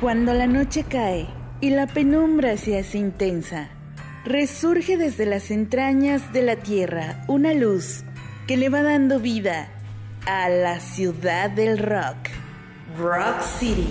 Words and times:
Cuando 0.00 0.32
la 0.32 0.46
noche 0.46 0.82
cae 0.84 1.26
y 1.60 1.68
la 1.68 1.86
penumbra 1.86 2.56
se 2.56 2.78
hace 2.78 2.96
intensa, 2.96 3.68
resurge 4.24 4.96
desde 4.96 5.26
las 5.26 5.50
entrañas 5.50 6.32
de 6.32 6.40
la 6.40 6.56
tierra 6.56 7.22
una 7.28 7.52
luz 7.52 8.02
que 8.46 8.56
le 8.56 8.70
va 8.70 8.82
dando 8.82 9.20
vida 9.20 9.68
a 10.24 10.48
la 10.48 10.80
ciudad 10.80 11.50
del 11.50 11.76
rock, 11.76 12.16
Rock 12.98 13.42
City, 13.42 13.90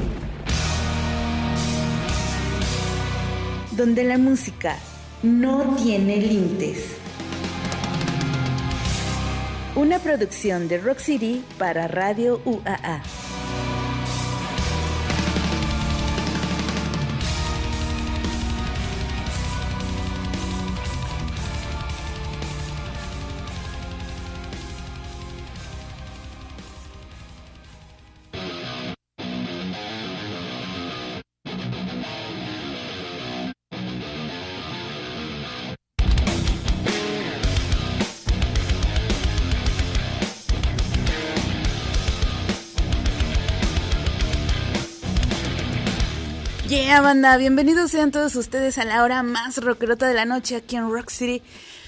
donde 3.77 4.03
la 4.03 4.17
música 4.17 4.77
no 5.21 5.75
tiene 5.75 6.17
límites. 6.17 6.97
Una 9.75 9.99
producción 9.99 10.67
de 10.67 10.79
Rock 10.79 10.97
City 10.97 11.45
para 11.59 11.87
Radio 11.87 12.41
UAA. 12.45 13.03
Banda, 47.01 47.37
bienvenidos 47.37 47.91
sean 47.91 48.11
todos 48.11 48.35
ustedes 48.35 48.77
a 48.77 48.83
la 48.83 49.03
hora 49.03 49.23
más 49.23 49.57
rockerota 49.57 50.05
de 50.05 50.13
la 50.13 50.25
noche 50.25 50.57
aquí 50.57 50.75
en 50.75 50.91
Rock 50.91 51.09
City 51.09 51.41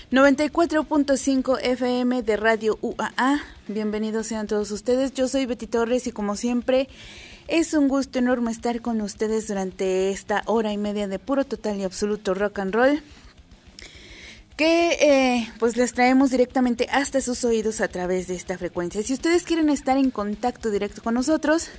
94.5 0.10 1.60
FM 1.62 2.24
de 2.24 2.38
Radio 2.38 2.80
UAA. 2.82 3.42
Bienvenidos 3.68 4.28
sean 4.28 4.48
todos 4.48 4.72
ustedes. 4.72 5.14
Yo 5.14 5.28
soy 5.28 5.46
Betty 5.46 5.68
Torres 5.68 6.08
y 6.08 6.14
como 6.14 6.38
siempre 6.38 6.88
es 7.50 7.74
un 7.74 7.90
gusto 7.90 8.20
enorme 8.20 8.52
estar 8.52 8.82
con 8.82 9.02
ustedes 9.02 9.50
durante 9.50 10.12
esta 10.12 10.44
hora 10.46 10.72
y 10.72 10.78
media 10.78 11.10
de 11.10 11.20
puro 11.20 11.44
total 11.44 11.78
y 11.78 11.84
absoluto 11.84 12.34
rock 12.34 12.60
and 12.60 12.74
roll 12.74 13.04
que 14.56 14.92
eh, 15.02 15.50
pues 15.60 15.76
les 15.76 15.94
traemos 15.94 16.32
directamente 16.32 16.88
hasta 16.90 17.20
sus 17.20 17.44
oídos 17.44 17.82
a 17.82 17.90
través 17.90 18.28
de 18.28 18.36
esta 18.36 18.58
frecuencia. 18.58 19.04
Si 19.04 19.14
ustedes 19.14 19.44
quieren 19.44 19.70
estar 19.70 19.98
en 19.98 20.10
contacto 20.10 20.70
directo 20.70 21.04
con 21.04 21.16
nosotros, 21.16 21.70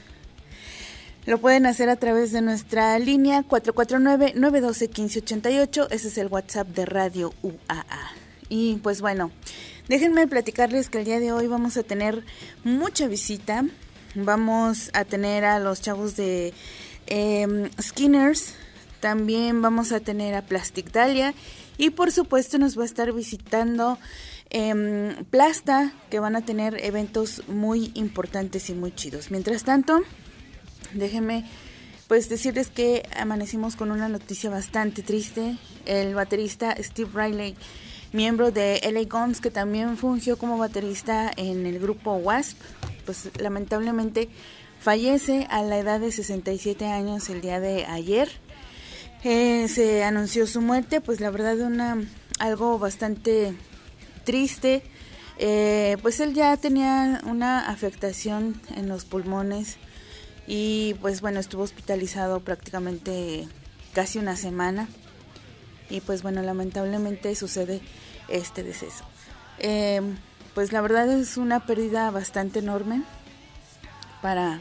lo 1.24 1.38
pueden 1.38 1.66
hacer 1.66 1.88
a 1.88 1.94
través 1.96 2.32
de 2.32 2.42
nuestra 2.42 2.98
línea 2.98 3.44
449-912-1588. 3.48 5.86
Ese 5.90 6.08
es 6.08 6.18
el 6.18 6.26
WhatsApp 6.26 6.66
de 6.68 6.84
Radio 6.84 7.32
UAA. 7.42 8.10
Y 8.48 8.80
pues 8.82 9.00
bueno, 9.00 9.30
déjenme 9.88 10.26
platicarles 10.26 10.90
que 10.90 10.98
el 10.98 11.04
día 11.04 11.20
de 11.20 11.30
hoy 11.30 11.46
vamos 11.46 11.76
a 11.76 11.84
tener 11.84 12.24
mucha 12.64 13.06
visita. 13.06 13.64
Vamos 14.16 14.90
a 14.94 15.04
tener 15.04 15.44
a 15.44 15.60
los 15.60 15.80
chavos 15.80 16.16
de 16.16 16.54
em, 17.06 17.70
Skinners. 17.80 18.54
También 18.98 19.62
vamos 19.62 19.92
a 19.92 20.00
tener 20.00 20.34
a 20.34 20.42
Plastic 20.42 20.90
Dalia. 20.90 21.34
Y 21.78 21.90
por 21.90 22.10
supuesto 22.10 22.58
nos 22.58 22.76
va 22.76 22.82
a 22.82 22.86
estar 22.86 23.12
visitando 23.12 23.96
em, 24.50 25.24
Plasta, 25.26 25.92
que 26.10 26.18
van 26.18 26.34
a 26.34 26.44
tener 26.44 26.84
eventos 26.84 27.44
muy 27.46 27.92
importantes 27.94 28.68
y 28.70 28.74
muy 28.74 28.92
chidos. 28.92 29.30
Mientras 29.30 29.62
tanto, 29.62 30.02
déjenme 30.94 31.44
pues 32.08 32.28
decirles 32.28 32.68
que 32.68 33.08
amanecimos 33.18 33.74
con 33.74 33.90
una 33.90 34.08
noticia 34.08 34.50
bastante 34.50 35.02
triste. 35.02 35.56
El 35.86 36.14
baterista 36.14 36.76
Steve 36.78 37.10
Riley, 37.14 37.56
miembro 38.12 38.50
de 38.50 38.80
LA 38.92 39.04
Guns, 39.04 39.40
que 39.40 39.50
también 39.50 39.96
fungió 39.96 40.36
como 40.36 40.58
baterista 40.58 41.30
en 41.36 41.64
el 41.64 41.78
grupo 41.78 42.14
Wasp, 42.16 42.58
pues 43.06 43.30
lamentablemente 43.40 44.28
fallece 44.78 45.46
a 45.48 45.62
la 45.62 45.78
edad 45.78 46.00
de 46.00 46.12
67 46.12 46.86
años 46.86 47.30
el 47.30 47.40
día 47.40 47.60
de 47.60 47.86
ayer. 47.86 48.28
Eh, 49.24 49.68
se 49.68 50.04
anunció 50.04 50.46
su 50.46 50.60
muerte, 50.60 51.00
pues 51.00 51.20
la 51.20 51.30
verdad 51.30 51.60
una 51.60 51.96
algo 52.38 52.78
bastante 52.78 53.54
triste. 54.24 54.82
Eh, 55.38 55.96
pues 56.02 56.20
él 56.20 56.34
ya 56.34 56.56
tenía 56.56 57.22
una 57.24 57.70
afectación 57.70 58.60
en 58.76 58.88
los 58.88 59.04
pulmones 59.04 59.78
y 60.46 60.94
pues 61.00 61.20
bueno, 61.20 61.40
estuvo 61.40 61.62
hospitalizado 61.62 62.40
prácticamente 62.40 63.46
casi 63.92 64.18
una 64.18 64.36
semana 64.36 64.88
y 65.90 66.00
pues 66.00 66.22
bueno, 66.22 66.42
lamentablemente 66.42 67.34
sucede 67.34 67.80
este 68.28 68.62
deceso. 68.62 69.04
Em, 69.58 70.16
pues 70.54 70.72
la 70.72 70.80
verdad 70.80 71.10
es 71.10 71.36
una 71.36 71.66
pérdida 71.66 72.10
bastante 72.10 72.58
enorme 72.58 73.02
para 74.20 74.60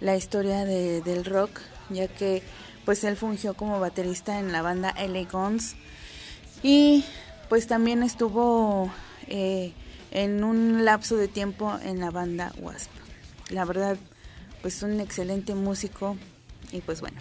la 0.00 0.16
historia 0.16 0.64
de, 0.64 1.00
del 1.00 1.24
rock, 1.24 1.60
ya 1.90 2.08
que 2.08 2.42
pues 2.84 3.04
él 3.04 3.16
fungió 3.16 3.54
como 3.54 3.80
baterista 3.80 4.38
en 4.38 4.52
la 4.52 4.62
banda 4.62 4.94
LA 4.98 5.24
Guns 5.30 5.76
y 6.62 7.04
pues 7.48 7.66
también 7.66 8.02
estuvo 8.02 8.90
eh, 9.28 9.72
en 10.10 10.44
un 10.44 10.84
lapso 10.84 11.16
de 11.16 11.28
tiempo 11.28 11.76
en 11.82 12.00
la 12.00 12.10
banda 12.10 12.52
Wasp. 12.58 12.90
La 13.50 13.64
verdad 13.64 13.96
pues 14.64 14.82
un 14.82 14.98
excelente 14.98 15.54
músico 15.54 16.16
y 16.72 16.80
pues 16.80 17.02
bueno. 17.02 17.20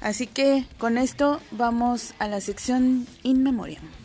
Así 0.00 0.26
que 0.26 0.64
con 0.76 0.98
esto 0.98 1.40
vamos 1.52 2.14
a 2.18 2.26
la 2.26 2.40
sección 2.40 3.06
In 3.22 3.44
Memoriam. 3.44 4.01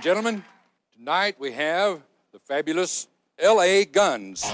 And 0.00 0.04
gentlemen, 0.04 0.42
tonight 0.96 1.36
we 1.38 1.52
have 1.52 2.00
the 2.32 2.38
fabulous 2.38 3.06
L.A. 3.38 3.84
Guns. 3.84 4.50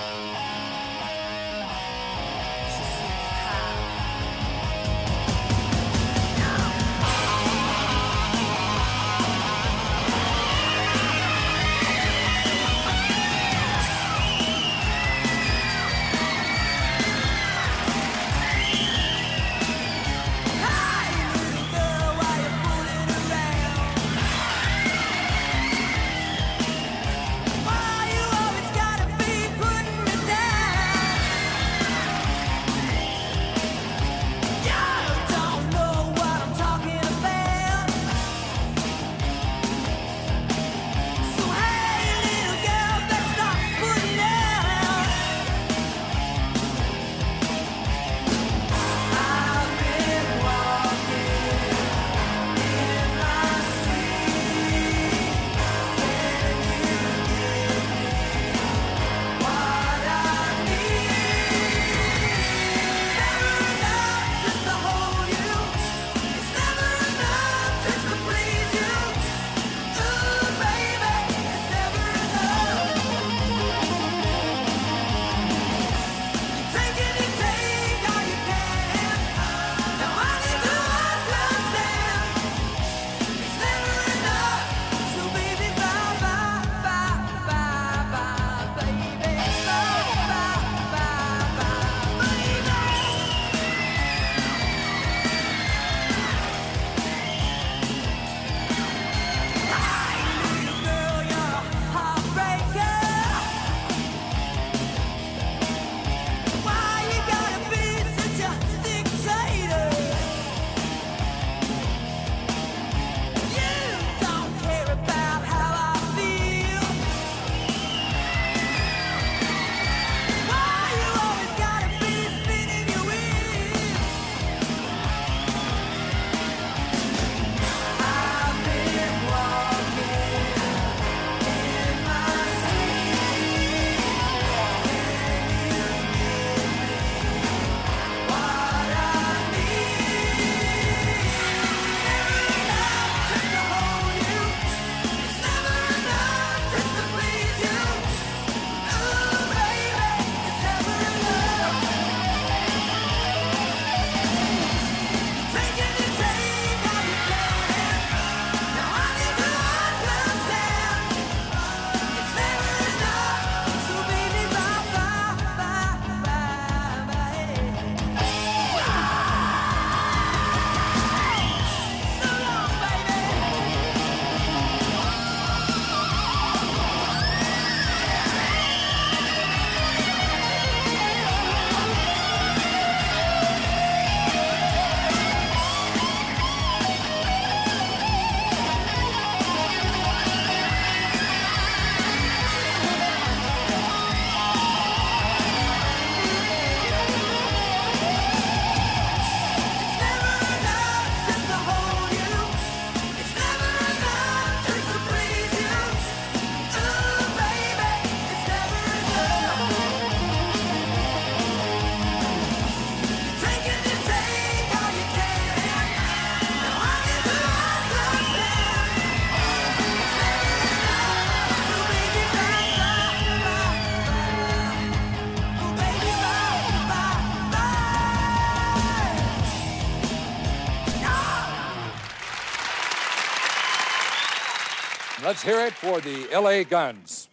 Let's 235.37 235.45
hear 235.45 235.67
it 235.67 235.75
for 235.75 236.01
the 236.01 236.29
LA 236.33 236.65
Guns. 236.65 237.29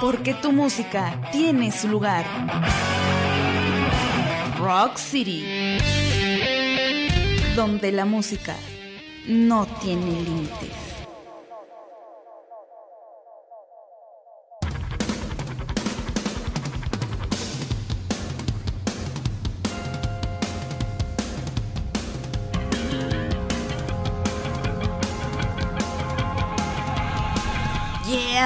Porque 0.00 0.32
tu 0.40 0.52
música 0.52 1.20
tiene 1.30 1.70
su 1.70 1.88
lugar. 1.88 2.24
Rock 4.58 4.96
City. 4.96 5.76
Donde 7.54 7.92
la 7.92 8.06
música 8.06 8.56
no 9.26 9.66
tiene 9.82 10.22
límites. 10.22 10.87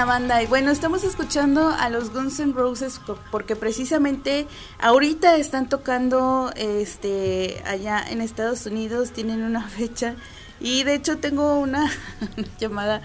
Banda. 0.05 0.43
Y 0.43 0.47
bueno, 0.47 0.71
estamos 0.71 1.05
escuchando 1.05 1.69
a 1.69 1.89
los 1.89 2.13
Guns 2.13 2.41
N' 2.41 2.53
Roses 2.53 3.01
porque 3.31 3.57
precisamente 3.57 4.47
ahorita 4.79 5.37
están 5.37 5.69
tocando 5.69 6.53
este 6.57 7.63
allá 7.67 8.05
en 8.09 8.21
Estados 8.21 8.67
Unidos, 8.67 9.13
tienen 9.13 9.43
una 9.43 9.69
fecha 9.69 10.15
y 10.61 10.85
de 10.85 10.95
hecho 10.95 11.19
tengo 11.19 11.59
una, 11.59 11.91
llamada 12.59 13.03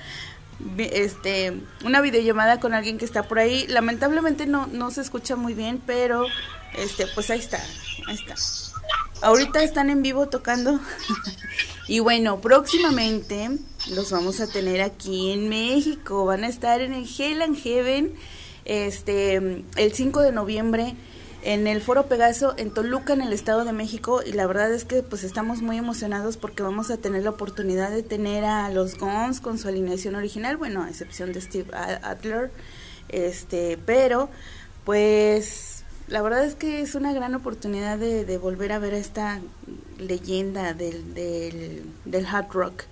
este 0.78 1.62
una 1.86 2.02
videollamada 2.02 2.60
con 2.60 2.74
alguien 2.74 2.98
que 2.98 3.06
está 3.06 3.24
por 3.24 3.40
ahí. 3.40 3.68
Lamentablemente 3.68 4.46
no 4.48 4.68
no 4.68 4.92
se 4.92 5.02
escucha 5.02 5.36
muy 5.36 5.54
bien, 5.54 5.82
pero 5.86 6.26
este 6.78 7.08
pues 7.08 7.30
ahí 7.30 7.40
está. 7.40 7.60
Ahí 8.08 8.16
está. 8.16 8.36
Ahorita 9.22 9.64
están 9.64 9.90
en 9.90 10.02
vivo 10.02 10.28
tocando. 10.28 10.80
y 11.88 12.00
bueno, 12.00 12.40
próximamente 12.40 13.50
los 13.90 14.12
vamos 14.12 14.40
a 14.40 14.48
tener 14.48 14.82
aquí 14.82 15.32
en 15.32 15.50
México. 15.50 16.26
Van 16.26 16.44
a 16.44 16.48
estar 16.48 16.82
en 16.82 16.94
el 16.94 17.08
Hell 17.08 17.56
Heaven 17.56 18.14
este, 18.66 19.36
el 19.36 19.94
5 19.94 20.22
de 20.22 20.32
noviembre 20.32 20.96
en 21.44 21.66
el 21.68 21.82
Foro 21.82 22.08
Pegaso 22.08 22.54
en 22.58 22.72
Toluca, 22.72 23.14
en 23.14 23.22
el 23.22 23.34
Estado 23.34 23.64
de 23.64 23.72
México. 23.72 24.22
Y 24.26 24.34
la 24.34 24.46
verdad 24.48 24.72
es 24.74 24.86
que 24.86 25.02
pues 25.02 25.24
estamos 25.24 25.62
muy 25.62 25.78
emocionados 25.78 26.38
porque 26.38 26.64
vamos 26.64 26.92
a 26.92 26.98
tener 26.98 27.24
la 27.24 27.32
oportunidad 27.32 27.90
de 27.90 28.04
tener 28.04 28.44
a 28.46 28.70
los 28.70 28.98
Guns 28.98 29.40
con 29.40 29.58
su 29.58 29.68
alineación 29.68 30.16
original, 30.16 30.58
bueno, 30.58 30.84
a 30.84 30.90
excepción 30.90 31.34
de 31.34 31.42
Steve 31.42 31.70
Adler. 31.74 32.52
Este, 33.10 33.80
pero 33.86 34.30
pues 34.84 35.67
la 36.08 36.22
verdad 36.22 36.46
es 36.46 36.56
que 36.56 36.82
es 36.82 36.96
una 36.96 37.14
gran 37.14 37.36
oportunidad 37.36 37.98
de, 37.98 38.38
volver 38.38 38.72
a 38.72 38.80
ver 38.80 38.94
esta 38.94 39.40
leyenda 39.98 40.74
del, 40.74 41.14
del, 41.14 41.84
del 42.06 42.26
hard 42.26 42.52
rock. 42.52 42.84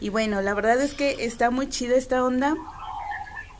Y 0.00 0.08
bueno, 0.08 0.40
la 0.42 0.54
verdad 0.54 0.80
es 0.80 0.94
que 0.94 1.24
está 1.24 1.50
muy 1.50 1.68
chida 1.68 1.96
esta 1.96 2.24
onda. 2.24 2.56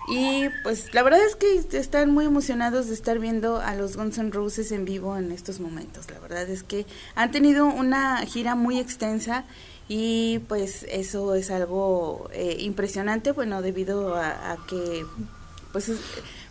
Y 0.08 0.48
pues 0.62 0.92
la 0.92 1.02
verdad 1.02 1.20
es 1.24 1.34
que 1.34 1.64
están 1.78 2.12
muy 2.12 2.26
emocionados 2.26 2.88
de 2.88 2.94
estar 2.94 3.18
viendo 3.18 3.58
a 3.58 3.74
los 3.74 3.96
Guns 3.96 4.18
N' 4.18 4.30
Roses 4.30 4.70
en 4.70 4.84
vivo 4.84 5.16
en 5.16 5.32
estos 5.32 5.60
momentos. 5.60 6.10
La 6.10 6.18
verdad 6.18 6.48
es 6.48 6.62
que 6.62 6.84
han 7.14 7.30
tenido 7.30 7.66
una 7.66 8.18
gira 8.26 8.54
muy 8.54 8.78
extensa 8.78 9.44
y 9.88 10.40
pues 10.40 10.84
eso 10.90 11.34
es 11.34 11.50
algo 11.50 12.28
eh, 12.32 12.56
impresionante, 12.60 13.32
bueno, 13.32 13.62
debido 13.62 14.14
a, 14.14 14.52
a 14.52 14.66
que 14.66 15.06
pues 15.72 15.90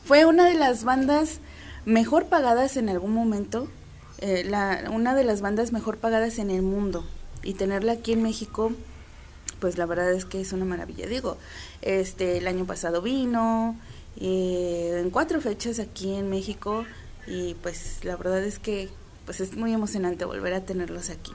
fue 0.04 0.26
una 0.26 0.46
de 0.46 0.56
las 0.56 0.84
bandas 0.84 1.40
mejor 1.86 2.26
pagadas 2.26 2.78
en 2.78 2.90
algún 2.90 3.14
momento, 3.14 3.68
eh, 4.20 4.44
la, 4.46 4.90
una 4.92 5.16
de 5.16 5.24
las 5.24 5.42
bandas 5.42 5.72
mejor 5.72 5.98
pagadas 5.98 6.40
en 6.40 6.50
el 6.50 6.62
mundo 6.62 7.06
y 7.44 7.56
tenerla 7.56 7.94
aquí 7.94 8.14
en 8.14 8.24
México 8.24 8.72
pues 9.60 9.78
la 9.78 9.86
verdad 9.86 10.14
es 10.14 10.24
que 10.24 10.40
es 10.40 10.54
una 10.54 10.66
maravilla 10.66 11.08
digo 11.08 11.38
este 11.82 12.38
el 12.38 12.48
año 12.48 12.66
pasado 12.66 13.02
vino 13.02 13.78
eh, 14.18 15.02
en 15.02 15.10
cuatro 15.10 15.42
fechas 15.42 15.80
aquí 15.80 16.14
en 16.14 16.30
México 16.30 16.86
y 17.28 17.56
pues 17.56 18.00
la 18.04 18.16
verdad 18.16 18.44
es 18.44 18.60
que 18.60 18.90
pues 19.26 19.42
es 19.42 19.58
muy 19.58 19.74
emocionante 19.74 20.26
volver 20.26 20.54
a 20.54 20.62
tenerlos 20.62 21.10
aquí 21.10 21.34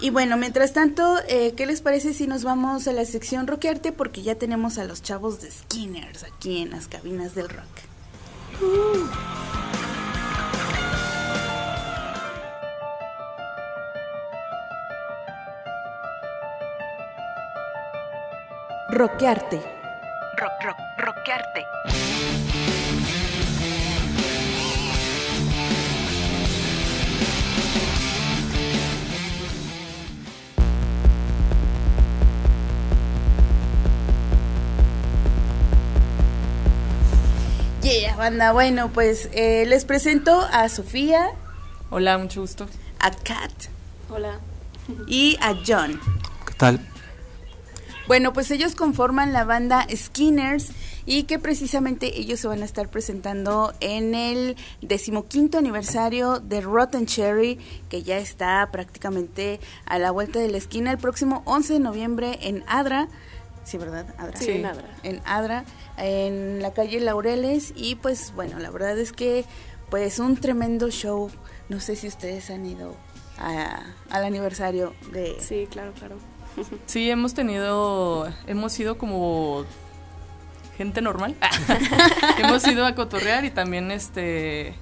y 0.00 0.10
bueno, 0.10 0.36
mientras 0.36 0.72
tanto, 0.72 1.18
eh, 1.28 1.54
¿qué 1.56 1.66
les 1.66 1.80
parece 1.80 2.14
si 2.14 2.26
nos 2.26 2.42
vamos 2.42 2.88
a 2.88 2.92
la 2.92 3.04
sección 3.04 3.46
Rockarte? 3.46 3.92
Porque 3.92 4.22
ya 4.22 4.34
tenemos 4.34 4.76
a 4.76 4.84
los 4.84 5.02
chavos 5.02 5.40
de 5.40 5.50
Skinners 5.50 6.24
aquí 6.24 6.62
en 6.62 6.70
las 6.70 6.88
cabinas 6.88 7.36
del 7.36 7.48
rock. 7.48 7.93
Roquearte. 18.90 19.60
Rock, 20.36 20.64
rock, 20.64 20.78
roquearte. 20.98 21.73
Banda. 38.16 38.52
Bueno, 38.52 38.90
pues 38.92 39.28
eh, 39.32 39.64
les 39.66 39.84
presento 39.84 40.40
a 40.52 40.68
Sofía. 40.68 41.30
Hola, 41.90 42.18
mucho 42.18 42.40
gusto. 42.40 42.66
A 42.98 43.10
Kat. 43.10 43.52
Hola. 44.10 44.40
Y 45.06 45.36
a 45.40 45.54
John. 45.66 46.00
¿Qué 46.46 46.54
tal? 46.54 46.80
Bueno, 48.06 48.32
pues 48.32 48.50
ellos 48.50 48.74
conforman 48.74 49.32
la 49.32 49.44
banda 49.44 49.86
Skinners 49.94 50.72
y 51.06 51.22
que 51.24 51.38
precisamente 51.38 52.18
ellos 52.18 52.40
se 52.40 52.48
van 52.48 52.62
a 52.62 52.64
estar 52.64 52.88
presentando 52.88 53.72
en 53.80 54.14
el 54.14 54.56
decimoquinto 54.82 55.58
aniversario 55.58 56.40
de 56.40 56.60
Rotten 56.60 57.06
Cherry, 57.06 57.58
que 57.88 58.02
ya 58.02 58.18
está 58.18 58.68
prácticamente 58.72 59.60
a 59.86 59.98
la 59.98 60.10
vuelta 60.10 60.38
de 60.38 60.50
la 60.50 60.58
esquina 60.58 60.90
el 60.90 60.98
próximo 60.98 61.42
11 61.46 61.74
de 61.74 61.80
noviembre 61.80 62.38
en 62.42 62.64
Adra. 62.66 63.08
Sí, 63.64 63.78
¿verdad? 63.78 64.06
Adra. 64.18 64.38
Sí, 64.38 64.52
en 64.52 64.66
Adra. 64.66 64.88
En 65.02 65.20
Adra, 65.24 65.64
en 65.96 66.62
la 66.62 66.72
calle 66.72 67.00
Laureles. 67.00 67.72
Y 67.74 67.96
pues 67.96 68.32
bueno, 68.34 68.58
la 68.58 68.70
verdad 68.70 68.98
es 68.98 69.12
que 69.12 69.44
pues 69.90 70.18
un 70.18 70.36
tremendo 70.36 70.90
show. 70.90 71.30
No 71.68 71.80
sé 71.80 71.96
si 71.96 72.08
ustedes 72.08 72.50
han 72.50 72.66
ido 72.66 72.94
al 73.38 74.24
aniversario 74.24 74.94
de... 75.12 75.36
Sí, 75.40 75.66
claro, 75.70 75.92
claro. 75.92 76.16
Sí, 76.86 77.10
hemos 77.10 77.34
tenido, 77.34 78.32
hemos 78.46 78.72
sido 78.72 78.96
como 78.96 79.64
gente 80.76 81.00
normal. 81.00 81.36
hemos 82.38 82.66
ido 82.66 82.86
a 82.86 82.94
cotorrear 82.94 83.44
y 83.44 83.50
también 83.50 83.90
este... 83.90 84.74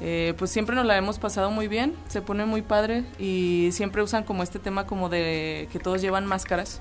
Eh, 0.00 0.34
pues 0.36 0.50
siempre 0.50 0.74
nos 0.74 0.84
la 0.84 0.96
hemos 0.96 1.18
pasado 1.20 1.50
muy 1.52 1.68
bien, 1.68 1.94
se 2.08 2.20
pone 2.20 2.44
muy 2.44 2.62
padre 2.62 3.04
y 3.18 3.70
siempre 3.72 4.02
usan 4.02 4.24
como 4.24 4.42
este 4.42 4.58
tema 4.58 4.86
como 4.86 5.08
de 5.08 5.68
que 5.72 5.78
todos 5.78 6.02
llevan 6.02 6.26
máscaras. 6.26 6.80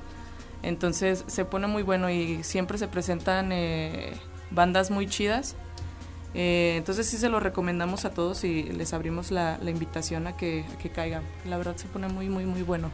Entonces 0.63 1.25
se 1.27 1.45
pone 1.45 1.67
muy 1.67 1.83
bueno 1.83 2.09
y 2.09 2.43
siempre 2.43 2.77
se 2.77 2.87
presentan 2.87 3.51
eh, 3.51 4.13
bandas 4.49 4.89
muy 4.89 5.07
chidas. 5.07 5.55
Eh, 6.33 6.75
entonces 6.77 7.05
sí 7.05 7.17
se 7.17 7.29
lo 7.29 7.39
recomendamos 7.39 8.05
a 8.05 8.11
todos 8.11 8.43
y 8.43 8.63
les 8.63 8.93
abrimos 8.93 9.29
la, 9.29 9.59
invitación 9.65 10.25
a 10.25 10.35
que, 10.35 10.65
a 10.73 10.77
que 10.77 10.89
caigan. 10.89 11.23
La 11.45 11.57
verdad 11.57 11.75
se 11.75 11.87
pone 11.87 12.07
muy, 12.07 12.29
muy, 12.29 12.45
muy 12.45 12.63
bueno. 12.63 12.89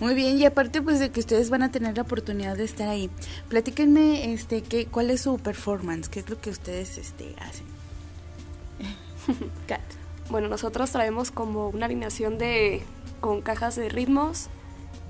Muy 0.00 0.14
bien, 0.14 0.38
y 0.38 0.46
aparte 0.46 0.80
pues 0.80 0.98
de 0.98 1.10
que 1.10 1.20
ustedes 1.20 1.50
van 1.50 1.62
a 1.62 1.70
tener 1.70 1.94
la 1.94 2.04
oportunidad 2.04 2.56
de 2.56 2.64
estar 2.64 2.88
ahí, 2.88 3.10
platíquenme 3.50 4.32
este 4.32 4.62
qué 4.62 4.86
cuál 4.86 5.10
es 5.10 5.20
su 5.20 5.36
performance, 5.36 6.08
qué 6.08 6.20
es 6.20 6.30
lo 6.30 6.40
que 6.40 6.48
ustedes 6.48 6.96
este 6.96 7.34
hacen. 7.38 7.66
Kat. 9.68 9.82
Bueno, 10.30 10.48
nosotros 10.48 10.90
traemos 10.90 11.30
como 11.30 11.68
una 11.68 11.84
alineación 11.84 12.38
de 12.38 12.82
con 13.20 13.42
cajas 13.42 13.76
de 13.76 13.90
ritmos, 13.90 14.48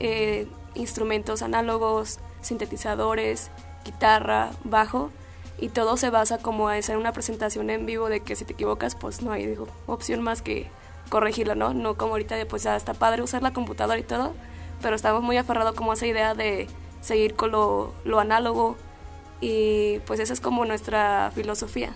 eh, 0.00 0.48
instrumentos 0.74 1.42
análogos, 1.42 2.18
sintetizadores, 2.40 3.50
guitarra, 3.84 4.50
bajo 4.64 5.10
y 5.58 5.68
todo 5.68 5.96
se 5.96 6.10
basa 6.10 6.38
como 6.38 6.68
a 6.68 6.74
hacer 6.74 6.96
una 6.96 7.12
presentación 7.12 7.70
en 7.70 7.86
vivo 7.86 8.08
de 8.08 8.20
que 8.20 8.36
si 8.36 8.44
te 8.44 8.54
equivocas 8.54 8.94
pues 8.94 9.22
no 9.22 9.32
hay 9.32 9.46
digo, 9.46 9.68
opción 9.86 10.22
más 10.22 10.42
que 10.42 10.68
corregirlo, 11.10 11.54
¿no? 11.54 11.74
No 11.74 11.96
como 11.96 12.12
ahorita 12.12 12.36
de 12.36 12.46
pues 12.46 12.62
ya 12.62 12.76
está 12.76 12.94
padre 12.94 13.22
usar 13.22 13.42
la 13.42 13.52
computadora 13.52 13.98
y 13.98 14.02
todo, 14.02 14.32
pero 14.80 14.96
estamos 14.96 15.22
muy 15.22 15.36
aferrados 15.36 15.74
como 15.74 15.90
a 15.90 15.94
esa 15.94 16.06
idea 16.06 16.34
de 16.34 16.68
seguir 17.00 17.34
con 17.34 17.50
lo, 17.50 17.92
lo 18.04 18.20
análogo 18.20 18.76
y 19.40 19.98
pues 20.06 20.20
esa 20.20 20.32
es 20.32 20.40
como 20.40 20.64
nuestra 20.64 21.30
filosofía. 21.34 21.92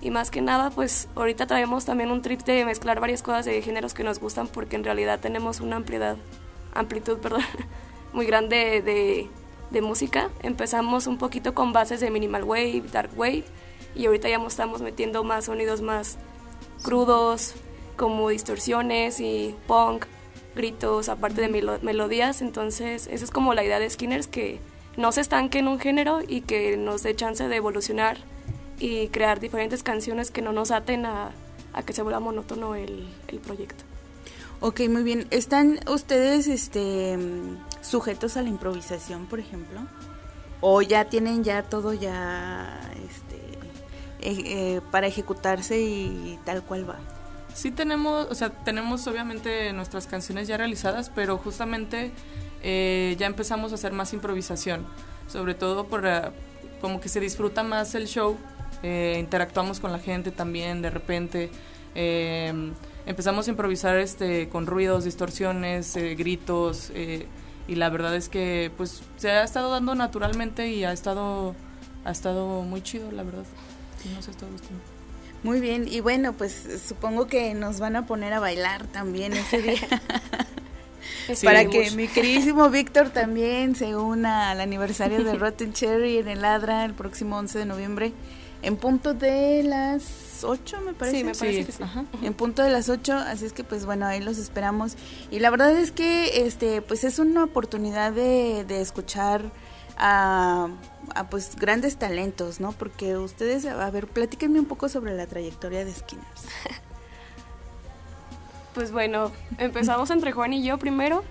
Y 0.00 0.10
más 0.10 0.30
que 0.30 0.40
nada, 0.40 0.70
pues 0.70 1.08
ahorita 1.16 1.46
traemos 1.46 1.84
también 1.84 2.10
un 2.12 2.22
trip 2.22 2.42
de 2.42 2.64
mezclar 2.64 3.00
varias 3.00 3.22
cosas 3.22 3.44
de 3.44 3.60
géneros 3.62 3.94
que 3.94 4.04
nos 4.04 4.20
gustan 4.20 4.46
porque 4.46 4.76
en 4.76 4.84
realidad 4.84 5.18
tenemos 5.18 5.60
una 5.60 5.76
ampliedad, 5.76 6.16
amplitud, 6.74 7.18
perdón, 7.22 7.42
muy 8.12 8.26
grande 8.26 8.82
de, 8.82 9.28
de 9.70 9.82
música. 9.82 10.30
Empezamos 10.42 11.06
un 11.06 11.18
poquito 11.18 11.54
con 11.54 11.72
bases 11.72 12.00
de 12.00 12.10
minimal 12.10 12.44
wave, 12.44 12.82
dark 12.92 13.10
wave, 13.16 13.44
y 13.94 14.06
ahorita 14.06 14.28
ya 14.28 14.36
estamos 14.46 14.80
metiendo 14.80 15.24
más 15.24 15.46
sonidos 15.46 15.80
más 15.80 16.18
crudos, 16.82 17.54
como 17.96 18.30
distorsiones 18.30 19.20
y 19.20 19.54
punk. 19.66 20.06
gritos, 20.54 21.08
aparte 21.08 21.40
de 21.40 21.78
melodías. 21.82 22.42
Entonces, 22.42 23.06
esa 23.08 23.24
es 23.24 23.30
como 23.30 23.54
la 23.54 23.64
idea 23.64 23.78
de 23.78 23.88
Skinners, 23.88 24.26
que 24.26 24.58
no 24.96 25.12
se 25.12 25.20
estanque 25.20 25.58
en 25.58 25.68
un 25.68 25.78
género 25.78 26.20
y 26.26 26.40
que 26.40 26.76
nos 26.76 27.02
dé 27.04 27.14
chance 27.14 27.46
de 27.46 27.56
evolucionar 27.56 28.18
y 28.80 29.08
crear 29.08 29.38
diferentes 29.38 29.82
canciones 29.82 30.30
que 30.30 30.42
no 30.42 30.52
nos 30.52 30.70
aten 30.70 31.06
a, 31.06 31.32
que 31.86 31.92
se 31.92 32.02
vuelva 32.02 32.18
monótono 32.18 32.74
el, 32.74 33.08
el, 33.28 33.38
proyecto. 33.38 33.84
Ok, 34.60 34.80
muy 34.88 35.04
bien. 35.04 35.28
¿Están 35.30 35.78
ustedes 35.88 36.48
este, 36.48 37.16
sujetos 37.88 38.36
a 38.36 38.42
la 38.42 38.48
improvisación, 38.48 39.26
por 39.26 39.40
ejemplo? 39.40 39.80
¿O 40.60 40.82
ya 40.82 41.06
tienen 41.06 41.44
ya 41.44 41.62
todo 41.62 41.94
ya 41.94 42.80
este, 43.08 43.36
eh, 44.20 44.42
eh, 44.46 44.80
para 44.90 45.06
ejecutarse 45.06 45.80
y 45.80 46.38
tal 46.44 46.62
cual 46.62 46.88
va? 46.88 46.98
Sí 47.54 47.70
tenemos, 47.70 48.26
o 48.30 48.34
sea, 48.34 48.50
tenemos 48.50 49.06
obviamente 49.06 49.72
nuestras 49.72 50.06
canciones 50.06 50.46
ya 50.48 50.56
realizadas, 50.56 51.10
pero 51.10 51.38
justamente 51.38 52.12
eh, 52.62 53.16
ya 53.18 53.26
empezamos 53.26 53.72
a 53.72 53.76
hacer 53.76 53.92
más 53.92 54.12
improvisación, 54.12 54.86
sobre 55.26 55.54
todo 55.54 55.86
por 55.86 56.04
como 56.80 57.00
que 57.00 57.08
se 57.08 57.20
disfruta 57.20 57.62
más 57.62 57.94
el 57.94 58.06
show, 58.06 58.36
interactuamos 58.82 59.80
con 59.80 59.90
la 59.90 59.98
gente 59.98 60.30
también 60.30 60.82
de 60.82 60.90
repente. 60.90 61.50
empezamos 61.94 63.48
a 63.48 63.50
improvisar 63.50 63.96
este 63.96 64.48
con 64.48 64.66
ruidos, 64.66 65.02
distorsiones, 65.02 65.96
gritos, 66.16 66.92
y 67.68 67.76
la 67.76 67.90
verdad 67.90 68.16
es 68.16 68.28
que 68.28 68.72
pues 68.76 69.02
se 69.18 69.30
ha 69.30 69.44
estado 69.44 69.70
dando 69.70 69.94
naturalmente 69.94 70.70
y 70.70 70.84
ha 70.84 70.92
estado 70.92 71.54
ha 72.04 72.10
estado 72.10 72.62
muy 72.62 72.82
chido 72.82 73.12
la 73.12 73.22
verdad. 73.22 73.44
Nos 74.16 74.26
ha 74.26 74.30
estado 74.30 74.50
gustando. 74.50 74.82
Muy 75.44 75.60
bien 75.60 75.86
y 75.88 76.00
bueno 76.00 76.32
pues 76.32 76.82
supongo 76.86 77.26
que 77.26 77.54
nos 77.54 77.78
van 77.78 77.94
a 77.94 78.06
poner 78.06 78.32
a 78.32 78.40
bailar 78.40 78.86
también 78.86 79.34
ese 79.34 79.62
día. 79.62 79.80
Para 81.44 81.66
que 81.66 81.90
mi 81.92 82.08
queridísimo 82.08 82.70
Víctor 82.70 83.10
también 83.10 83.76
se 83.76 83.96
una 83.96 84.50
al 84.50 84.60
aniversario 84.60 85.22
de 85.24 85.34
Rotten 85.38 85.72
Cherry 85.72 86.18
en 86.18 86.28
el 86.28 86.44
Adra 86.44 86.84
el 86.84 86.94
próximo 86.94 87.36
11 87.36 87.60
de 87.60 87.66
noviembre 87.66 88.12
en 88.62 88.76
punto 88.76 89.14
de 89.14 89.62
las 89.62 90.27
8, 90.44 90.80
me 90.80 90.94
parece. 90.94 91.18
Sí, 91.18 91.24
me 91.24 91.34
parece 91.34 91.64
que 91.64 91.72
sí. 91.72 91.82
En 92.22 92.34
punto 92.34 92.62
de 92.62 92.70
las 92.70 92.88
8, 92.88 93.14
así 93.14 93.46
es 93.46 93.52
que 93.52 93.64
pues 93.64 93.86
bueno, 93.86 94.06
ahí 94.06 94.20
los 94.20 94.38
esperamos. 94.38 94.96
Y 95.30 95.38
la 95.38 95.50
verdad 95.50 95.72
es 95.72 95.92
que 95.92 96.46
este 96.46 96.82
pues 96.82 97.04
es 97.04 97.18
una 97.18 97.44
oportunidad 97.44 98.12
de, 98.12 98.64
de 98.64 98.80
escuchar 98.80 99.50
a, 99.96 100.68
a, 101.14 101.28
pues 101.28 101.56
grandes 101.56 101.96
talentos, 101.96 102.60
¿no? 102.60 102.72
Porque 102.72 103.16
ustedes, 103.16 103.66
a 103.66 103.90
ver, 103.90 104.06
platíquenme 104.06 104.60
un 104.60 104.66
poco 104.66 104.88
sobre 104.88 105.14
la 105.14 105.26
trayectoria 105.26 105.84
de 105.84 105.92
Skinners. 105.92 106.44
pues 108.74 108.92
bueno, 108.92 109.32
empezamos 109.58 110.10
entre 110.10 110.32
Juan 110.32 110.52
y 110.52 110.62
yo 110.62 110.78
primero, 110.78 111.24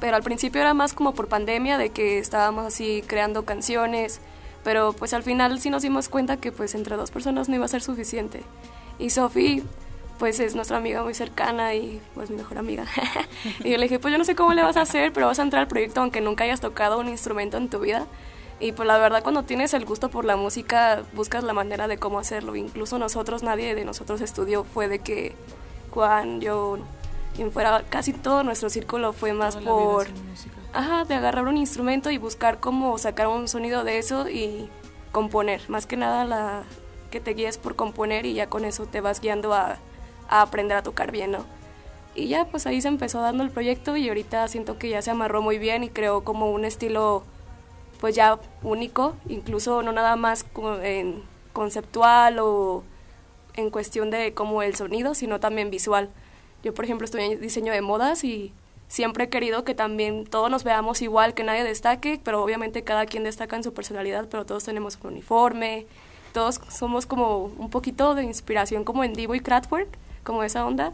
pero 0.00 0.16
al 0.16 0.22
principio 0.22 0.60
era 0.60 0.74
más 0.74 0.92
como 0.92 1.14
por 1.14 1.28
pandemia, 1.28 1.76
de 1.76 1.90
que 1.90 2.18
estábamos 2.18 2.66
así 2.66 3.02
creando 3.06 3.44
canciones, 3.44 4.20
pero 4.64 4.94
pues 4.94 5.14
al 5.14 5.22
final 5.22 5.60
sí 5.60 5.70
nos 5.70 5.82
dimos 5.82 6.08
cuenta 6.08 6.38
que 6.38 6.50
pues 6.50 6.74
entre 6.74 6.96
dos 6.96 7.10
personas 7.10 7.48
no 7.48 7.54
iba 7.54 7.66
a 7.66 7.68
ser 7.68 7.82
suficiente. 7.82 8.42
Y 8.98 9.10
Sophie 9.10 9.62
pues 10.18 10.40
es 10.40 10.54
nuestra 10.54 10.76
amiga 10.78 11.02
muy 11.02 11.12
cercana 11.14 11.74
y 11.74 12.00
pues 12.14 12.30
mi 12.30 12.36
mejor 12.36 12.58
amiga. 12.58 12.86
y 13.64 13.70
yo 13.70 13.76
le 13.76 13.84
dije, 13.84 13.98
pues 13.98 14.10
yo 14.10 14.18
no 14.18 14.24
sé 14.24 14.34
cómo 14.34 14.54
le 14.54 14.62
vas 14.62 14.76
a 14.76 14.82
hacer, 14.82 15.12
pero 15.12 15.26
vas 15.26 15.38
a 15.38 15.42
entrar 15.42 15.62
al 15.62 15.68
proyecto 15.68 16.00
aunque 16.00 16.20
nunca 16.20 16.44
hayas 16.44 16.60
tocado 16.60 16.98
un 16.98 17.08
instrumento 17.08 17.58
en 17.58 17.68
tu 17.68 17.78
vida. 17.80 18.06
Y 18.60 18.72
pues 18.72 18.86
la 18.86 18.96
verdad 18.98 19.22
cuando 19.22 19.42
tienes 19.42 19.74
el 19.74 19.84
gusto 19.84 20.08
por 20.08 20.24
la 20.24 20.36
música 20.36 21.02
buscas 21.12 21.44
la 21.44 21.52
manera 21.52 21.86
de 21.86 21.98
cómo 21.98 22.18
hacerlo. 22.18 22.56
Incluso 22.56 22.98
nosotros, 22.98 23.42
nadie 23.42 23.74
de 23.74 23.84
nosotros 23.84 24.20
estudió, 24.20 24.64
fue 24.64 24.88
de 24.88 25.00
que 25.00 25.34
Juan, 25.90 26.40
yo, 26.40 26.78
quien 27.36 27.52
fuera, 27.52 27.84
casi 27.90 28.12
todo 28.12 28.42
nuestro 28.44 28.70
círculo 28.70 29.12
fue 29.12 29.32
más 29.32 29.56
por 29.56 30.06
Ajá, 30.74 31.04
de 31.04 31.14
agarrar 31.14 31.46
un 31.46 31.56
instrumento 31.56 32.10
y 32.10 32.18
buscar 32.18 32.58
cómo 32.58 32.98
sacar 32.98 33.28
un 33.28 33.46
sonido 33.46 33.84
de 33.84 33.98
eso 33.98 34.28
y 34.28 34.68
componer. 35.12 35.62
Más 35.70 35.86
que 35.86 35.96
nada 35.96 36.24
la 36.24 36.64
que 37.12 37.20
te 37.20 37.34
guíes 37.34 37.58
por 37.58 37.76
componer 37.76 38.26
y 38.26 38.34
ya 38.34 38.48
con 38.48 38.64
eso 38.64 38.84
te 38.86 39.00
vas 39.00 39.20
guiando 39.20 39.54
a, 39.54 39.78
aprender 40.28 40.76
a 40.76 40.82
tocar 40.82 41.12
bien, 41.12 41.30
¿no? 41.30 41.44
Y 42.16 42.26
ya 42.26 42.46
pues 42.46 42.66
ahí 42.66 42.80
se 42.80 42.88
empezó 42.88 43.20
dando 43.20 43.44
el 43.44 43.50
proyecto 43.50 43.96
y 43.96 44.08
ahorita 44.08 44.48
siento 44.48 44.76
que 44.76 44.88
ya 44.88 45.00
se 45.00 45.12
amarró 45.12 45.42
muy 45.42 45.58
bien 45.58 45.84
y 45.84 45.90
creó 45.90 46.24
como 46.24 46.50
un 46.50 46.64
estilo 46.64 47.22
pues 48.00 48.16
ya 48.16 48.40
único, 48.64 49.14
incluso 49.28 49.84
no 49.84 49.92
nada 49.92 50.16
más 50.16 50.42
como 50.42 50.74
en 50.80 51.22
conceptual 51.52 52.40
o 52.40 52.82
en 53.54 53.70
cuestión 53.70 54.10
de 54.10 54.34
como 54.34 54.60
el 54.62 54.74
sonido, 54.74 55.14
sino 55.14 55.38
también 55.38 55.70
visual. 55.70 56.10
Yo 56.64 56.74
por 56.74 56.84
ejemplo 56.84 57.06
en 57.16 57.40
diseño 57.40 57.72
de 57.72 57.80
modas 57.80 58.24
y 58.24 58.52
siempre 58.88 59.24
he 59.24 59.28
querido 59.28 59.64
que 59.64 59.74
también 59.74 60.24
todos 60.24 60.50
nos 60.50 60.64
veamos 60.64 61.02
igual, 61.02 61.34
que 61.34 61.44
nadie 61.44 61.64
destaque, 61.64 62.20
pero 62.22 62.42
obviamente 62.42 62.84
cada 62.84 63.06
quien 63.06 63.24
destaca 63.24 63.56
en 63.56 63.64
su 63.64 63.72
personalidad, 63.74 64.28
pero 64.28 64.46
todos 64.46 64.64
tenemos 64.64 64.98
un 65.02 65.12
uniforme, 65.12 65.86
todos 66.32 66.60
somos 66.68 67.06
como 67.06 67.44
un 67.44 67.70
poquito 67.70 68.14
de 68.14 68.24
inspiración 68.24 68.84
como 68.84 69.04
en 69.04 69.12
Divo 69.12 69.34
y 69.34 69.40
Kraftwerk, 69.40 69.88
como 70.22 70.42
esa 70.42 70.66
onda, 70.66 70.92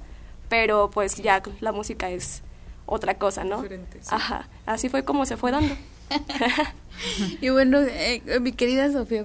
pero 0.48 0.90
pues 0.90 1.16
ya 1.16 1.42
la 1.60 1.72
música 1.72 2.10
es 2.10 2.42
otra 2.86 3.14
cosa, 3.14 3.44
¿no? 3.44 3.64
Ajá, 4.10 4.48
así 4.66 4.88
fue 4.88 5.04
como 5.04 5.24
se 5.26 5.36
fue 5.36 5.50
dando. 5.50 5.74
y 7.40 7.48
bueno, 7.50 7.78
eh, 7.80 8.22
mi 8.40 8.52
querida 8.52 8.90
Sofía, 8.90 9.24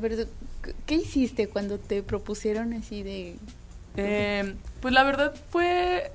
¿qué 0.85 0.95
hiciste 0.95 1.47
cuando 1.47 1.79
te 1.79 2.03
propusieron 2.03 2.73
así 2.73 3.03
de... 3.03 3.37
Eh, 3.97 4.55
pues 4.81 4.93
la 4.93 5.03
verdad 5.03 5.33
fue 5.49 6.11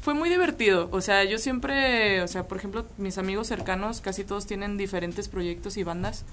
fue 0.00 0.14
muy 0.14 0.28
divertido. 0.28 0.88
O 0.92 1.00
sea, 1.00 1.24
yo 1.24 1.38
siempre, 1.38 2.22
o 2.22 2.28
sea, 2.28 2.48
por 2.48 2.58
ejemplo, 2.58 2.86
mis 2.98 3.18
amigos 3.18 3.46
cercanos, 3.46 4.00
casi 4.00 4.24
todos 4.24 4.46
tienen 4.46 4.76
diferentes 4.76 5.28
proyectos 5.28 5.76
y 5.76 5.84
bandas. 5.84 6.24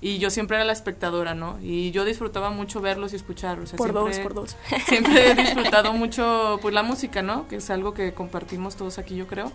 Y 0.00 0.18
yo 0.18 0.30
siempre 0.30 0.56
era 0.56 0.64
la 0.64 0.72
espectadora, 0.72 1.34
¿no? 1.34 1.58
Y 1.60 1.90
yo 1.90 2.04
disfrutaba 2.04 2.50
mucho 2.50 2.80
verlos 2.80 3.12
y 3.12 3.16
escucharlos. 3.16 3.72
por 3.72 3.92
dos, 3.92 4.18
por 4.20 4.32
dos. 4.32 4.56
Siempre 4.86 5.32
he 5.32 5.34
disfrutado 5.34 5.92
mucho, 5.92 6.60
pues, 6.62 6.72
la 6.72 6.84
música, 6.84 7.20
¿no? 7.20 7.48
Que 7.48 7.56
es 7.56 7.68
algo 7.70 7.94
que 7.94 8.14
compartimos 8.14 8.76
todos 8.76 8.98
aquí, 8.98 9.16
yo 9.16 9.26
creo. 9.26 9.50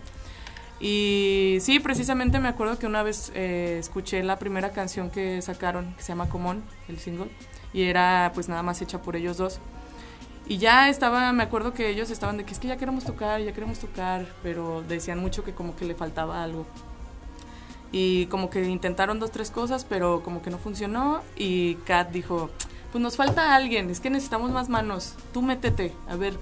Y 0.80 1.58
sí, 1.60 1.80
precisamente 1.80 2.40
me 2.40 2.48
acuerdo 2.48 2.78
que 2.78 2.86
una 2.86 3.02
vez 3.02 3.32
eh, 3.34 3.78
escuché 3.80 4.22
la 4.22 4.38
primera 4.38 4.72
canción 4.72 5.08
que 5.08 5.40
sacaron, 5.40 5.94
que 5.94 6.02
se 6.02 6.08
llama 6.08 6.28
Común, 6.28 6.62
el 6.88 6.98
single, 6.98 7.30
y 7.72 7.84
era 7.84 8.32
pues 8.34 8.48
nada 8.50 8.62
más 8.62 8.82
hecha 8.82 9.00
por 9.00 9.16
ellos 9.16 9.38
dos. 9.38 9.60
Y 10.46 10.58
ya 10.58 10.88
estaba, 10.88 11.32
me 11.32 11.42
acuerdo 11.42 11.72
que 11.72 11.88
ellos 11.88 12.10
estaban 12.10 12.36
de 12.36 12.44
que 12.44 12.52
es 12.52 12.58
que 12.58 12.68
ya 12.68 12.76
queremos 12.76 13.04
tocar, 13.04 13.40
ya 13.40 13.52
queremos 13.52 13.78
tocar, 13.78 14.26
pero 14.42 14.82
decían 14.86 15.18
mucho 15.18 15.42
que 15.42 15.52
como 15.52 15.74
que 15.74 15.86
le 15.86 15.94
faltaba 15.94 16.42
algo. 16.42 16.66
Y 17.92 18.26
como 18.26 18.50
que 18.50 18.64
intentaron 18.64 19.20
dos, 19.20 19.30
tres 19.30 19.50
cosas, 19.50 19.86
pero 19.88 20.22
como 20.22 20.42
que 20.42 20.50
no 20.50 20.58
funcionó. 20.58 21.22
Y 21.36 21.76
Kat 21.86 22.10
dijo, 22.10 22.50
pues 22.94 23.02
nos 23.02 23.16
falta 23.16 23.54
alguien, 23.54 23.90
es 23.90 24.00
que 24.00 24.10
necesitamos 24.10 24.52
más 24.52 24.68
manos, 24.68 25.14
tú 25.32 25.42
métete, 25.42 25.92
a 26.08 26.14
ver, 26.14 26.34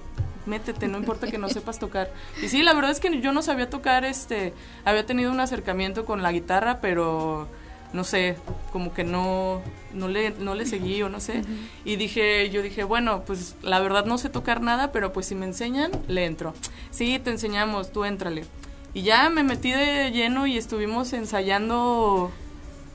métete, 0.45 0.87
no 0.87 0.99
importa 0.99 1.27
que 1.27 1.39
no 1.39 1.49
sepas 1.49 1.79
tocar. 1.79 2.11
Y 2.43 2.49
sí, 2.49 2.61
la 2.61 2.73
verdad 2.73 2.91
es 2.91 2.99
que 2.99 3.21
yo 3.21 3.31
no 3.31 3.41
sabía 3.41 3.69
tocar, 3.69 4.05
este, 4.05 4.53
había 4.85 5.05
tenido 5.05 5.31
un 5.31 5.39
acercamiento 5.39 6.05
con 6.05 6.21
la 6.21 6.31
guitarra, 6.31 6.79
pero 6.81 7.47
no 7.93 8.03
sé, 8.03 8.35
como 8.71 8.93
que 8.93 9.03
no, 9.03 9.61
no, 9.93 10.07
le, 10.07 10.31
no 10.31 10.55
le 10.55 10.65
seguí 10.65 11.01
o 11.03 11.09
no 11.09 11.19
sé. 11.19 11.43
Y 11.85 11.95
dije, 11.95 12.49
yo 12.49 12.61
dije, 12.61 12.83
bueno, 12.83 13.23
pues 13.25 13.55
la 13.61 13.79
verdad 13.79 14.05
no 14.05 14.17
sé 14.17 14.29
tocar 14.29 14.61
nada, 14.61 14.91
pero 14.91 15.13
pues 15.13 15.27
si 15.27 15.35
me 15.35 15.45
enseñan, 15.45 15.91
le 16.07 16.25
entro. 16.25 16.53
Sí, 16.91 17.19
te 17.19 17.29
enseñamos, 17.29 17.91
tú 17.91 18.03
éntrale. 18.03 18.45
Y 18.93 19.03
ya 19.03 19.29
me 19.29 19.43
metí 19.43 19.71
de 19.71 20.11
lleno 20.11 20.47
y 20.47 20.57
estuvimos 20.57 21.13
ensayando 21.13 22.31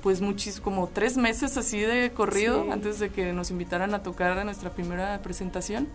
pues 0.02 0.21
muchis, 0.21 0.61
como 0.61 0.88
tres 0.88 1.17
meses 1.17 1.57
así 1.57 1.81
de 1.81 2.12
corrido 2.12 2.67
antes 2.71 2.99
de 3.00 3.11
que 3.11 3.33
nos 3.33 3.50
invitaran 3.50 3.95
a 3.95 4.02
tocar 4.02 4.38
a 4.38 4.45
nuestra 4.45 4.71
primera 4.71 5.21
presentación. 5.23 5.88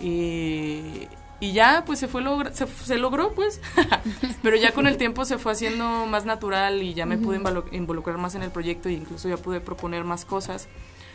Y, 0.00 1.08
y 1.40 1.52
ya 1.52 1.84
pues 1.86 2.00
se 2.00 2.08
fue 2.08 2.22
se, 2.52 2.66
se 2.66 2.98
logró 2.98 3.32
pues. 3.32 3.60
Pero 4.42 4.56
ya 4.56 4.72
con 4.72 4.86
el 4.86 4.96
tiempo 4.96 5.24
se 5.24 5.38
fue 5.38 5.52
haciendo 5.52 6.06
más 6.06 6.24
natural 6.24 6.82
y 6.82 6.94
ya 6.94 7.06
me 7.06 7.16
pude 7.16 7.40
involucrar 7.72 8.18
más 8.18 8.34
en 8.34 8.42
el 8.42 8.50
proyecto 8.50 8.88
e 8.88 8.92
incluso 8.92 9.28
ya 9.28 9.36
pude 9.36 9.60
proponer 9.60 10.04
más 10.04 10.24
cosas. 10.24 10.68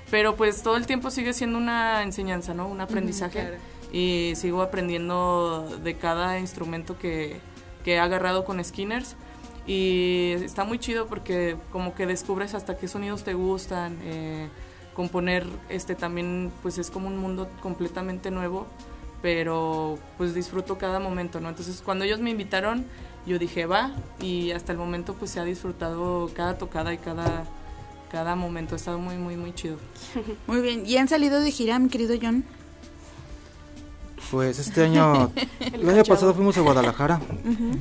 Pero 0.09 0.35
pues 0.35 0.63
todo 0.63 0.77
el 0.77 0.85
tiempo 0.85 1.11
sigue 1.11 1.33
siendo 1.33 1.57
una 1.57 2.03
enseñanza 2.03 2.53
no 2.53 2.67
un 2.67 2.81
aprendizaje. 2.81 3.57
y 3.91 4.33
sigo 4.35 4.61
aprendiendo 4.61 5.77
de 5.83 5.95
cada 5.95 6.39
instrumento 6.39 6.97
que, 6.97 7.39
que 7.83 7.93
he 7.93 7.99
agarrado 7.99 8.45
con 8.45 8.63
Skinners. 8.63 9.15
Y 9.67 10.33
está 10.43 10.63
muy 10.63 10.79
chido 10.79 11.07
porque 11.07 11.57
como 11.71 11.95
que 11.95 12.05
descubres 12.05 12.53
hasta 12.53 12.77
qué 12.77 12.87
sonidos 12.87 13.23
te 13.23 13.33
gustan 13.33 13.97
eh, 14.03 14.49
componer 14.93 15.45
este 15.69 15.95
también 15.95 16.51
pues 16.61 16.77
es 16.77 16.91
como 16.91 17.07
un 17.07 17.17
mundo 17.17 17.49
completamente 17.61 18.29
nuevo 18.29 18.67
pero 19.23 19.97
pues 20.17 20.35
disfruto 20.35 20.77
cada 20.77 20.99
momento, 20.99 21.39
¿no? 21.39 21.47
Entonces 21.47 21.81
cuando 21.83 22.03
ellos 22.03 22.19
me 22.19 22.29
invitaron, 22.29 22.85
yo 23.25 23.39
dije, 23.39 23.65
va, 23.65 23.93
y 24.19 24.51
hasta 24.51 24.73
el 24.73 24.77
momento 24.77 25.13
pues 25.13 25.31
se 25.31 25.39
ha 25.39 25.45
disfrutado 25.45 26.29
cada 26.35 26.57
tocada 26.57 26.93
y 26.93 26.97
cada, 26.97 27.45
cada 28.11 28.35
momento, 28.35 28.75
ha 28.75 28.77
estado 28.77 28.99
muy, 28.99 29.15
muy, 29.15 29.37
muy 29.37 29.55
chido. 29.55 29.77
Muy 30.47 30.59
bien, 30.59 30.85
¿y 30.85 30.97
han 30.97 31.07
salido 31.07 31.39
de 31.39 31.51
gira, 31.51 31.79
mi 31.79 31.87
querido 31.87 32.15
John? 32.21 32.43
Pues 34.29 34.59
este 34.59 34.83
año, 34.83 35.31
el, 35.59 35.89
año 35.89 36.03
pasado 36.03 36.33
fuimos 36.33 36.57
a 36.57 36.61
Guadalajara, 36.61 37.21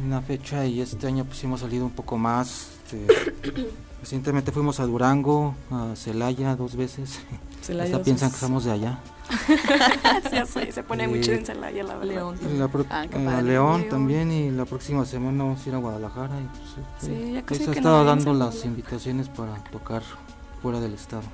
una 0.05 0.23
fecha, 0.23 0.65
y 0.65 0.81
este 0.81 1.09
año 1.09 1.25
pues 1.25 1.43
hemos 1.43 1.61
salido 1.61 1.85
un 1.85 1.91
poco 1.91 2.17
más. 2.17 2.69
Este, 2.85 3.07
recientemente 4.01 4.53
fuimos 4.53 4.79
a 4.79 4.87
Durango, 4.87 5.57
a 5.73 5.97
Celaya 5.97 6.55
dos 6.55 6.77
veces. 6.77 7.19
Celaya 7.63 7.97
Hasta 7.97 8.05
piensan 8.05 8.31
que 8.31 8.37
somos 8.37 8.65
de 8.65 8.71
allá. 8.71 9.01
se 10.73 10.83
pone 10.83 11.09
mucho 11.09 11.33
en 11.33 11.45
Celaya, 11.45 11.85
la 11.85 11.99
León. 12.05 12.39
Ah, 12.91 13.07
eh, 13.13 13.43
León 13.43 13.89
también, 13.89 14.31
y 14.31 14.51
la 14.51 14.65
próxima 14.65 15.05
semana 15.05 15.45
vamos 15.45 15.65
a 15.65 15.69
ir 15.69 15.75
a 15.75 15.79
Guadalajara. 15.79 16.41
Y 16.41 16.47
pues, 16.47 16.87
sí, 17.01 17.33
ya 17.35 17.43
casi 17.43 17.65
se 17.65 17.71
ha 17.71 17.75
estado 17.75 18.05
dando 18.05 18.35
las 18.35 18.65
invitaciones 18.65 19.29
para 19.29 19.55
tocar 19.65 20.03
fuera 20.61 20.81
del 20.81 20.95
estado. 20.95 21.25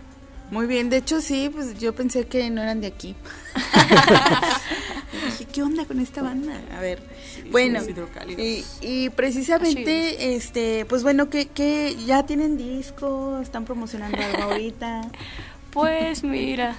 Muy 0.51 0.67
bien, 0.67 0.89
de 0.89 0.97
hecho 0.99 1.21
sí, 1.21 1.51
pues 1.53 1.79
yo 1.79 1.95
pensé 1.95 2.27
que 2.27 2.49
no 2.49 2.63
eran 2.63 2.81
de 2.81 2.87
aquí. 2.87 3.15
dije, 5.27 5.45
¿qué 5.45 5.63
onda 5.63 5.85
con 5.85 6.01
esta 6.01 6.23
banda? 6.23 6.59
A 6.77 6.81
ver, 6.81 7.03
bueno, 7.51 7.81
y, 8.81 9.11
precisamente, 9.11 10.35
este, 10.35 10.87
pues 10.87 11.03
bueno, 11.03 11.29
que, 11.29 11.49
que 11.49 11.97
ya 12.07 12.25
tienen 12.25 12.57
disco, 12.57 13.41
están 13.43 13.65
promocionando 13.65 14.19
algo 14.19 14.45
ahorita. 14.45 15.03
Pues 15.71 16.25
mira, 16.25 16.75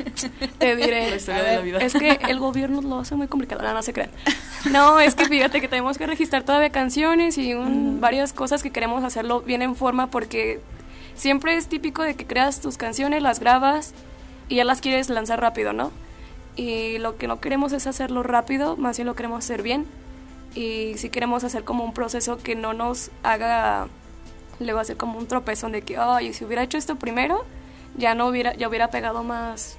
te 0.58 0.75
diré. 0.75 1.15
Es 1.82 1.93
que 1.93 2.19
el 2.28 2.39
gobierno 2.39 2.82
lo 2.82 2.99
hace 2.99 3.15
muy 3.15 3.28
complicado, 3.28 3.62
no, 3.62 3.73
no 3.73 3.84
se 3.84 3.93
crean. 3.93 4.10
No, 4.71 4.99
es 4.99 5.15
que 5.15 5.25
fíjate 5.25 5.62
que 5.62 5.67
tenemos 5.67 5.97
que 5.97 6.08
registrar 6.08 6.43
todavía 6.43 6.71
canciones 6.71 7.38
y 7.38 7.54
varias 7.54 8.34
cosas 8.34 8.63
que 8.63 8.71
queremos 8.71 9.04
hacerlo 9.04 9.41
bien 9.41 9.62
en 9.62 9.75
forma 9.75 10.08
porque 10.08 10.60
siempre 11.15 11.56
es 11.56 11.67
típico 11.67 12.02
de 12.04 12.15
que 12.15 12.25
creas 12.25 12.62
tus 12.62 12.78
canciones, 12.78 13.21
las 13.21 13.39
grabas 13.39 13.93
y 14.47 14.56
ya 14.56 14.65
las 14.65 14.82
quieres 14.82 15.10
lanzar 15.10 15.39
rápido, 15.39 15.71
¿no? 15.73 15.91
Y 16.56 16.97
lo 16.97 17.17
que 17.17 17.28
no 17.28 17.39
queremos 17.39 17.71
es 17.71 17.88
hacerlo 17.88 18.23
rápido, 18.23 18.75
más 18.75 18.97
bien 18.97 19.06
lo 19.06 19.15
queremos 19.15 19.45
hacer 19.45 19.62
bien. 19.62 19.86
Y 20.56 20.93
si 20.97 21.10
queremos 21.10 21.43
hacer 21.43 21.63
como 21.63 21.84
un 21.84 21.93
proceso 21.93 22.38
que 22.38 22.56
no 22.56 22.73
nos 22.73 23.12
haga 23.23 23.88
luego 24.60 24.80
hacer 24.80 24.97
como 24.97 25.17
un 25.17 25.28
tropezón 25.28 25.71
de 25.71 25.84
que, 25.84 25.97
ay, 25.97 26.34
si 26.34 26.43
hubiera 26.43 26.63
hecho 26.63 26.78
esto 26.78 26.95
primero, 26.97 27.45
ya 27.97 28.15
no 28.15 28.28
hubiera, 28.28 28.54
ya 28.54 28.67
hubiera 28.67 28.89
pegado 28.89 29.23
más. 29.23 29.78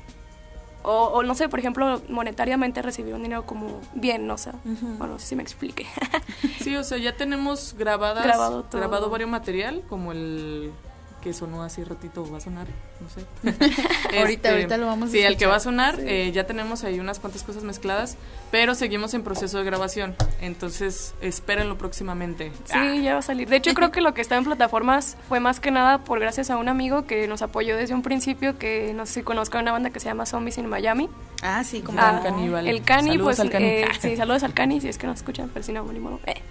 O, 0.83 1.23
no 1.23 1.35
sé, 1.35 1.51
por 1.51 1.59
ejemplo, 1.59 2.01
monetariamente 2.09 2.81
recibir 2.81 3.13
un 3.13 3.23
dinero 3.23 3.45
como 3.45 3.81
bien, 3.95 4.27
no 4.27 4.39
sé. 4.39 4.53
Bueno, 4.65 5.15
no 5.15 5.19
sé 5.19 5.27
si 5.27 5.37
me 5.37 5.43
explique. 5.43 5.87
sí, 6.61 6.75
o 6.75 6.85
sea, 6.85 6.97
ya 6.97 7.17
tenemos 7.17 7.75
grabadas, 7.77 8.25
grabado, 8.25 8.65
grabado 8.73 9.11
varios 9.11 9.29
material, 9.29 9.83
como 9.91 10.13
el 10.13 10.73
que 11.21 11.35
sonó 11.35 11.63
así 11.63 11.85
ratito 11.85 12.27
va 12.31 12.39
a 12.39 12.41
sonar, 12.41 12.67
no 13.01 13.09
sé. 13.09 13.25
ahorita, 14.19 14.31
este, 14.31 14.49
ahorita 14.49 14.77
lo 14.77 14.87
vamos 14.87 15.09
a 15.09 15.13
Sí, 15.13 15.21
el 15.21 15.37
que 15.37 15.47
va 15.47 15.57
a 15.57 15.61
sonar, 15.61 15.97
eh, 16.01 16.31
ya 16.33 16.45
tenemos 16.45 16.85
ahí 16.85 17.01
unas 17.01 17.19
cuantas 17.19 17.43
cosas 17.43 17.65
mezcladas, 17.65 18.17
pero 18.51 18.75
seguimos 18.75 19.15
en 19.15 19.23
proceso 19.23 19.59
de 19.59 19.65
grabación, 19.65 20.15
entonces 20.41 21.15
espérenlo 21.21 21.79
próximamente. 21.79 22.53
Sí, 22.65 23.03
ya 23.03 23.15
va 23.15 23.21
a 23.21 23.23
salir. 23.23 23.49
De 23.49 23.57
hecho, 23.57 23.75
creo 23.75 23.91
que 23.91 24.01
lo 24.01 24.15
que 24.15 24.21
está 24.21 24.37
en 24.37 24.45
plataformas 24.45 25.17
fue 25.29 25.41
más 25.41 25.61
que 25.61 25.71
nada 25.71 25.99
por 25.99 26.21
gracias 26.21 26.51
a 26.51 26.57
un 26.57 26.69
amigo 26.69 27.07
que 27.07 27.27
nos 27.27 27.43
apoyó 27.43 27.77
desde 27.77 27.95
un 27.95 28.03
principio, 28.03 28.59
que 28.59 28.93
no 28.95 29.07
sé 29.07 29.15
si 29.15 29.23
conozcan 29.23 29.63
una 29.63 29.73
banda 29.73 29.91
que 29.91 30.01
se 30.01 30.07
llama 30.07 30.27
Zombies 30.27 30.59
in 30.59 30.67
Miami. 30.67 31.09
Ah, 31.43 31.65
sí, 31.65 31.81
como 31.81 32.01
ah, 32.01 32.17
el 32.17 32.23
Caníbal. 32.23 32.69
El 32.69 32.83
Cani, 32.83 33.19
pues, 33.19 33.41
al 33.41 33.51
cani. 33.51 33.65
Eh, 33.65 33.89
sí, 34.01 34.17
saludos 34.17 34.43
al 34.43 34.53
Cani, 34.53 34.81
si 34.81 34.89
es 34.89 34.99
que 34.99 35.07
nos 35.07 35.17
escuchan, 35.17 35.51
pero 35.53 35.65
si 35.65 35.73
no, 35.73 35.85
ni 35.85 36.01
modo. 36.01 36.21
Eh. 36.27 36.43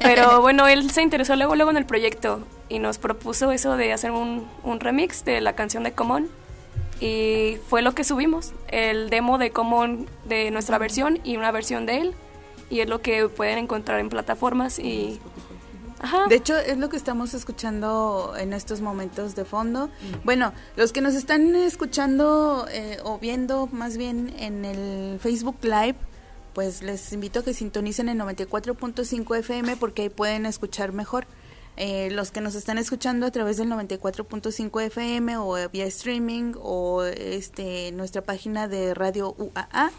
Pero 0.00 0.40
bueno, 0.40 0.68
él 0.68 0.90
se 0.90 1.02
interesó 1.02 1.36
luego, 1.36 1.56
luego 1.56 1.70
en 1.70 1.76
el 1.76 1.86
proyecto 1.86 2.46
y 2.68 2.78
nos 2.78 2.98
propuso 2.98 3.50
eso 3.50 3.76
de 3.76 3.92
hacer 3.92 4.12
un, 4.12 4.48
un 4.62 4.80
remix 4.80 5.24
de 5.24 5.40
la 5.40 5.54
canción 5.54 5.79
de 5.82 5.92
Common 5.92 6.28
y 7.00 7.56
fue 7.68 7.82
lo 7.82 7.94
que 7.94 8.04
subimos, 8.04 8.52
el 8.68 9.10
demo 9.10 9.38
de 9.38 9.50
Common 9.50 10.06
de 10.26 10.50
nuestra 10.50 10.78
versión 10.78 11.18
y 11.24 11.36
una 11.36 11.50
versión 11.50 11.86
de 11.86 11.98
él 11.98 12.14
y 12.68 12.80
es 12.80 12.88
lo 12.88 13.00
que 13.00 13.28
pueden 13.28 13.58
encontrar 13.58 14.00
en 14.00 14.08
plataformas 14.08 14.78
y 14.78 15.20
De 16.30 16.36
hecho, 16.36 16.56
es 16.56 16.78
lo 16.78 16.88
que 16.88 16.96
estamos 16.96 17.34
escuchando 17.34 18.32
en 18.38 18.54
estos 18.54 18.80
momentos 18.80 19.34
de 19.34 19.44
fondo. 19.44 19.88
Mm. 19.88 20.24
Bueno, 20.24 20.54
los 20.76 20.92
que 20.92 21.02
nos 21.02 21.14
están 21.14 21.54
escuchando 21.54 22.66
eh, 22.70 22.98
o 23.04 23.18
viendo 23.18 23.66
más 23.66 23.98
bien 23.98 24.34
en 24.38 24.64
el 24.64 25.18
Facebook 25.20 25.58
Live, 25.60 25.96
pues 26.54 26.82
les 26.82 27.12
invito 27.12 27.40
a 27.40 27.44
que 27.44 27.52
sintonicen 27.52 28.08
en 28.08 28.18
94.5 28.18 29.38
FM 29.38 29.76
porque 29.76 30.02
ahí 30.02 30.08
pueden 30.08 30.46
escuchar 30.46 30.92
mejor. 30.92 31.26
Eh, 31.76 32.10
los 32.10 32.30
que 32.30 32.40
nos 32.40 32.54
están 32.54 32.78
escuchando 32.78 33.26
a 33.26 33.30
través 33.30 33.56
del 33.56 33.68
94.5 33.68 34.82
FM 34.82 35.36
o 35.38 35.56
vía 35.70 35.86
streaming 35.86 36.52
o 36.60 37.04
este 37.04 37.90
nuestra 37.92 38.22
página 38.22 38.68
de 38.68 38.92
radio 38.92 39.34
UAA, 39.38 39.90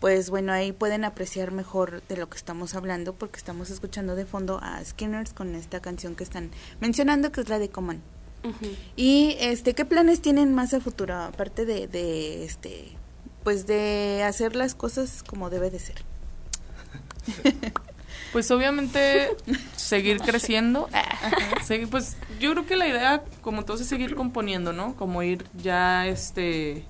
pues 0.00 0.30
bueno, 0.30 0.52
ahí 0.52 0.72
pueden 0.72 1.04
apreciar 1.04 1.52
mejor 1.52 2.02
de 2.08 2.16
lo 2.16 2.28
que 2.28 2.36
estamos 2.36 2.74
hablando 2.74 3.14
porque 3.14 3.36
estamos 3.36 3.70
escuchando 3.70 4.16
de 4.16 4.24
fondo 4.24 4.58
a 4.62 4.82
Skinners 4.84 5.32
con 5.34 5.54
esta 5.54 5.80
canción 5.80 6.16
que 6.16 6.24
están 6.24 6.50
mencionando 6.80 7.30
que 7.30 7.42
es 7.42 7.48
la 7.48 7.58
de 7.58 7.68
Common. 7.68 8.02
Y 8.96 9.36
este, 9.38 9.74
¿qué 9.74 9.84
planes 9.84 10.22
tienen 10.22 10.54
más 10.54 10.72
a 10.72 10.80
futuro 10.80 11.14
aparte 11.14 11.66
de, 11.66 11.86
de 11.86 12.44
este 12.44 12.88
pues 13.44 13.66
de 13.66 14.22
hacer 14.24 14.56
las 14.56 14.74
cosas 14.74 15.22
como 15.22 15.50
debe 15.50 15.70
de 15.70 15.78
ser? 15.78 16.02
Pues 18.32 18.50
obviamente 18.50 19.36
seguir 19.76 20.18
creciendo. 20.24 20.88
Seguir, 21.64 21.88
pues 21.88 22.16
yo 22.38 22.52
creo 22.52 22.66
que 22.66 22.76
la 22.76 22.86
idea, 22.86 23.22
como 23.42 23.64
todo, 23.64 23.78
es 23.78 23.86
seguir 23.86 24.14
componiendo, 24.14 24.72
¿no? 24.72 24.94
Como 24.96 25.22
ir 25.22 25.44
ya, 25.54 26.06
este, 26.06 26.84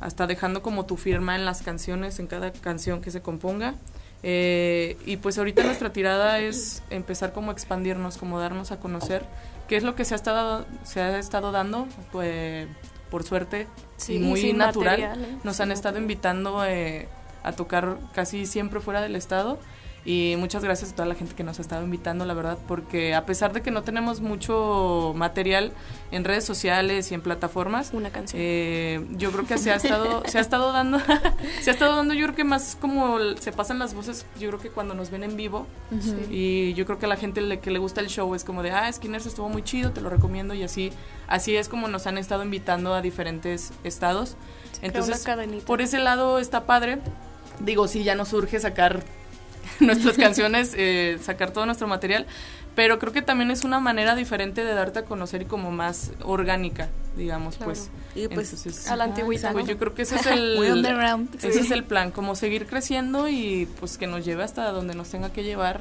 hasta 0.00 0.26
dejando 0.26 0.62
como 0.62 0.86
tu 0.86 0.96
firma 0.96 1.36
en 1.36 1.44
las 1.44 1.62
canciones, 1.62 2.18
en 2.18 2.26
cada 2.26 2.52
canción 2.52 3.00
que 3.00 3.10
se 3.10 3.20
componga. 3.22 3.74
Eh, 4.22 4.96
y 5.06 5.18
pues 5.18 5.38
ahorita 5.38 5.62
nuestra 5.62 5.92
tirada 5.92 6.40
es 6.40 6.82
empezar 6.90 7.32
como 7.32 7.50
a 7.50 7.52
expandirnos, 7.52 8.18
como 8.18 8.40
darnos 8.40 8.72
a 8.72 8.80
conocer, 8.80 9.24
qué 9.68 9.76
es 9.76 9.84
lo 9.84 9.94
que 9.94 10.04
se 10.04 10.14
ha 10.14 10.16
estado, 10.16 10.66
se 10.82 11.00
ha 11.00 11.18
estado 11.18 11.52
dando, 11.52 11.86
pues 12.10 12.66
por 13.10 13.22
suerte 13.22 13.68
y 14.08 14.18
muy 14.18 14.52
natural. 14.52 15.00
¿eh? 15.00 15.36
Nos 15.44 15.60
han 15.60 15.70
estado 15.70 15.98
invitando 15.98 16.64
eh, 16.64 17.08
a 17.42 17.52
tocar 17.52 17.98
casi 18.12 18.46
siempre 18.46 18.80
fuera 18.80 19.00
del 19.00 19.14
estado 19.14 19.58
y 20.08 20.36
muchas 20.38 20.64
gracias 20.64 20.92
a 20.92 20.94
toda 20.94 21.06
la 21.06 21.14
gente 21.14 21.34
que 21.34 21.44
nos 21.44 21.58
ha 21.58 21.60
estado 21.60 21.84
invitando, 21.84 22.24
la 22.24 22.32
verdad, 22.32 22.56
porque 22.66 23.14
a 23.14 23.26
pesar 23.26 23.52
de 23.52 23.60
que 23.60 23.70
no 23.70 23.82
tenemos 23.82 24.22
mucho 24.22 25.12
material 25.14 25.70
en 26.12 26.24
redes 26.24 26.46
sociales 26.46 27.12
y 27.12 27.14
en 27.14 27.20
plataformas, 27.20 27.90
una 27.92 28.08
canción. 28.08 28.40
Eh, 28.42 29.06
yo 29.18 29.30
creo 29.32 29.44
que 29.44 29.58
se 29.58 29.70
ha 29.70 29.74
estado, 29.74 30.22
se 30.24 30.38
ha 30.38 30.40
estado 30.40 30.72
dando, 30.72 30.98
se 31.60 31.68
ha 31.68 31.74
estado 31.74 31.94
dando, 31.94 32.14
yo 32.14 32.24
creo 32.24 32.34
que 32.34 32.44
más 32.44 32.78
como 32.80 33.18
se 33.38 33.52
pasan 33.52 33.78
las 33.78 33.92
voces, 33.92 34.24
yo 34.40 34.48
creo 34.48 34.58
que 34.58 34.70
cuando 34.70 34.94
nos 34.94 35.10
ven 35.10 35.24
en 35.24 35.36
vivo, 35.36 35.66
y 36.30 36.72
yo 36.72 36.86
creo 36.86 36.98
que 36.98 37.04
a 37.04 37.10
la 37.10 37.16
gente 37.16 37.42
le, 37.42 37.60
que 37.60 37.70
le 37.70 37.78
gusta 37.78 38.00
el 38.00 38.06
show 38.06 38.34
es 38.34 38.44
como 38.44 38.62
de, 38.62 38.70
ah, 38.70 38.90
Skinners 38.90 39.26
estuvo 39.26 39.50
muy 39.50 39.62
chido, 39.62 39.90
te 39.90 40.00
lo 40.00 40.08
recomiendo, 40.08 40.54
y 40.54 40.62
así, 40.62 40.90
así 41.26 41.54
es 41.54 41.68
como 41.68 41.86
nos 41.86 42.06
han 42.06 42.16
estado 42.16 42.42
invitando 42.42 42.94
a 42.94 43.02
diferentes 43.02 43.72
estados. 43.84 44.38
Entonces, 44.80 45.22
por 45.66 45.82
ese 45.82 45.98
lado 45.98 46.38
está 46.38 46.64
padre. 46.64 46.98
Digo, 47.60 47.88
sí, 47.88 48.04
ya 48.04 48.14
nos 48.14 48.28
surge 48.28 48.60
sacar 48.60 49.02
nuestras 49.86 50.16
canciones, 50.16 50.74
eh, 50.76 51.18
sacar 51.22 51.50
todo 51.50 51.66
nuestro 51.66 51.86
material, 51.86 52.26
pero 52.74 52.98
creo 52.98 53.12
que 53.12 53.22
también 53.22 53.50
es 53.50 53.64
una 53.64 53.80
manera 53.80 54.14
diferente 54.14 54.64
de 54.64 54.72
darte 54.72 55.00
a 55.00 55.04
conocer 55.04 55.42
y 55.42 55.44
como 55.46 55.70
más 55.70 56.12
orgánica, 56.22 56.88
digamos, 57.16 57.56
pues. 57.56 57.90
Y 58.14 58.28
pues 58.28 58.88
a 58.88 58.96
la 58.96 59.04
antigüita. 59.04 59.52
Pues 59.52 59.66
yo 59.66 59.78
creo 59.78 59.94
que 59.94 60.02
ese 60.02 60.16
es 60.16 60.26
el, 60.26 60.86
ese 61.42 61.60
es 61.60 61.70
el 61.70 61.84
plan, 61.84 62.12
como 62.12 62.36
seguir 62.36 62.66
creciendo 62.66 63.28
y 63.28 63.66
pues 63.80 63.98
que 63.98 64.06
nos 64.06 64.24
lleve 64.24 64.44
hasta 64.44 64.70
donde 64.70 64.94
nos 64.94 65.08
tenga 65.08 65.32
que 65.32 65.42
llevar 65.42 65.80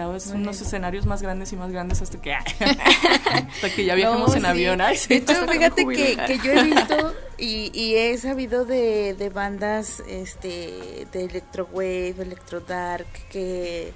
cada 0.00 0.14
vez 0.14 0.28
unos 0.28 0.58
escenarios 0.62 1.04
más 1.04 1.20
grandes 1.20 1.52
y 1.52 1.56
más 1.56 1.70
grandes 1.70 2.00
hasta 2.00 2.18
que 2.22 2.32
hasta 2.34 3.70
que 3.76 3.84
ya 3.84 3.94
viajemos 3.94 4.34
en 4.34 4.46
avión. 4.46 4.78
de 4.78 5.14
hecho, 5.14 5.46
fíjate 5.46 5.84
que, 5.84 6.16
que, 6.16 6.38
yo 6.42 6.52
he 6.52 6.62
visto 6.62 7.14
y, 7.38 7.70
y 7.74 7.96
he 7.96 8.16
sabido 8.16 8.64
de, 8.64 9.12
de 9.12 9.28
bandas 9.28 10.02
este 10.08 11.06
de 11.12 11.24
electro 11.24 11.68
wave, 11.70 12.14
electro 12.18 12.60
dark 12.60 13.06
que 13.30 13.92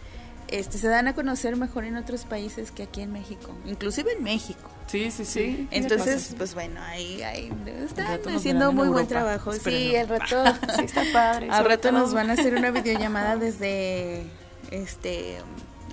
este 0.49 0.77
se 0.77 0.89
dan 0.89 1.09
a 1.09 1.15
conocer 1.15 1.57
mejor 1.57 1.85
en 1.85 1.97
otros 1.97 2.27
países 2.27 2.71
que 2.71 2.83
aquí 2.83 3.01
en 3.01 3.11
México, 3.11 3.57
inclusive 3.65 4.13
en 4.13 4.23
México. 4.23 4.69
Sí, 4.87 5.11
sí, 5.11 5.25
sí. 5.25 5.69
Entonces, 5.71 6.35
pues 6.37 6.53
bueno, 6.53 6.83
ahí, 6.83 7.23
ahí 7.23 7.51
están 7.83 8.07
haciendo 8.29 8.75
muy 8.75 8.89
buen 8.89 9.07
trabajo. 9.07 9.55
Sí, 9.55 9.97
al 9.97 10.09
rato. 10.09 10.45
sí, 10.77 10.85
está 10.85 11.03
padre. 11.15 11.49
Al 11.51 11.65
rato 11.65 11.93
nos 11.93 12.13
van 12.13 12.29
a 12.29 12.35
hacer 12.35 12.55
una 12.55 12.71
videollamada 12.71 13.37
desde 13.37 14.25
este 14.71 15.39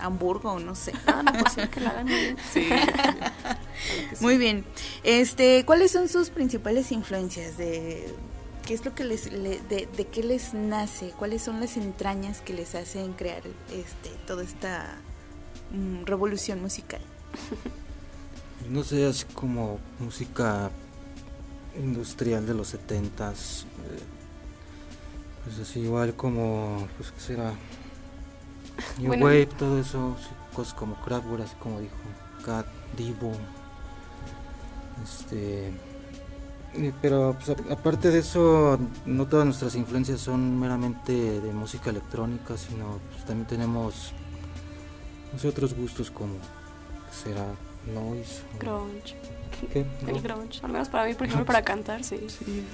Hamburgo, 0.02 0.60
no 0.60 0.76
sé. 0.76 0.94
Ah, 1.08 1.24
no, 1.24 1.32
pues 1.34 1.70
que 1.70 1.80
la 1.80 2.04
muy 2.04 2.14
bien. 2.14 2.38
Sí. 2.54 2.70
Muy 4.20 4.38
bien. 4.38 4.64
Este, 5.04 5.66
¿cuáles 5.66 5.92
son 5.92 6.08
sus 6.08 6.30
principales 6.30 6.92
influencias 6.92 7.58
de 7.58 8.14
qué 8.66 8.76
es 8.76 8.86
lo 8.86 8.94
que 8.94 9.04
les 9.04 9.32
de, 9.32 9.88
de, 9.98 10.08
qué 10.08 10.24
les 10.24 10.54
nace? 10.54 11.14
¿Cuáles 11.18 11.42
son 11.42 11.60
las 11.60 11.78
entrañas 11.78 12.42
que 12.42 12.54
les 12.54 12.76
hacen 12.76 13.14
crear 13.14 13.42
este 13.72 14.10
toda 14.28 14.44
esta 14.44 14.98
mm, 15.72 16.06
revolución 16.06 16.62
musical? 16.62 17.02
No 18.70 18.84
sé, 18.84 19.06
así 19.06 19.26
como 19.34 19.80
música 20.00 20.70
industrial 21.78 22.46
de 22.46 22.54
los 22.54 22.70
setentas, 22.70 23.66
Pues 25.44 25.60
así 25.60 25.80
igual 25.80 26.16
como, 26.16 26.88
pues 26.98 27.12
qué 27.12 27.20
será, 27.20 27.54
New 28.98 29.12
Wave, 29.12 29.48
todo 29.58 29.80
eso, 29.80 30.16
cosas 30.56 30.74
como 30.74 30.96
Kraftwerk, 30.96 31.44
así 31.44 31.56
como 31.60 31.80
dijo 31.80 31.96
Cat, 32.46 32.66
Divo, 32.98 33.32
este... 35.04 35.72
Pero 37.02 37.36
pues, 37.38 37.58
aparte 37.70 38.12
de 38.12 38.20
eso, 38.20 38.80
no 39.06 39.28
todas 39.28 39.46
nuestras 39.46 39.76
influencias 39.76 40.22
son 40.22 40.58
meramente 40.58 41.12
de 41.12 41.52
música 41.52 41.90
electrónica, 41.90 42.56
sino 42.56 43.00
pues, 43.12 43.26
también 43.26 43.46
tenemos 43.46 44.14
otros 45.46 45.74
gustos 45.74 46.12
como 46.12 46.36
será 47.12 47.46
noise. 47.94 48.42
Grunge. 48.60 49.16
¿Qué? 49.74 49.86
El 50.08 50.22
grunge. 50.22 50.60
Al 50.64 50.72
menos 50.72 50.90
para 50.90 51.06
mí, 51.06 51.14
por 51.14 51.28
ejemplo, 51.28 51.46
para 51.46 51.62
cantar, 51.62 52.04
sí. 52.04 52.28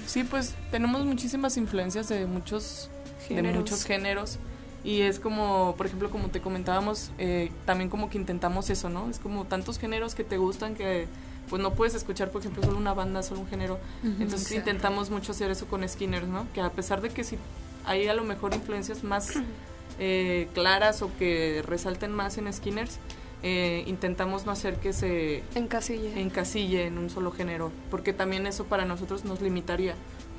sí. 0.06 0.24
pues 0.24 0.54
tenemos 0.70 1.04
muchísimas 1.04 1.56
influencias 1.56 2.08
de 2.08 2.26
muchos 2.26 2.90
géneros. 3.26 3.52
De 3.52 3.58
muchos 3.58 3.84
géneros. 3.84 4.38
Y 4.84 5.00
es 5.02 5.18
como, 5.18 5.74
por 5.76 5.86
ejemplo, 5.86 6.10
como 6.10 6.28
te 6.28 6.40
comentábamos, 6.40 7.10
eh, 7.18 7.50
también 7.66 7.90
como 7.90 8.10
que 8.10 8.18
intentamos 8.18 8.70
eso, 8.70 8.88
¿no? 8.88 9.10
Es 9.10 9.18
como 9.18 9.44
tantos 9.44 9.78
géneros 9.78 10.14
que 10.14 10.24
te 10.24 10.38
gustan 10.38 10.74
que 10.74 11.06
pues 11.48 11.62
no 11.62 11.72
puedes 11.72 11.94
escuchar, 11.94 12.30
por 12.30 12.42
ejemplo, 12.42 12.62
solo 12.62 12.76
una 12.76 12.94
banda, 12.94 13.22
solo 13.22 13.40
un 13.40 13.48
género. 13.48 13.78
Entonces 14.02 14.52
intentamos 14.52 15.10
mucho 15.10 15.32
hacer 15.32 15.50
eso 15.50 15.66
con 15.66 15.86
Skinners, 15.88 16.28
¿no? 16.28 16.46
Que 16.52 16.60
a 16.60 16.70
pesar 16.70 17.00
de 17.00 17.08
que 17.08 17.24
si 17.24 17.38
hay 17.84 18.06
a 18.06 18.14
lo 18.14 18.22
mejor 18.22 18.54
influencias 18.54 19.02
más 19.02 19.32
eh, 19.98 20.48
claras 20.54 21.02
o 21.02 21.10
que 21.18 21.62
resalten 21.66 22.12
más 22.12 22.38
en 22.38 22.52
Skinners, 22.52 22.98
eh, 23.42 23.84
intentamos 23.86 24.46
no 24.46 24.52
hacer 24.52 24.76
que 24.76 24.92
se 24.92 25.42
encasille. 25.54 26.20
encasille 26.20 26.86
en 26.86 26.98
un 26.98 27.08
solo 27.08 27.30
género, 27.30 27.70
porque 27.90 28.12
también 28.12 28.46
eso 28.46 28.64
para 28.64 28.84
nosotros 28.84 29.24
nos 29.24 29.40
limitaría. 29.40 29.94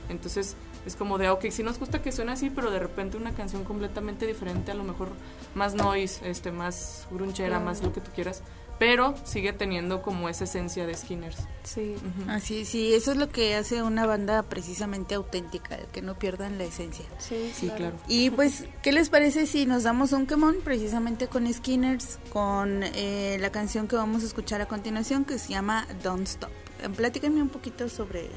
Entonces 0.10 0.56
es 0.86 0.96
como 0.96 1.18
de, 1.18 1.30
ok, 1.30 1.46
sí 1.52 1.64
nos 1.64 1.80
gusta 1.80 2.02
que 2.02 2.12
suene 2.12 2.32
así, 2.32 2.50
pero 2.50 2.72
de 2.72 2.80
repente 2.80 3.18
una 3.18 3.34
canción 3.34 3.64
completamente 3.64 4.26
diferente, 4.26 4.72
a 4.72 4.76
lo 4.76 4.84
mejor 4.84 5.10
más 5.56 5.76
noise, 5.76 6.28
este, 6.30 6.52
más 6.52 7.08
grunchera, 7.12 7.60
más 7.60 7.84
lo 7.84 7.94
que 7.94 8.02
tú 8.02 8.12
quieras, 8.14 8.44
pero 8.80 9.14
sigue 9.26 9.52
teniendo 9.52 10.02
como 10.02 10.30
esa 10.30 10.46
esencia 10.46 10.88
de 10.88 10.96
Skinners. 10.96 11.38
Sí. 11.64 11.96
Así, 12.30 12.64
sí, 12.64 12.94
eso 12.94 13.12
es 13.12 13.18
lo 13.18 13.28
que 13.30 13.56
hace 13.56 13.84
una 13.84 14.06
banda 14.06 14.44
precisamente 14.44 15.16
auténtica, 15.16 15.78
que 15.92 16.02
no 16.02 16.18
pierdan 16.18 16.58
la 16.58 16.64
esencia. 16.64 17.06
Sí, 17.20 17.52
sí 17.54 17.70
claro. 17.76 17.98
Y 18.08 18.30
pues, 18.30 18.64
¿qué 18.82 18.94
les 18.94 19.10
parece 19.10 19.46
si 19.46 19.66
nos 19.66 19.84
damos 19.84 20.14
un 20.14 20.26
quemón 20.26 20.56
precisamente 20.64 21.28
con 21.28 21.52
Skinners, 21.54 22.20
con 22.32 22.84
eh, 22.84 23.38
la 23.42 23.52
canción 23.52 23.88
que 23.88 23.98
vamos 23.98 24.24
a 24.24 24.26
escuchar 24.28 24.62
a 24.62 24.68
continuación 24.68 25.26
que 25.26 25.38
se 25.38 25.50
llama 25.50 25.86
Don't 26.02 26.28
Stop? 26.28 26.52
Platíquenme 26.96 27.42
un 27.42 27.50
poquito 27.50 27.90
sobre, 27.90 28.30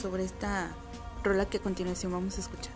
sobre 0.00 0.24
esta 0.24 0.70
rola 1.28 1.46
que 1.46 1.58
a 1.58 1.60
continuación 1.60 2.12
vamos 2.12 2.36
a 2.38 2.40
escuchar. 2.40 2.72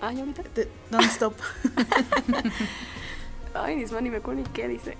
Ah, 0.00 0.10
ahorita? 0.10 0.42
Don't 0.90 1.10
Stop. 1.10 1.34
Ay, 3.54 3.76
Nisma, 3.76 4.00
ni 4.00 4.10
me 4.10 4.18
acuerdo 4.18 4.42
ni 4.42 4.48
qué 4.50 4.68
dice. 4.68 4.96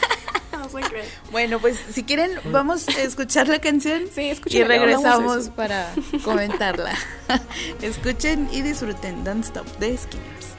no 0.52 0.68
sé 0.68 0.80
qué. 0.90 1.04
Bueno, 1.30 1.60
pues 1.60 1.78
si 1.92 2.02
quieren, 2.02 2.32
vamos 2.46 2.88
a 2.88 3.02
escuchar 3.02 3.48
la 3.48 3.60
canción 3.60 4.02
sí, 4.12 4.32
y 4.46 4.62
regresamos 4.64 5.48
para 5.50 5.94
comentarla. 6.24 6.94
Escuchen 7.82 8.48
y 8.52 8.62
disfruten 8.62 9.22
Don't 9.24 9.44
Stop 9.44 9.66
de 9.78 9.96
Skinner. 9.96 10.49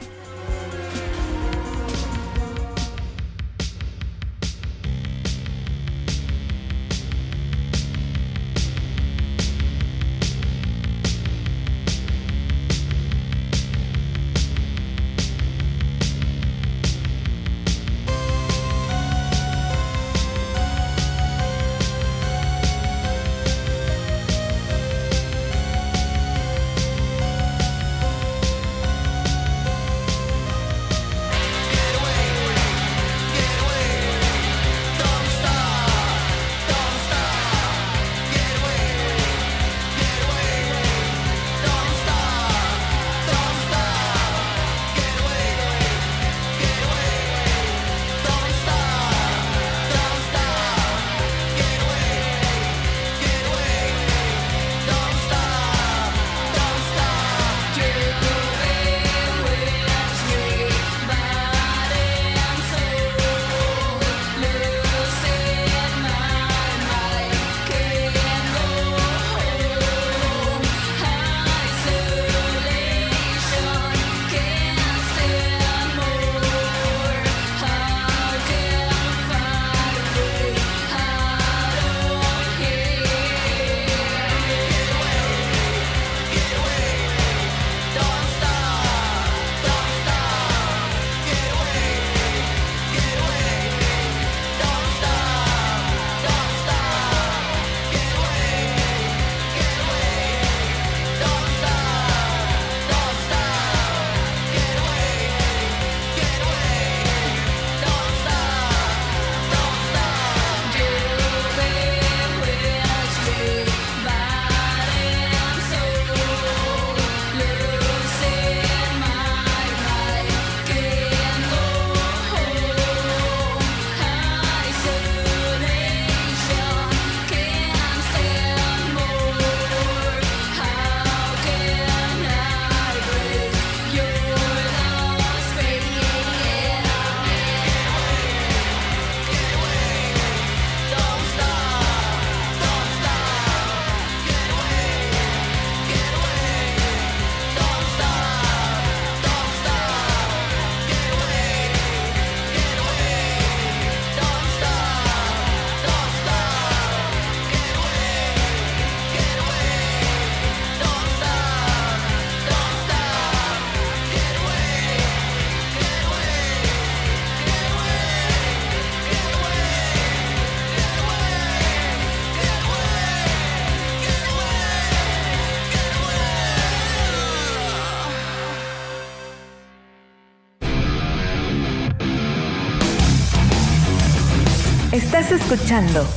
escuchando 185.53 186.07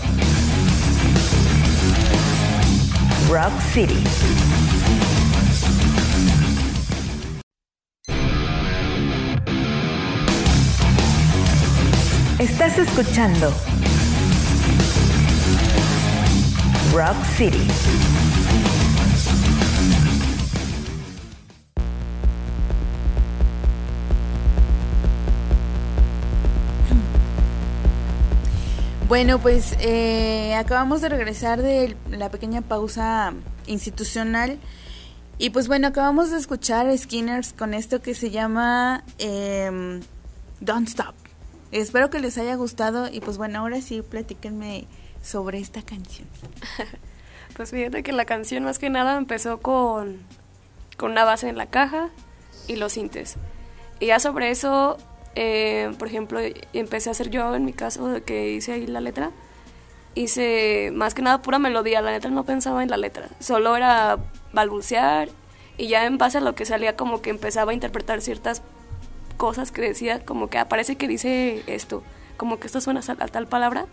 Rock 3.29 3.53
City. 3.73 4.05
Estás 12.39 12.79
escuchando 12.79 13.53
Rock 16.93 17.17
City. 17.37 18.24
Bueno, 29.07 29.39
pues 29.39 29.77
eh, 29.81 30.55
acabamos 30.55 31.03
de 31.03 31.11
regresar 31.11 31.61
de 31.61 31.95
la 32.11 32.31
pequeña 32.31 32.63
pausa 32.63 33.35
institucional 33.67 34.59
y 35.37 35.51
pues 35.51 35.69
bueno, 35.69 35.89
acabamos 35.89 36.31
de 36.31 36.39
escuchar 36.39 36.89
a 36.89 36.97
Skinners 36.97 37.53
con 37.53 37.75
esto 37.75 38.01
que 38.01 38.15
se 38.15 38.31
llama 38.31 39.05
eh, 39.19 40.01
Don't 40.61 40.89
Stop. 40.89 41.15
Espero 41.71 42.09
que 42.09 42.19
les 42.19 42.39
haya 42.39 42.55
gustado 42.55 43.11
y 43.13 43.21
pues 43.21 43.37
bueno, 43.37 43.59
ahora 43.59 43.83
sí 43.83 44.01
platíquenme 44.01 44.87
sobre 45.23 45.59
esta 45.59 45.83
canción. 45.83 46.27
pues 47.57 47.73
fíjate 47.73 48.03
que 48.03 48.13
la 48.13 48.25
canción 48.25 48.65
más 48.65 48.79
que 48.79 48.89
nada 48.89 49.19
empezó 49.19 49.61
con, 49.61 50.21
con 50.97 51.13
una 51.13 51.25
base 51.25 51.51
en 51.51 51.59
la 51.59 51.67
caja 51.67 52.09
y 52.69 52.77
los 52.77 52.95
sintes. 52.95 53.37
Y 54.01 54.07
ya 54.07 54.19
sobre 54.19 54.51
eso 54.51 54.97
eh, 55.35 55.93
por 55.99 56.09
ejemplo, 56.09 56.41
empecé 56.73 57.11
a 57.11 57.13
hacer 57.13 57.31
yo 57.31 57.55
en 57.55 57.65
mi 57.65 57.73
caso, 57.73 58.23
que 58.25 58.53
hice 58.53 58.73
ahí 58.73 58.87
la 58.87 59.01
letra, 59.01 59.31
hice 60.15 60.91
más 60.95 61.15
que 61.15 61.23
nada 61.23 61.43
pura 61.43 61.59
melodía, 61.59 62.03
la 62.03 62.13
letra 62.13 62.31
no 62.31 62.45
pensaba 62.45 62.83
en 62.83 62.91
la 62.91 62.97
letra, 62.97 63.29
solo 63.41 63.77
era 63.77 64.19
balbucear 64.53 65.29
y 65.77 65.89
ya 65.89 66.07
en 66.07 66.19
base 66.19 66.39
a 66.39 66.41
lo 66.41 66.55
que 66.55 66.65
salía 66.65 66.97
como 66.97 67.21
que 67.21 67.31
empezaba 67.31 67.73
a 67.73 67.75
interpretar 67.75 68.21
ciertas 68.21 68.63
cosas 69.37 69.73
que 69.73 69.83
decía, 69.83 70.25
como 70.25 70.49
que 70.49 70.59
aparece 70.59 70.97
que 70.97 71.09
dice 71.09 71.63
esto, 71.67 72.03
como 72.37 72.59
que 72.59 72.67
esto 72.67 72.81
suena 72.81 73.01
a 73.07 73.29
tal 73.29 73.47
palabra 73.47 73.87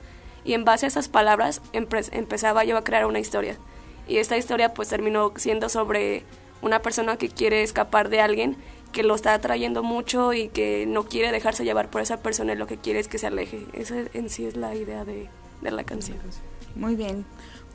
y 0.43 0.53
en 0.53 0.65
base 0.65 0.85
a 0.85 0.89
esas 0.89 1.07
palabras 1.07 1.61
empezaba 1.73 2.63
yo 2.63 2.77
a 2.77 2.83
crear 2.83 3.05
una 3.05 3.19
historia. 3.19 3.57
Y 4.07 4.17
esta 4.17 4.37
historia 4.37 4.73
pues 4.73 4.89
terminó 4.89 5.31
siendo 5.35 5.69
sobre 5.69 6.23
una 6.61 6.81
persona 6.81 7.17
que 7.17 7.29
quiere 7.29 7.63
escapar 7.63 8.09
de 8.09 8.21
alguien 8.21 8.57
que 8.91 9.03
lo 9.03 9.15
está 9.15 9.33
atrayendo 9.33 9.83
mucho 9.83 10.33
y 10.33 10.49
que 10.49 10.85
no 10.87 11.05
quiere 11.05 11.31
dejarse 11.31 11.63
llevar 11.63 11.89
por 11.89 12.01
esa 12.01 12.17
persona 12.17 12.53
y 12.53 12.55
lo 12.55 12.67
que 12.67 12.77
quiere 12.77 12.99
es 12.99 13.07
que 13.07 13.17
se 13.17 13.27
aleje. 13.27 13.65
Esa 13.73 13.95
en 14.13 14.29
sí 14.29 14.45
es 14.45 14.55
la 14.55 14.75
idea 14.75 15.05
de, 15.05 15.29
la 15.61 15.83
canción. 15.83 16.17
Muy 16.75 16.95
bien. 16.95 17.25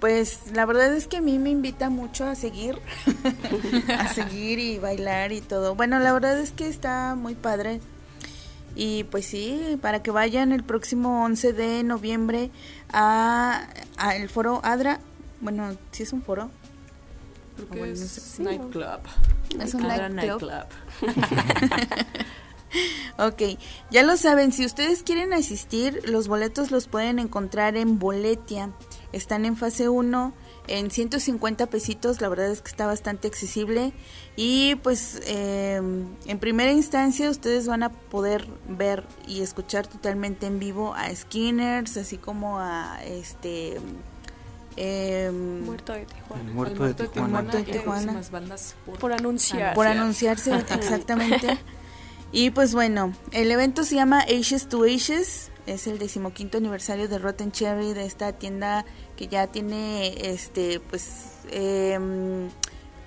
Pues 0.01 0.53
la 0.53 0.67
verdad 0.67 0.95
es 0.95 1.07
que 1.07 1.17
a 1.17 1.21
mí 1.21 1.39
me 1.39 1.51
invita 1.51 1.89
mucho 1.89 2.27
a 2.27 2.35
seguir, 2.35 2.79
a 3.99 4.13
seguir 4.13 4.59
y 4.59 4.79
bailar 4.79 5.33
y 5.33 5.41
todo. 5.41 5.75
Bueno, 5.75 5.99
la 5.99 6.13
verdad 6.13 6.39
es 6.39 6.53
que 6.53 6.69
está 6.69 7.15
muy 7.15 7.35
padre. 7.35 7.81
Y 8.75 9.05
pues 9.05 9.25
sí, 9.25 9.79
para 9.81 10.03
que 10.03 10.11
vayan 10.11 10.53
el 10.53 10.63
próximo 10.63 11.25
11 11.25 11.55
de 11.55 11.83
noviembre 11.83 12.51
a, 12.93 13.67
el 14.15 14.29
foro 14.29 14.61
ADRA. 14.63 15.01
Bueno, 15.41 15.77
sí 15.93 16.03
es 16.03 16.13
un 16.13 16.23
foro. 16.23 16.51
Porque 17.57 17.93
es 17.93 18.39
nightclub. 18.39 19.01
Es 19.61 19.75
un 19.75 19.83
nightclub. 19.83 20.67
ok, 23.19 23.59
ya 23.91 24.03
lo 24.03 24.17
saben, 24.17 24.53
si 24.53 24.65
ustedes 24.65 25.03
quieren 25.03 25.33
asistir, 25.33 26.09
los 26.09 26.29
boletos 26.29 26.71
los 26.71 26.87
pueden 26.87 27.19
encontrar 27.19 27.77
en 27.77 27.99
Boletia. 27.99 28.71
Están 29.13 29.45
en 29.45 29.57
fase 29.57 29.89
1 29.89 30.35
en 30.69 30.91
150 30.91 31.67
pesitos, 31.67 32.21
la 32.21 32.29
verdad 32.29 32.51
es 32.51 32.61
que 32.61 32.71
está 32.71 32.87
bastante 32.87 33.29
accesible 33.29 33.93
y 34.35 34.75
pues 34.77 35.21
em, 35.27 36.07
en 36.27 36.39
primera 36.39 36.73
instancia 36.73 37.31
ustedes 37.31 37.69
van 37.69 37.85
a 37.85 37.91
poder 37.91 38.49
ver 38.69 39.05
y 39.29 39.43
escuchar 39.43 39.87
totalmente 39.87 40.47
en 40.47 40.59
vivo 40.59 40.95
a 40.95 41.15
Skinners, 41.15 41.97
así 41.97 42.19
como 42.19 42.59
a 42.59 42.99
este 43.05 43.79
Em, 44.77 45.65
muerto 45.65 45.93
de 45.93 46.05
Tijuana. 46.05 46.53
muerto, 46.53 46.85
de 46.85 46.95
Tijuana. 46.95 47.29
Muerto 47.29 47.57
de 47.57 47.65
Tijuana. 47.65 48.21
por, 49.01 49.13
anunciar. 49.13 49.75
Por 49.75 49.87
anunciarse, 49.87 50.55
exactamente. 50.55 51.59
y 52.33 52.51
pues 52.51 52.75
bueno, 52.75 53.13
el 53.33 53.51
evento 53.51 53.85
se 53.85 53.95
llama 53.95 54.21
Ashes 54.21 54.69
to 54.69 54.85
Ashes. 54.85 55.51
Es 55.67 55.87
el 55.87 55.99
decimoquinto 55.99 56.59
aniversario 56.59 57.09
de 57.09 57.19
Rotten 57.19 57.51
Cherry, 57.51 57.93
de 57.93 58.05
esta 58.05 58.33
tienda 58.33 58.85
que 59.17 59.27
ya 59.27 59.47
tiene 59.49 60.31
este 60.31 60.79
pues 60.79 61.33
eh, 61.51 61.99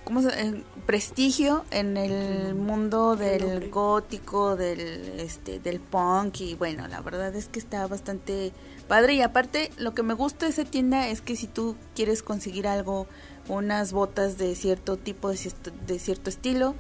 ¿cómo 0.04 0.22
se, 0.24 0.64
prestigio 0.86 1.64
en 1.70 1.96
el 1.96 2.56
mundo 2.56 3.16
del 3.16 3.70
gótico, 3.70 4.56
del 4.56 5.20
este 5.20 5.60
del 5.60 5.80
punk 5.80 6.42
y 6.42 6.56
bueno, 6.56 6.88
la 6.88 7.00
verdad 7.02 7.34
es 7.36 7.48
que 7.48 7.60
está 7.60 7.86
bastante 7.88 8.52
padre 8.90 9.14
y 9.14 9.22
aparte 9.22 9.72
lo 9.78 9.94
que 9.94 10.04
me 10.04 10.14
gusta 10.14 10.46
de 10.46 10.52
esa 10.52 10.66
tienda 10.66 11.08
es 11.08 11.22
que 11.22 11.38
si 11.38 11.48
tú 11.48 11.78
quieres 11.96 12.22
conseguir 12.22 12.68
algo, 12.68 13.08
unas 13.48 13.94
botas 13.94 14.38
de 14.38 14.56
cierto 14.56 14.98
tipo, 14.98 15.30
de 15.30 15.38
cierto, 15.38 15.72
de 15.88 16.00
cierto 16.00 16.30
estilo, 16.30 16.76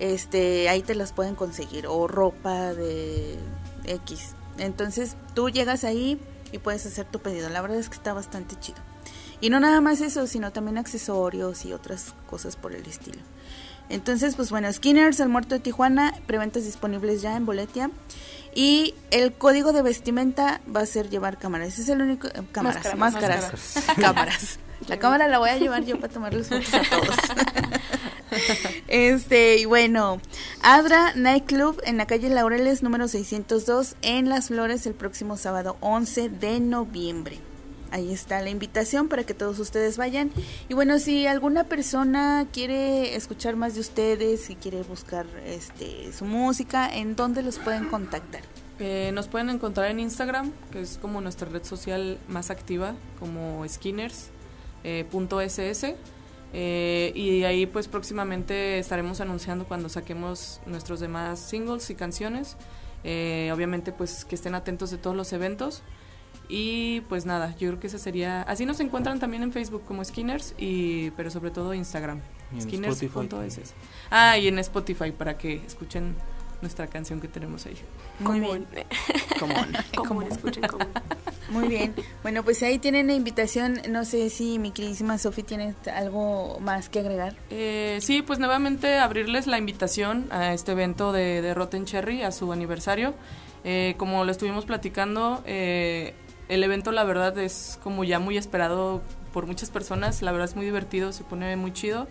este, 0.00 0.68
ahí 0.68 0.82
te 0.82 0.96
las 0.96 1.12
pueden 1.12 1.36
conseguir 1.36 1.86
o 1.86 2.08
ropa 2.08 2.74
de 2.74 3.38
X. 3.84 4.34
Entonces 4.58 5.16
tú 5.34 5.50
llegas 5.50 5.84
ahí 5.84 6.18
y 6.50 6.58
puedes 6.58 6.84
hacer 6.86 7.06
tu 7.06 7.20
pedido. 7.20 7.48
La 7.50 7.60
verdad 7.60 7.78
es 7.78 7.88
que 7.88 7.94
está 7.94 8.12
bastante 8.12 8.56
chido. 8.58 8.78
Y 9.40 9.50
no 9.50 9.60
nada 9.60 9.80
más 9.80 10.00
eso, 10.00 10.26
sino 10.26 10.52
también 10.52 10.78
accesorios 10.78 11.64
y 11.64 11.72
otras 11.72 12.14
cosas 12.28 12.56
por 12.56 12.74
el 12.74 12.84
estilo. 12.86 13.20
Entonces, 13.88 14.36
pues 14.36 14.50
bueno, 14.50 14.72
Skinners, 14.72 15.18
el 15.20 15.28
muerto 15.28 15.56
de 15.56 15.60
Tijuana, 15.60 16.14
preventas 16.26 16.64
disponibles 16.64 17.22
ya 17.22 17.36
en 17.36 17.44
Boletia. 17.44 17.90
Y 18.54 18.94
el 19.10 19.32
código 19.32 19.72
de 19.72 19.82
vestimenta 19.82 20.60
va 20.74 20.80
a 20.80 20.86
ser 20.86 21.08
llevar 21.08 21.38
cámaras. 21.38 21.68
Ese 21.68 21.82
es 21.82 21.88
el 21.90 22.02
único. 22.02 22.28
Eh, 22.28 22.42
cámaras, 22.52 22.96
máscaras. 22.96 23.84
cámaras. 24.00 24.58
La 24.88 24.98
cámara 24.98 25.28
la 25.28 25.38
voy 25.38 25.50
a 25.50 25.58
llevar 25.58 25.84
yo 25.84 26.00
para 26.00 26.12
tomarles 26.12 26.48
fotos 26.48 26.72
a 26.72 26.82
todos. 26.82 27.16
este, 28.88 29.58
y 29.58 29.66
bueno, 29.66 30.20
Adra 30.62 31.12
Nightclub 31.14 31.80
en 31.84 31.98
la 31.98 32.06
calle 32.06 32.30
Laureles 32.30 32.82
número 32.82 33.06
602 33.06 33.96
en 34.02 34.28
Las 34.28 34.48
Flores 34.48 34.86
el 34.86 34.94
próximo 34.94 35.36
sábado 35.36 35.76
11 35.80 36.30
de 36.30 36.60
noviembre. 36.60 37.49
Ahí 37.90 38.12
está 38.12 38.40
la 38.40 38.50
invitación 38.50 39.08
para 39.08 39.24
que 39.24 39.34
todos 39.34 39.58
ustedes 39.58 39.96
vayan. 39.96 40.30
Y 40.68 40.74
bueno, 40.74 40.98
si 40.98 41.26
alguna 41.26 41.64
persona 41.64 42.46
quiere 42.52 43.16
escuchar 43.16 43.56
más 43.56 43.74
de 43.74 43.80
ustedes 43.80 44.48
y 44.50 44.54
quiere 44.54 44.82
buscar 44.82 45.26
este 45.44 46.12
su 46.12 46.24
música, 46.24 46.94
¿en 46.94 47.16
dónde 47.16 47.42
los 47.42 47.58
pueden 47.58 47.88
contactar? 47.88 48.42
Eh, 48.80 49.10
nos 49.12 49.28
pueden 49.28 49.50
encontrar 49.50 49.90
en 49.90 50.00
Instagram, 50.00 50.52
que 50.72 50.80
es 50.80 50.96
como 50.96 51.20
nuestra 51.20 51.46
red 51.48 51.62
social 51.64 52.18
más 52.28 52.50
activa, 52.50 52.94
como 53.18 53.62
skinners.ss. 53.68 55.84
Eh, 55.84 55.96
eh, 56.52 57.12
y 57.14 57.44
ahí 57.44 57.66
pues 57.66 57.88
próximamente 57.88 58.78
estaremos 58.78 59.20
anunciando 59.20 59.66
cuando 59.66 59.90
saquemos 59.90 60.62
nuestros 60.66 60.98
demás 60.98 61.38
singles 61.38 61.90
y 61.90 61.94
canciones. 61.94 62.56
obviamente 63.02 63.92
pues 63.92 64.24
que 64.24 64.34
estén 64.34 64.54
atentos 64.54 64.90
de 64.90 64.96
todos 64.96 65.14
los 65.14 65.32
eventos. 65.34 65.82
Y 66.50 67.02
pues 67.02 67.26
nada, 67.26 67.54
yo 67.58 67.68
creo 67.68 67.80
que 67.80 67.86
esa 67.86 67.98
sería... 67.98 68.42
Así 68.42 68.66
nos 68.66 68.80
encuentran 68.80 69.20
también 69.20 69.44
en 69.44 69.52
Facebook 69.52 69.84
como 69.86 70.04
Skinners, 70.04 70.54
y, 70.58 71.10
pero 71.12 71.30
sobre 71.30 71.52
todo 71.52 71.72
Instagram. 71.74 72.20
Skinners.es. 72.60 73.74
Ah, 74.10 74.36
y 74.36 74.48
en 74.48 74.58
Spotify 74.58 75.12
para 75.12 75.38
que 75.38 75.62
escuchen 75.64 76.16
nuestra 76.60 76.88
canción 76.88 77.20
que 77.20 77.28
tenemos 77.28 77.66
ahí. 77.66 77.76
Muy 78.18 78.40
bien. 78.40 78.66
Común. 79.96 80.26
escuchen 80.28 80.64
Muy 81.50 81.68
bien. 81.68 81.94
Bueno, 82.22 82.42
pues 82.42 82.62
ahí 82.64 82.78
tienen 82.78 83.06
la 83.06 83.14
invitación. 83.14 83.80
No 83.88 84.04
sé 84.04 84.28
si 84.28 84.58
mi 84.58 84.72
queridísima 84.72 85.18
Sofi 85.18 85.44
tiene 85.44 85.74
algo 85.94 86.58
más 86.60 86.88
que 86.88 86.98
agregar. 86.98 87.36
Eh, 87.50 87.98
sí, 88.00 88.22
pues 88.22 88.40
nuevamente 88.40 88.98
abrirles 88.98 89.46
la 89.46 89.58
invitación 89.58 90.26
a 90.30 90.52
este 90.52 90.72
evento 90.72 91.12
de, 91.12 91.42
de 91.42 91.54
Rotten 91.54 91.86
Cherry, 91.86 92.22
a 92.22 92.32
su 92.32 92.52
aniversario. 92.52 93.14
Eh, 93.62 93.94
como 93.98 94.24
lo 94.24 94.32
estuvimos 94.32 94.64
platicando, 94.64 95.42
eh, 95.44 96.14
el 96.50 96.64
evento 96.64 96.92
la 96.92 97.04
verdad 97.04 97.38
es 97.38 97.78
como 97.82 98.04
ya 98.04 98.18
muy 98.18 98.36
esperado 98.36 99.02
por 99.32 99.46
muchas 99.46 99.70
personas, 99.70 100.20
la 100.20 100.32
verdad 100.32 100.48
es 100.48 100.56
muy 100.56 100.64
divertido, 100.64 101.12
se 101.12 101.24
pone 101.24 101.56
muy 101.56 101.72
chido. 101.72 102.08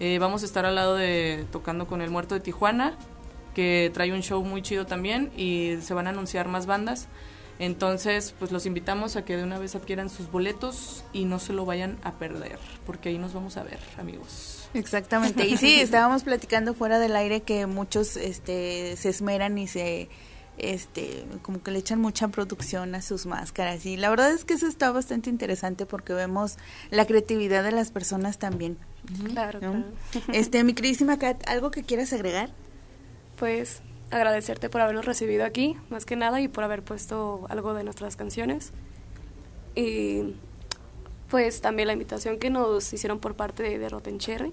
Eh, 0.00 0.18
vamos 0.18 0.42
a 0.42 0.46
estar 0.46 0.66
al 0.66 0.74
lado 0.74 0.96
de 0.96 1.46
tocando 1.52 1.86
con 1.86 2.02
el 2.02 2.10
Muerto 2.10 2.34
de 2.34 2.40
Tijuana, 2.40 2.98
que 3.54 3.90
trae 3.94 4.12
un 4.12 4.22
show 4.22 4.44
muy 4.44 4.60
chido 4.60 4.86
también 4.86 5.30
y 5.36 5.78
se 5.80 5.94
van 5.94 6.08
a 6.08 6.10
anunciar 6.10 6.48
más 6.48 6.66
bandas. 6.66 7.08
Entonces, 7.58 8.34
pues 8.38 8.52
los 8.52 8.66
invitamos 8.66 9.16
a 9.16 9.24
que 9.24 9.36
de 9.36 9.42
una 9.42 9.58
vez 9.58 9.74
adquieran 9.74 10.10
sus 10.10 10.30
boletos 10.30 11.04
y 11.12 11.24
no 11.24 11.38
se 11.38 11.54
lo 11.54 11.64
vayan 11.64 11.96
a 12.02 12.12
perder, 12.12 12.58
porque 12.84 13.08
ahí 13.08 13.18
nos 13.18 13.32
vamos 13.32 13.56
a 13.56 13.62
ver, 13.62 13.78
amigos. 13.98 14.68
Exactamente. 14.74 15.46
Y 15.46 15.56
sí, 15.56 15.74
estábamos 15.80 16.24
platicando 16.24 16.74
fuera 16.74 16.98
del 16.98 17.16
aire 17.16 17.40
que 17.40 17.66
muchos 17.66 18.16
este, 18.16 18.96
se 18.96 19.08
esmeran 19.08 19.56
y 19.56 19.68
se 19.68 20.10
este 20.58 21.24
como 21.42 21.62
que 21.62 21.70
le 21.70 21.78
echan 21.78 22.00
mucha 22.00 22.28
producción 22.28 22.94
a 22.94 23.02
sus 23.02 23.26
máscaras. 23.26 23.86
Y 23.86 23.96
la 23.96 24.10
verdad 24.10 24.32
es 24.32 24.44
que 24.44 24.54
eso 24.54 24.66
está 24.66 24.90
bastante 24.90 25.30
interesante 25.30 25.86
porque 25.86 26.12
vemos 26.12 26.56
la 26.90 27.06
creatividad 27.06 27.64
de 27.64 27.72
las 27.72 27.90
personas 27.90 28.38
también. 28.38 28.78
Claro, 29.24 29.60
este 30.32 30.64
mi 30.64 30.74
queridísima 30.74 31.18
Kat 31.18 31.48
algo 31.48 31.70
que 31.70 31.82
quieras 31.82 32.12
agregar 32.12 32.50
pues 33.36 33.82
agradecerte 34.10 34.68
por 34.68 34.80
habernos 34.80 35.04
recibido 35.04 35.44
aquí, 35.44 35.76
más 35.90 36.04
que 36.04 36.16
nada, 36.16 36.40
y 36.40 36.48
por 36.48 36.64
haber 36.64 36.82
puesto 36.82 37.46
algo 37.48 37.74
de 37.74 37.84
nuestras 37.84 38.16
canciones. 38.16 38.72
Y 39.74 40.34
pues 41.28 41.60
también 41.60 41.86
la 41.88 41.92
invitación 41.92 42.38
que 42.38 42.50
nos 42.50 42.92
hicieron 42.92 43.18
por 43.18 43.34
parte 43.34 43.62
de, 43.62 43.78
de 43.78 43.88
Rotten 43.88 44.18
Cherry. 44.18 44.52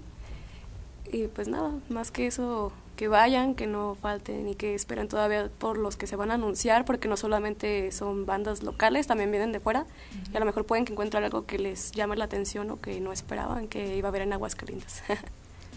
Y 1.11 1.27
pues 1.27 1.47
nada, 1.47 1.73
más 1.89 2.11
que 2.11 2.27
eso, 2.27 2.71
que 2.95 3.07
vayan, 3.07 3.55
que 3.55 3.67
no 3.67 3.95
falten 3.95 4.47
y 4.47 4.55
que 4.55 4.75
esperen 4.75 5.07
todavía 5.07 5.49
por 5.57 5.77
los 5.77 5.97
que 5.97 6.07
se 6.07 6.15
van 6.15 6.31
a 6.31 6.35
anunciar, 6.35 6.85
porque 6.85 7.07
no 7.07 7.17
solamente 7.17 7.91
son 7.91 8.25
bandas 8.25 8.63
locales, 8.63 9.07
también 9.07 9.31
vienen 9.31 9.51
de 9.51 9.59
fuera. 9.59 9.85
Y 10.31 10.37
a 10.37 10.39
lo 10.39 10.45
mejor 10.45 10.65
pueden 10.65 10.85
que 10.85 10.93
encuentren 10.93 11.23
algo 11.23 11.45
que 11.45 11.57
les 11.57 11.91
llame 11.91 12.15
la 12.15 12.25
atención 12.25 12.69
o 12.71 12.79
que 12.79 12.99
no 12.99 13.11
esperaban 13.11 13.67
que 13.67 13.97
iba 13.97 14.07
a 14.07 14.09
haber 14.09 14.21
en 14.23 14.33
Aguascalientes. 14.33 15.03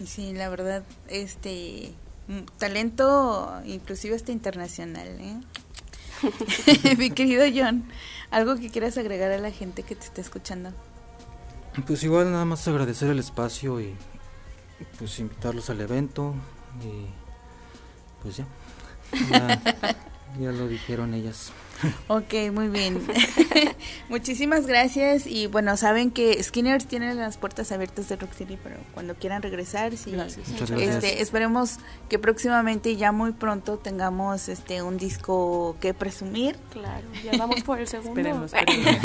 Sí, 0.05 0.31
la 0.31 0.47
verdad, 0.47 0.83
este 1.07 1.91
mm, 2.27 2.41
talento 2.59 3.51
inclusive 3.65 4.15
hasta 4.15 4.31
internacional, 4.31 5.07
¿eh? 5.19 5.41
Mi 6.99 7.09
querido 7.09 7.45
John, 7.51 7.83
algo 8.29 8.57
que 8.57 8.69
quieras 8.69 8.99
agregar 8.99 9.31
a 9.31 9.39
la 9.39 9.49
gente 9.49 9.81
que 9.81 9.95
te 9.95 10.05
está 10.05 10.21
escuchando. 10.21 10.71
Pues 11.87 12.03
igual 12.03 12.31
nada 12.31 12.45
más 12.45 12.67
agradecer 12.67 13.09
el 13.09 13.17
espacio 13.17 13.81
y 13.81 13.95
pues 14.99 15.17
invitarlos 15.19 15.71
al 15.71 15.81
evento 15.81 16.35
y 16.83 17.07
pues 18.21 18.37
ya, 18.37 18.45
ya, 19.31 19.95
ya 20.39 20.51
lo 20.51 20.67
dijeron 20.67 21.13
ellas. 21.13 21.51
Ok, 22.07 22.33
muy 22.51 22.69
bien. 22.69 23.05
Muchísimas 24.09 24.65
gracias 24.67 25.27
y 25.27 25.47
bueno, 25.47 25.77
saben 25.77 26.11
que 26.11 26.41
Skinners 26.41 26.85
tiene 26.85 27.13
las 27.15 27.37
puertas 27.37 27.71
abiertas 27.71 28.09
de 28.09 28.15
Rock 28.15 28.33
City, 28.33 28.57
pero 28.61 28.77
cuando 28.93 29.15
quieran 29.15 29.41
regresar, 29.41 29.95
sí, 29.97 30.11
Gracias. 30.11 30.47
Muchas 30.49 30.71
gracias. 30.71 30.95
este, 30.95 31.21
esperemos 31.21 31.77
que 32.09 32.19
próximamente 32.19 32.95
ya 32.95 33.11
muy 33.11 33.31
pronto 33.31 33.77
tengamos 33.77 34.49
este 34.49 34.81
un 34.81 34.97
disco 34.97 35.75
que 35.79 35.93
presumir 35.93 36.57
claro, 36.71 37.07
ya 37.23 37.37
vamos 37.37 37.61
por 37.63 37.79
el 37.79 37.87
segundo. 37.87 38.19
Esperemos, 38.19 38.53
esperemos. 38.53 39.01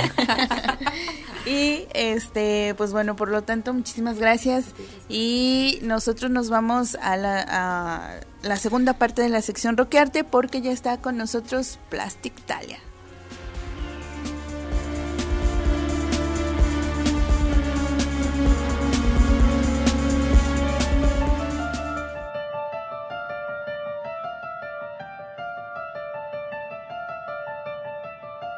y 1.46 1.86
este 1.94 2.74
pues 2.76 2.92
bueno, 2.92 3.16
por 3.16 3.28
lo 3.28 3.42
tanto, 3.42 3.72
muchísimas 3.72 4.18
gracias 4.18 4.66
y 5.08 5.78
nosotros 5.82 6.30
nos 6.30 6.50
vamos 6.50 6.96
a 7.00 7.16
la 7.16 7.44
a 7.48 8.20
la 8.42 8.56
segunda 8.56 8.94
parte 8.94 9.22
de 9.22 9.28
la 9.28 9.40
sección 9.40 9.76
Roquearte 9.76 10.24
porque 10.24 10.60
ya 10.60 10.72
está 10.72 10.98
con 10.98 11.16
nosotros 11.16 11.78
Plastic 11.88 12.34
Talia. 12.44 12.61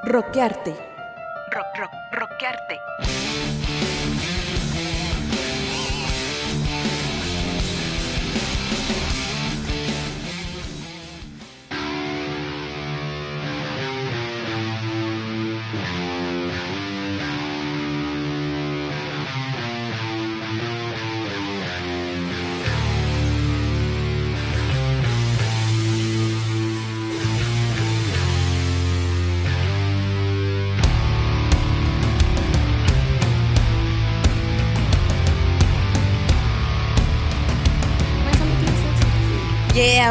Roquearte. 0.06 0.76
Rock, 1.50 1.78
rock, 1.78 1.92
rockearte. 2.12 3.13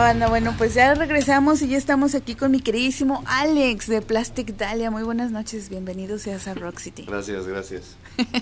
Banda, 0.03 0.27
bueno, 0.27 0.53
pues 0.57 0.73
ya 0.73 0.95
regresamos 0.95 1.61
y 1.61 1.69
ya 1.69 1.77
estamos 1.77 2.13
aquí 2.13 2.35
con 2.35 2.51
mi 2.51 2.59
queridísimo 2.59 3.23
Alex 3.25 3.87
de 3.87 4.01
Plastic 4.01 4.57
Dahlia. 4.57 4.91
Muy 4.91 5.03
buenas 5.03 5.31
noches, 5.31 5.69
bienvenido 5.69 6.19
seas 6.19 6.45
a 6.49 6.53
Rock 6.55 6.79
City. 6.79 7.05
Gracias, 7.07 7.47
gracias. 7.47 7.95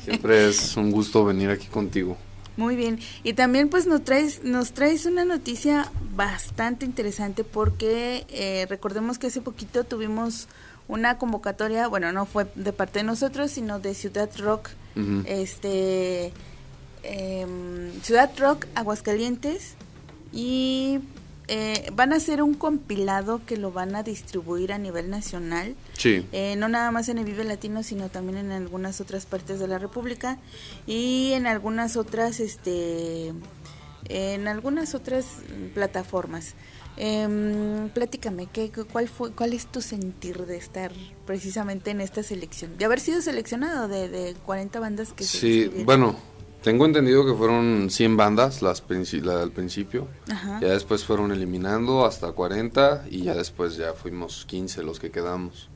Siempre 0.04 0.50
es 0.50 0.76
un 0.76 0.90
gusto 0.90 1.24
venir 1.24 1.52
aquí 1.52 1.68
contigo. 1.68 2.18
Muy 2.58 2.76
bien. 2.76 3.00
Y 3.24 3.34
también 3.34 3.70
pues 3.70 3.86
nos 3.86 4.04
traes, 4.04 4.44
nos 4.44 4.72
traes 4.72 5.06
una 5.06 5.24
noticia 5.24 5.92
bastante 6.16 6.84
interesante 6.84 7.44
porque 7.44 8.26
eh, 8.30 8.66
recordemos 8.68 9.20
que 9.20 9.28
hace 9.28 9.42
poquito 9.42 9.84
tuvimos 9.84 10.48
una 10.88 11.20
convocatoria, 11.20 11.88
bueno, 11.88 12.12
no 12.12 12.26
fue 12.26 12.48
de 12.56 12.74
parte 12.74 13.00
de 13.00 13.04
nosotros, 13.04 13.52
sino 13.52 13.80
de 13.80 13.94
Ciudad 13.94 14.32
Rock, 14.40 14.70
este, 15.26 16.34
em, 17.04 17.92
Ciudad 18.02 18.32
Rock 18.40 18.66
Aguascalientes 18.74 19.76
y 20.34 21.02
eh, 21.54 21.90
van 21.94 22.14
a 22.14 22.16
hacer 22.16 22.42
un 22.42 22.54
compilado 22.54 23.42
que 23.46 23.58
lo 23.58 23.74
van 23.74 23.94
a 23.96 24.04
distribuir 24.04 24.72
a 24.72 24.78
nivel 24.78 25.10
nacional. 25.10 25.76
Sí, 25.98 26.26
Eh, 26.32 26.56
no 26.58 26.70
nada 26.70 26.92
más 26.92 27.10
en 27.10 27.18
el 27.18 27.26
Vive 27.26 27.44
Latino, 27.44 27.84
sino 27.84 28.08
también 28.10 28.38
en 28.38 28.52
algunas 28.54 29.02
otras 29.02 29.26
partes 29.26 29.60
de 29.60 29.68
la 29.68 29.78
República 29.78 30.38
y 30.88 31.32
en 31.34 31.48
algunas 31.48 31.98
otras, 31.98 32.40
este, 32.40 33.34
en 34.08 34.48
algunas 34.48 34.96
otras 34.96 35.26
plataformas. 35.74 36.54
Em, 36.98 37.90
platícame, 37.90 38.48
¿qué, 38.52 38.70
cu- 38.70 38.86
cuál, 38.86 39.08
fue, 39.08 39.32
¿cuál 39.32 39.54
es 39.54 39.66
tu 39.66 39.82
sentir 39.82 40.46
de 40.46 40.58
estar 40.58 40.92
precisamente 41.26 41.92
en 41.92 42.00
esta 42.02 42.22
selección? 42.22 42.78
De 42.78 42.86
haber 42.86 43.00
sido 43.00 43.22
seleccionado 43.22 43.88
de, 43.88 44.08
de 44.10 44.36
40 44.46 44.80
bandas 44.80 45.14
que 45.14 45.24
se 45.24 45.38
sí. 45.38 45.48
inscribieron. 45.48 45.86
Bueno, 45.86 46.16
tengo 46.64 46.86
entendido 46.86 47.26
que 47.26 47.34
fueron 47.34 47.90
100 47.90 48.18
bandas 48.18 48.62
las 48.62 48.86
princi- 48.88 49.22
la 49.24 49.38
del 49.38 49.52
principio. 49.52 50.08
Ajá. 50.32 50.60
Ya 50.62 50.68
después 50.70 51.04
fueron 51.06 51.32
eliminando 51.32 52.06
hasta 52.06 52.32
40 52.32 53.06
y 53.10 53.24
ya 53.24 53.36
después 53.36 53.76
ya 53.78 53.94
fuimos 53.94 54.46
15 54.46 54.84
los 54.84 55.00
que 55.00 55.12
quedamos. 55.12 55.70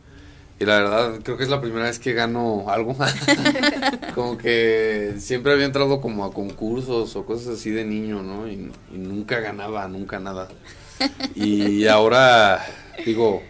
Y 0.58 0.64
la 0.66 0.78
verdad, 0.78 1.20
creo 1.24 1.36
que 1.36 1.44
es 1.44 1.50
la 1.50 1.60
primera 1.60 1.86
vez 1.86 2.00
que 2.00 2.14
gano 2.14 2.66
algo. 2.70 2.96
como 4.16 4.38
que 4.38 5.16
siempre 5.20 5.52
había 5.52 5.66
entrado 5.66 6.00
como 6.00 6.24
a 6.24 6.32
concursos 6.32 7.16
o 7.16 7.26
cosas 7.26 7.60
así 7.60 7.72
de 7.72 7.84
niño, 7.84 8.24
¿no? 8.24 8.48
Y, 8.48 8.72
y 8.94 8.98
nunca 8.98 9.40
ganaba, 9.42 9.88
nunca 9.88 10.20
nada. 10.20 10.48
Y 11.36 11.88
ahora, 11.88 12.66
digo, 13.06 13.42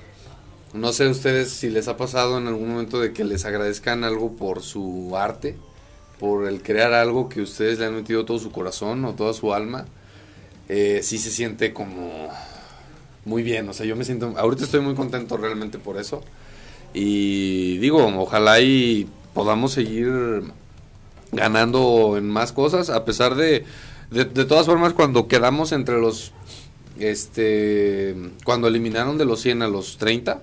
no 0.74 0.92
sé 0.94 1.08
ustedes 1.08 1.52
si 1.52 1.70
les 1.70 1.88
ha 1.88 1.96
pasado 1.96 2.40
en 2.40 2.48
algún 2.48 2.70
momento 2.70 3.00
de 3.00 3.14
que 3.14 3.24
les 3.24 3.46
agradezcan 3.46 4.04
algo 4.04 4.36
por 4.36 4.64
su 4.64 5.16
arte, 5.16 5.58
por 6.26 6.48
el 6.48 6.64
crear 6.64 6.92
algo 6.92 7.30
que 7.30 7.40
ustedes 7.40 7.78
le 7.78 7.86
han 7.86 7.94
metido 7.94 8.26
todo 8.26 8.40
su 8.40 8.52
corazón 8.52 9.06
o 9.06 9.14
toda 9.14 9.32
su 9.32 9.54
alma. 9.54 9.86
Eh, 10.68 11.02
sí 11.04 11.20
se 11.20 11.30
siente 11.30 11.72
como 11.72 12.30
muy 13.26 13.44
bien, 13.44 13.70
o 13.70 13.74
sea, 13.74 13.86
yo 13.86 13.96
me 13.96 14.04
siento, 14.04 14.34
ahorita 14.36 14.64
estoy 14.64 14.82
muy 14.82 14.96
contento 14.96 15.38
realmente 15.38 15.78
por 15.78 16.00
eso. 16.00 16.24
Y 16.96 17.78
digo, 17.78 18.04
ojalá 18.18 18.60
y 18.60 19.08
podamos 19.36 19.74
seguir 19.74 20.42
ganando 21.32 22.16
en 22.18 22.28
más 22.28 22.52
cosas, 22.52 22.90
a 22.90 23.06
pesar 23.06 23.36
de, 23.36 23.64
de, 24.10 24.26
de 24.26 24.46
todas 24.46 24.66
formas, 24.66 24.94
cuando 24.94 25.28
quedamos 25.28 25.74
entre 25.74 26.02
los, 26.02 26.32
este, 26.98 28.16
cuando 28.44 28.68
eliminaron 28.68 29.20
de 29.20 29.26
los 29.26 29.42
100 29.42 29.62
a 29.62 29.68
los 29.68 29.98
30, 30.00 30.42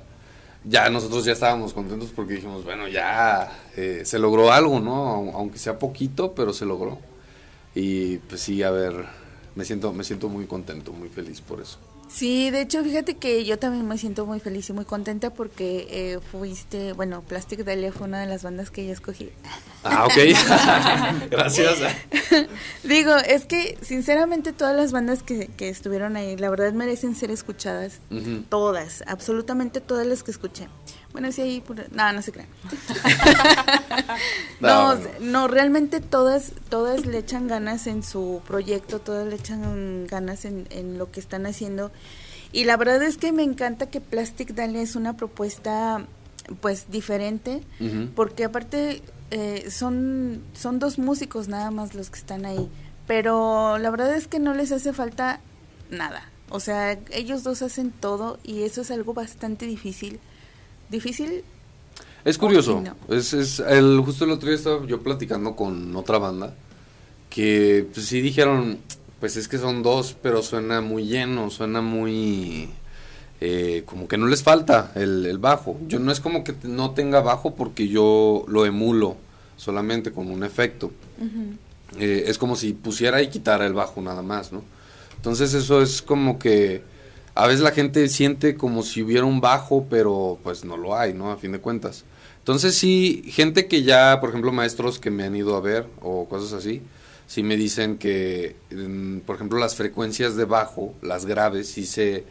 ya 0.65 0.89
nosotros 0.91 1.25
ya 1.25 1.33
estábamos 1.33 1.73
contentos 1.73 2.11
porque 2.15 2.35
dijimos, 2.35 2.63
bueno, 2.65 2.87
ya 2.87 3.51
eh, 3.77 4.03
se 4.05 4.19
logró 4.19 4.53
algo, 4.53 4.81
¿no? 4.81 5.15
Au- 5.15 5.33
Aunque 5.35 5.59
sea 5.59 5.79
poquito, 5.79 6.33
pero 6.35 6.53
se 6.53 6.65
logró. 6.65 6.99
Y 7.75 8.19
pues 8.19 8.41
sí, 8.41 8.63
a 8.63 8.71
ver, 8.71 9.07
me 9.55 9.65
siento, 9.65 9.93
me 9.93 10.05
siento 10.05 10.29
muy 10.29 10.47
contento, 10.47 10.93
muy 10.93 11.09
feliz 11.09 11.41
por 11.41 11.61
eso. 11.61 11.79
Sí, 12.09 12.51
de 12.51 12.61
hecho, 12.61 12.85
fíjate 12.85 13.17
que 13.17 13.43
yo 13.47 13.59
también 13.59 13.89
me 13.89 13.97
siento 13.97 14.27
muy 14.27 14.39
feliz 14.39 14.69
y 14.69 14.75
muy 14.75 14.85
contenta 14.85 15.31
porque 15.31 15.87
eh, 15.91 16.19
fuiste, 16.31 16.93
bueno, 16.93 17.23
Plastic 17.23 17.65
Dahlia 17.65 17.91
fue 17.91 18.07
una 18.07 18.21
de 18.21 18.27
las 18.27 18.43
bandas 18.43 18.71
que 18.71 18.87
yo 18.87 18.93
escogí. 18.93 19.31
Ah, 19.85 20.05
ok. 20.07 20.13
Gracias. 21.31 21.77
Digo, 22.85 23.17
es 23.17 23.47
que 23.47 23.77
sinceramente 23.83 24.53
todas 24.53 24.77
las 24.77 24.93
bandas 24.93 25.25
que, 25.25 25.49
que 25.49 25.69
estuvieron 25.71 26.15
ahí, 26.17 26.37
la 26.37 26.51
verdad 26.51 26.73
merecen 26.73 27.17
ser 27.17 27.33
escuchadas. 27.33 27.99
Todas, 28.49 29.03
absolutamente 29.09 29.81
todas 29.81 30.07
las 30.07 30.23
que 30.23 30.31
escuché. 30.31 30.69
Bueno, 31.13 31.31
sí, 31.31 31.43
ahí, 31.43 31.61
pura- 31.61 31.87
no, 31.93 32.13
no 32.13 32.23
se 32.23 32.33
crean. 32.33 32.49
no, 34.61 34.95
No, 35.21 35.49
realmente 35.49 36.01
todas, 36.01 36.53
todas 36.69 37.07
le 37.07 37.19
echan 37.19 37.49
ganas 37.49 37.87
en 37.87 38.03
su 38.03 38.41
proyecto, 38.47 38.99
todas 39.01 39.27
le 39.27 39.37
echan 39.37 40.07
ganas 40.07 40.45
en, 40.45 40.67
en 40.71 40.99
lo 40.99 41.11
que 41.11 41.21
están 41.21 41.47
haciendo. 41.47 41.91
Y 42.53 42.65
la 42.65 42.77
verdad 42.77 43.03
es 43.03 43.17
que 43.19 43.33
me 43.33 43.43
encanta 43.43 43.87
que 43.91 44.01
Plastic 44.01 44.55
Dahlia 44.55 44.83
es 44.83 44.95
una 44.97 45.17
propuesta, 45.17 46.05
pues, 46.61 46.91
diferente 46.91 47.63
porque 48.15 48.45
aparte 48.45 49.03
eh, 49.31 49.71
son, 49.71 50.43
son 50.55 50.79
dos 50.79 50.99
músicos 50.99 51.49
nada 51.49 51.71
más 51.71 51.95
los 51.95 52.11
que 52.11 52.19
están 52.19 52.45
ahí, 52.45 52.69
pero 53.07 53.79
la 53.79 53.91
verdad 53.91 54.15
es 54.15 54.29
que 54.29 54.39
no 54.39 54.53
les 54.55 54.71
hace 54.73 54.93
falta 54.93 55.41
nada. 55.91 56.29
O 56.51 56.61
sea, 56.61 56.99
ellos 57.11 57.43
dos 57.45 57.63
hacen 57.63 57.91
todo 57.91 58.39
y 58.45 58.63
eso 58.65 58.83
es 58.83 58.91
algo 58.91 59.15
bastante 59.15 59.65
difícil. 59.67 60.21
Difícil. 60.93 61.43
Es 62.23 62.39
curioso. 62.39 62.85
Es, 63.09 63.33
es 63.33 63.59
el, 63.61 64.01
justo 64.05 64.27
el 64.27 64.31
otro 64.31 64.49
día 64.49 64.57
estaba 64.57 64.87
yo 64.87 65.03
platicando 65.03 65.57
con 65.57 65.97
otra 65.97 66.19
banda 66.19 66.55
que 67.31 67.89
pues, 67.93 68.07
sí 68.07 68.21
dijeron, 68.21 68.79
pues 69.19 69.37
es 69.39 69.49
que 69.49 69.57
son 69.57 69.83
dos, 69.83 70.15
pero 70.23 70.43
suena 70.43 70.83
muy 70.83 71.05
lleno, 71.07 71.49
suena 71.51 71.81
muy... 71.81 72.69
Eh, 73.41 73.83
como 73.87 74.07
que 74.07 74.19
no 74.19 74.27
les 74.27 74.43
falta 74.43 74.93
el, 74.95 75.27
el, 75.27 75.39
bajo. 75.39 75.77
Yo 75.89 75.99
no 75.99 76.13
es 76.13 76.21
como 76.21 76.45
que 76.45 76.55
no 76.63 76.93
tenga 76.93 77.23
bajo 77.23 77.57
porque 77.57 77.89
yo 77.89 78.45
lo 78.47 78.67
emulo 78.67 79.17
solamente 79.57 80.13
con 80.13 80.31
un 80.31 80.45
efecto. 80.45 80.93
Eh, 81.99 82.25
es 82.27 82.39
como 82.39 82.55
si 82.55 82.75
pusiera 82.75 83.21
y 83.23 83.29
quitara 83.31 83.67
el 83.67 83.73
bajo 83.73 84.01
nada 84.01 84.23
más, 84.23 84.53
¿no? 84.53 84.63
Entonces 85.17 85.55
eso 85.55 85.83
es 85.83 86.03
como 86.03 86.39
que 86.39 86.83
a 87.35 87.47
veces 87.47 87.61
la 87.61 87.73
gente 87.73 88.09
siente 88.09 88.57
como 88.57 88.83
si 88.83 89.03
hubiera 89.03 89.25
un 89.25 89.41
bajo, 89.41 89.87
pero 89.89 90.39
pues 90.43 90.65
no 90.65 90.77
lo 90.77 90.97
hay, 90.97 91.15
¿no? 91.15 91.31
A 91.31 91.37
fin 91.37 91.53
de 91.53 91.61
cuentas. 91.61 92.05
Entonces 92.39 92.75
sí, 92.75 93.23
gente 93.27 93.69
que 93.69 93.83
ya, 93.83 94.19
por 94.21 94.31
ejemplo, 94.31 94.53
maestros 94.53 94.99
que 94.99 95.11
me 95.11 95.25
han 95.25 95.37
ido 95.37 95.57
a 95.57 95.61
ver 95.61 95.87
o 96.01 96.29
cosas 96.29 96.53
así, 96.53 96.83
sí 97.27 97.43
me 97.43 97.57
dicen 97.57 97.99
que, 97.99 98.57
por 99.25 99.37
ejemplo, 99.37 99.59
las 99.59 99.77
frecuencias 99.77 100.37
de 100.37 100.45
bajo, 100.45 100.95
las 101.03 101.25
graves, 101.25 101.69
sí 101.69 101.87
se... 101.87 102.25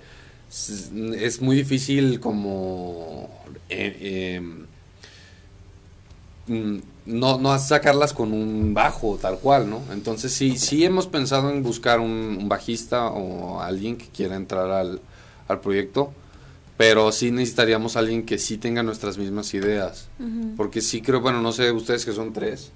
Es 0.49 1.41
muy 1.41 1.55
difícil 1.55 2.19
como... 2.19 3.29
Eh, 3.69 4.39
mm, 4.41 4.70
no, 6.47 7.37
no 7.37 7.59
sacarlas 7.59 8.13
con 8.13 8.33
un 8.33 8.73
bajo 8.73 9.17
tal 9.21 9.39
cual, 9.39 9.69
¿no? 9.69 9.81
Entonces 9.91 10.31
sí, 10.33 10.57
sí 10.57 10.83
hemos 10.83 11.07
pensado 11.07 11.49
en 11.49 11.63
buscar 11.63 11.99
un, 11.99 12.47
bajista 12.47 13.07
o 13.07 13.61
alguien 13.61 13.97
que 13.97 14.07
quiera 14.07 14.35
entrar 14.35 14.69
al, 14.71 15.01
proyecto, 15.61 16.13
pero 16.77 17.11
sí 17.11 17.29
necesitaríamos 17.29 17.97
alguien 17.97 18.25
que 18.25 18.37
sí 18.37 18.57
tenga 18.57 18.83
nuestras 18.83 19.17
mismas 19.17 19.53
ideas, 19.53 20.07
porque 20.55 20.79
sí 20.79 21.01
creo, 21.01 21.19
bueno, 21.19 21.41
no 21.41 21.51
sé, 21.51 21.73
ustedes 21.73 22.05
que 22.05 22.13
son 22.13 22.31
tres, 22.31 22.71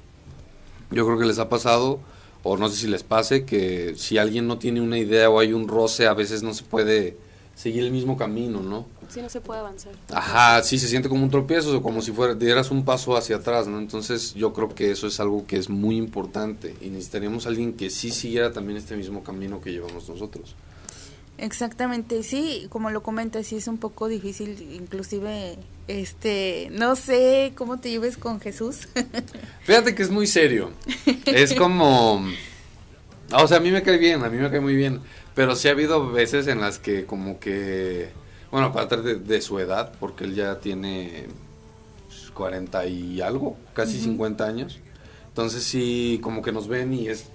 yo 0.92 1.06
creo 1.06 1.18
que 1.18 1.24
les 1.24 1.40
ha 1.40 1.48
pasado, 1.48 2.02
o 2.44 2.58
no 2.58 2.68
sé 2.68 2.76
si 2.76 2.88
les 2.88 3.04
pase, 3.04 3.46
que 3.46 3.94
si 3.96 4.18
alguien 4.18 4.46
no 4.46 4.58
tiene 4.58 4.82
una 4.82 4.98
idea 4.98 5.30
o 5.30 5.40
hay 5.40 5.54
un 5.54 5.70
roce, 5.70 6.06
a 6.06 6.14
veces 6.14 6.44
no 6.44 6.54
se 6.54 6.64
puede 6.64 7.16
seguir 7.56 7.86
el 7.86 7.92
mismo 7.92 8.18
camino, 8.18 8.62
¿no? 8.62 8.88
Sí, 9.10 9.22
no 9.22 9.30
se 9.30 9.42
puede 9.42 9.60
avanzar. 9.60 9.94
Ajá, 10.14 10.62
sí, 10.64 10.80
se 10.80 10.88
siente 10.88 11.10
como 11.10 11.24
un 11.24 11.30
tropiezo, 11.30 11.78
o 11.78 11.82
como 11.82 12.02
si 12.02 12.12
fuera, 12.12 12.34
dieras 12.34 12.72
un 12.72 12.86
paso 12.86 13.16
hacia 13.16 13.38
atrás, 13.38 13.68
¿no? 13.68 13.80
Entonces 13.80 14.34
yo 14.34 14.54
creo 14.54 14.70
que 14.70 14.92
eso 14.92 15.08
es 15.08 15.20
algo 15.20 15.46
que 15.46 15.58
es 15.58 15.70
muy 15.70 15.98
importante 15.98 16.76
y 16.82 16.90
necesitaríamos 16.90 17.46
a 17.46 17.50
alguien 17.50 17.74
que 17.74 17.90
sí 17.90 18.12
siguiera 18.12 18.52
también 18.52 18.78
este 18.78 18.96
mismo 18.96 19.24
camino 19.24 19.62
que 19.62 19.72
llevamos 19.72 20.10
nosotros. 20.10 20.56
Exactamente, 21.38 22.24
sí, 22.24 22.68
como 22.70 22.90
lo 22.92 23.04
comentas, 23.04 23.48
sí 23.48 23.58
es 23.58 23.68
un 23.68 23.78
poco 23.78 24.08
difícil, 24.08 24.70
inclusive, 24.74 25.58
este, 25.90 26.70
no 26.72 26.96
sé 26.96 27.52
cómo 27.56 27.78
te 27.78 27.90
lleves 27.90 28.16
con 28.16 28.40
Jesús. 28.40 28.88
Fíjate 29.64 29.96
que 29.96 30.04
es 30.04 30.10
muy 30.10 30.28
serio, 30.28 30.72
es 31.26 31.54
como, 31.54 32.26
o 33.34 33.48
sea, 33.48 33.58
a 33.58 33.60
mí 33.60 33.70
me 33.70 33.84
cae 33.84 33.98
bien, 33.98 34.24
a 34.24 34.30
mí 34.30 34.38
me 34.38 34.50
cae 34.50 34.62
muy 34.62 34.76
bien, 34.76 35.02
pero 35.34 35.58
sí 35.58 35.68
ha 35.68 35.72
habido 35.72 36.10
veces 36.10 36.48
en 36.48 36.62
las 36.62 36.80
que 36.80 37.06
como 37.06 37.38
que, 37.38 38.12
bueno, 38.56 38.70
aparte 38.70 39.02
de, 39.02 39.16
de 39.16 39.42
su 39.42 39.60
edad, 39.60 39.92
porque 40.00 40.24
él 40.24 40.34
ya 40.34 40.62
tiene 40.62 41.28
40 42.34 42.86
y 42.86 43.20
algo, 43.20 43.58
casi 43.74 44.00
50 44.00 44.46
años. 44.46 44.80
Entonces 45.28 45.62
sí, 45.62 46.22
como 46.24 46.42
que 46.42 46.54
nos 46.54 46.70
ven 46.70 46.94
y 46.94 47.10
es 47.10 47.26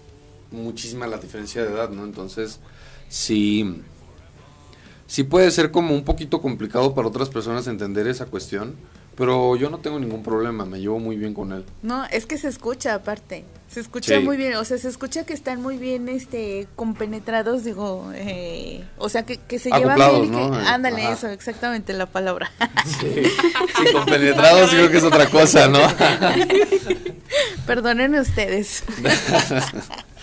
muchísima 0.51 1.07
la 1.07 1.19
diferencia 1.19 1.63
de 1.63 1.73
edad, 1.73 1.91
¿no? 1.91 2.05
Entonces 2.05 2.59
sí, 3.11 3.83
sí 5.07 5.25
puede 5.25 5.51
ser 5.51 5.71
como 5.71 5.95
un 5.95 6.05
poquito 6.05 6.41
complicado 6.41 6.95
para 6.95 7.09
otras 7.09 7.29
personas 7.29 7.67
entender 7.67 8.07
esa 8.07 8.25
cuestión, 8.25 8.77
pero 9.17 9.57
yo 9.57 9.71
no 9.71 9.79
tengo 9.79 9.99
ningún 9.99 10.23
problema, 10.23 10.65
me 10.65 10.81
llevo 10.81 10.99
muy 10.99 11.17
bien 11.17 11.35
con 11.35 11.53
él. 11.53 11.65
No, 11.83 12.07
es 12.07 12.27
que 12.27 12.39
se 12.39 12.49
escucha 12.49 12.95
aparte. 12.95 13.45
Se 13.69 13.79
escucha 13.79 14.19
muy 14.19 14.37
bien, 14.37 14.57
o 14.57 14.65
sea, 14.65 14.79
se 14.79 14.89
escucha 14.89 15.25
que 15.25 15.33
están 15.33 15.63
muy 15.63 15.77
bien 15.77 16.09
este 16.09 16.67
compenetrados, 16.75 17.63
digo, 17.63 18.11
eh, 18.15 18.85
o 18.99 19.09
sea, 19.09 19.25
que, 19.25 19.37
que 19.37 19.61
se 19.61 19.71
llevan 19.71 19.97
bien 19.97 20.25
y 20.25 20.31
que, 20.31 20.57
ándale, 20.67 21.13
eso, 21.13 21.29
exactamente 21.29 21.93
la 21.93 22.07
palabra. 22.07 22.51
Sí, 23.01 23.07
sí 23.23 23.93
compenetrados 23.93 24.71
creo 24.71 24.91
que 24.91 24.97
es 24.97 25.05
otra 25.05 25.27
cosa, 25.27 25.69
¿no? 25.69 25.79
Perdonen 27.67 28.17
ustedes. 28.17 28.83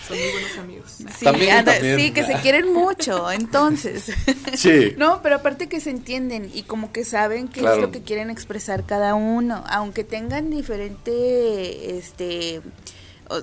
Son 0.08 0.18
muy 0.18 0.30
buenos 0.32 0.58
amigos. 0.58 0.90
Sí, 1.18 1.24
también, 1.24 1.64
sí, 1.98 2.12
que 2.12 2.24
se 2.24 2.34
quieren 2.40 2.72
mucho, 2.72 3.30
entonces. 3.30 4.10
Sí. 4.54 4.94
no, 4.96 5.20
pero 5.22 5.36
aparte 5.36 5.68
que 5.68 5.80
se 5.80 5.90
entienden 5.90 6.50
y 6.52 6.62
como 6.62 6.92
que 6.92 7.04
saben 7.04 7.48
qué 7.48 7.60
es 7.60 7.78
lo 7.78 7.90
que 7.90 8.00
quieren 8.00 8.30
expresar 8.30 8.86
cada 8.86 9.14
uno, 9.14 9.64
aunque 9.68 10.04
tengan 10.04 10.50
diferente, 10.50 11.98
este, 11.98 12.62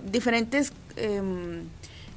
diferentes 0.03 0.73
em, 0.95 1.65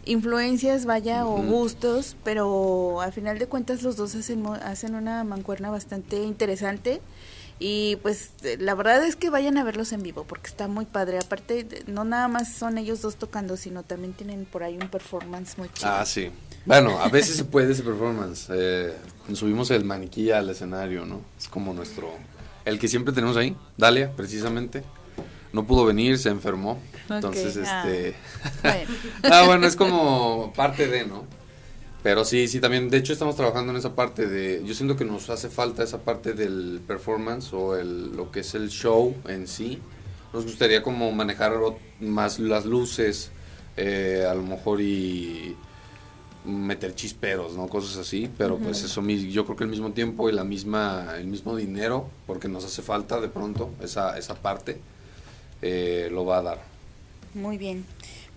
influencias, 0.07 0.87
vaya, 0.87 1.27
o 1.27 1.43
gustos, 1.43 2.17
pero 2.25 3.03
al 3.03 3.13
final 3.13 3.39
de 3.39 3.47
cuentas 3.47 3.83
los 3.83 3.97
dos 3.97 4.15
hacen, 4.15 4.47
hacen 4.47 4.95
una 4.95 5.25
mancuerna 5.25 5.71
bastante 5.71 6.23
interesante. 6.23 7.03
Y 7.61 7.97
pues 8.03 8.31
la 8.59 8.75
verdad 8.75 9.05
es 9.05 9.17
que 9.17 9.31
vayan 9.31 9.59
a 9.59 9.65
verlos 9.65 9.93
en 9.93 10.03
vivo 10.03 10.25
porque 10.25 10.47
está 10.49 10.69
muy 10.69 10.85
padre. 10.85 11.19
Aparte, 11.19 11.67
no 11.87 12.05
nada 12.05 12.29
más 12.29 12.55
son 12.55 12.79
ellos 12.79 13.03
dos 13.03 13.17
tocando, 13.17 13.57
sino 13.57 13.83
también 13.83 14.13
tienen 14.13 14.45
por 14.45 14.63
ahí 14.63 14.79
un 14.81 14.89
performance 14.89 15.59
muy 15.59 15.69
chido. 15.71 15.91
Ah, 15.91 16.05
sí. 16.07 16.31
Bueno, 16.67 16.99
a 17.01 17.09
veces 17.09 17.37
se 17.37 17.45
puede 17.45 17.73
ese 17.73 17.83
performance. 17.83 18.49
Eh, 18.51 18.95
subimos 19.35 19.71
el 19.71 19.85
maniquí 19.85 20.31
al 20.31 20.51
escenario, 20.51 21.05
¿no? 21.05 21.23
Es 21.39 21.49
como 21.49 21.73
nuestro... 21.73 22.11
El 22.65 22.79
que 22.79 22.87
siempre 22.87 23.15
tenemos 23.15 23.37
ahí, 23.37 23.57
Dalia, 23.77 24.13
precisamente 24.13 24.85
no 25.53 25.67
pudo 25.67 25.85
venir, 25.85 26.19
se 26.19 26.29
enfermó. 26.29 26.81
Entonces, 27.09 27.59
ah. 27.67 27.85
este... 27.87 28.15
bueno. 28.63 28.95
ah, 29.23 29.43
bueno, 29.47 29.67
es 29.67 29.77
como 29.77 30.53
parte 30.55 30.87
de, 30.89 31.07
¿no? 31.07 31.25
Pero 32.03 32.25
sí, 32.25 32.47
sí, 32.47 32.61
también, 32.61 32.91
de 32.91 32.99
hecho 32.99 33.13
estamos 33.13 33.35
trabajando 33.35 33.73
en 33.73 33.79
esa 33.79 33.95
parte 33.95 34.27
de, 34.27 34.63
yo 34.65 34.75
siento 34.75 34.97
que 34.97 35.05
nos 35.05 35.29
hace 35.31 35.49
falta 35.49 35.83
esa 35.83 35.99
parte 35.99 36.33
del 36.33 36.81
performance 36.87 37.53
o 37.53 37.77
el, 37.77 38.17
lo 38.17 38.31
que 38.31 38.41
es 38.41 38.55
el 38.55 38.71
show 38.71 39.15
en 39.27 39.49
sí. 39.49 39.81
Nos 40.33 40.45
gustaría 40.45 40.83
como 40.83 41.11
manejar 41.11 41.55
más 42.01 42.39
las 42.39 42.67
luces, 42.67 43.31
eh, 43.77 44.25
a 44.29 44.35
lo 44.35 44.43
mejor 44.43 44.81
y 44.81 45.57
meter 46.45 46.95
chisperos, 46.95 47.55
¿no? 47.57 47.69
Cosas 47.69 47.97
así, 47.97 48.31
pero 48.39 48.59
pues 48.59 48.83
eso 48.83 49.03
yo 49.07 49.45
creo 49.45 49.57
que 49.57 49.65
al 49.65 49.71
mismo 49.71 49.93
tiempo 49.93 50.29
y 50.29 50.33
la 50.33 50.45
misma, 50.45 51.17
el 51.19 51.27
mismo 51.27 51.57
dinero, 51.57 52.09
porque 52.27 52.49
nos 52.49 52.65
hace 52.65 52.83
falta 52.83 53.21
de 53.21 53.29
pronto 53.29 53.71
esa, 53.83 54.17
esa 54.17 54.35
parte 54.35 54.81
eh, 55.63 56.09
lo 56.11 56.25
va 56.25 56.39
a 56.39 56.43
dar. 56.43 56.63
Muy 57.35 57.59
bien. 57.59 57.85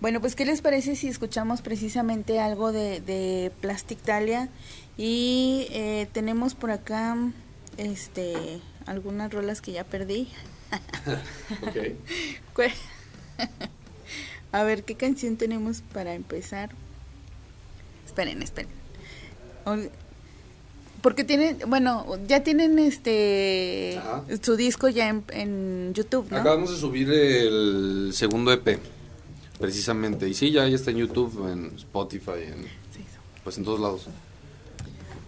Bueno, 0.02 0.20
pues 0.20 0.34
¿qué 0.34 0.44
les 0.44 0.62
parece 0.62 0.96
si 0.96 1.06
escuchamos 1.06 1.62
precisamente 1.62 2.40
algo 2.40 2.72
de, 2.72 3.00
de 3.00 3.52
Plastic 3.60 4.00
Talia? 4.00 4.48
Y 4.98 5.68
eh, 5.70 6.08
tenemos 6.12 6.56
por 6.56 6.72
acá 6.72 7.16
este 7.76 8.58
algunas 8.84 9.32
rolas 9.32 9.60
que 9.60 9.70
ya 9.70 9.84
perdí. 9.84 10.26
a 14.52 14.64
ver, 14.64 14.82
¿qué 14.82 14.96
canción 14.96 15.36
tenemos 15.36 15.84
para 15.92 16.14
empezar? 16.14 16.70
Esperen, 18.04 18.42
esperen. 18.42 18.72
Porque 21.00 21.22
tienen, 21.22 21.58
bueno, 21.68 22.18
ya 22.26 22.42
tienen 22.42 22.80
este 22.80 24.00
su 24.42 24.56
disco 24.56 24.88
ya 24.88 25.22
en, 25.28 25.94
YouTube, 25.94 26.28
¿no? 26.28 26.38
Acabamos 26.38 26.72
de 26.72 26.76
subir 26.76 27.08
el 27.08 28.10
segundo 28.12 28.52
EP, 28.52 28.80
precisamente. 29.62 30.28
Y 30.28 30.34
sí, 30.34 30.50
ya, 30.50 30.66
está 30.66 30.90
en 30.90 30.96
YouTube, 30.96 31.48
en 31.48 31.76
Spotify, 31.76 32.42
en, 32.48 32.66
pues 33.44 33.56
en 33.58 33.64
todos 33.64 33.78
lados. 33.78 34.08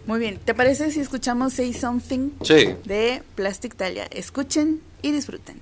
Muy 0.05 0.19
bien, 0.19 0.39
¿te 0.43 0.53
parece 0.53 0.91
si 0.91 0.99
escuchamos 0.99 1.53
Say 1.53 1.71
Something 1.71 2.31
sí. 2.41 2.75
de 2.83 3.23
Plastic 3.35 3.75
Talia? 3.75 4.07
Escuchen 4.11 4.81
y 5.01 5.13
disfruten. 5.13 5.61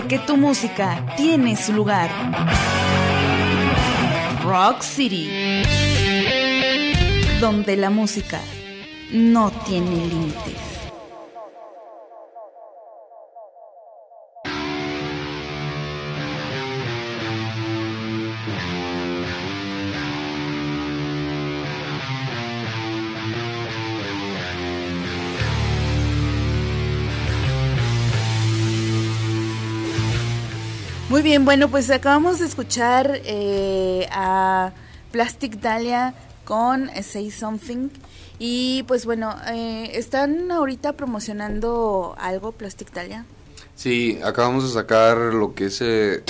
Porque 0.00 0.18
tu 0.18 0.38
música 0.38 1.04
tiene 1.14 1.56
su 1.56 1.74
lugar. 1.74 2.08
Rock 4.42 4.80
City. 4.80 5.28
Donde 7.38 7.76
la 7.76 7.90
música 7.90 8.40
no 9.12 9.50
tiene 9.50 10.06
límites. 10.06 10.69
Bien, 31.30 31.44
bueno, 31.44 31.70
pues 31.70 31.88
acabamos 31.92 32.40
de 32.40 32.46
escuchar 32.46 33.20
eh, 33.24 34.08
a 34.10 34.72
Plastic 35.12 35.60
Dahlia 35.60 36.12
con 36.44 36.90
Say 37.04 37.30
Something. 37.30 37.88
Y 38.40 38.82
pues 38.88 39.06
bueno, 39.06 39.36
eh, 39.46 39.92
¿están 39.94 40.50
ahorita 40.50 40.94
promocionando 40.94 42.16
algo, 42.18 42.50
Plastic 42.50 42.92
Dahlia? 42.92 43.26
Sí, 43.76 44.18
acabamos 44.24 44.64
de 44.64 44.70
sacar 44.70 45.18
lo 45.18 45.54
que 45.54 45.66
es 45.66 45.80
eh, 45.82 46.24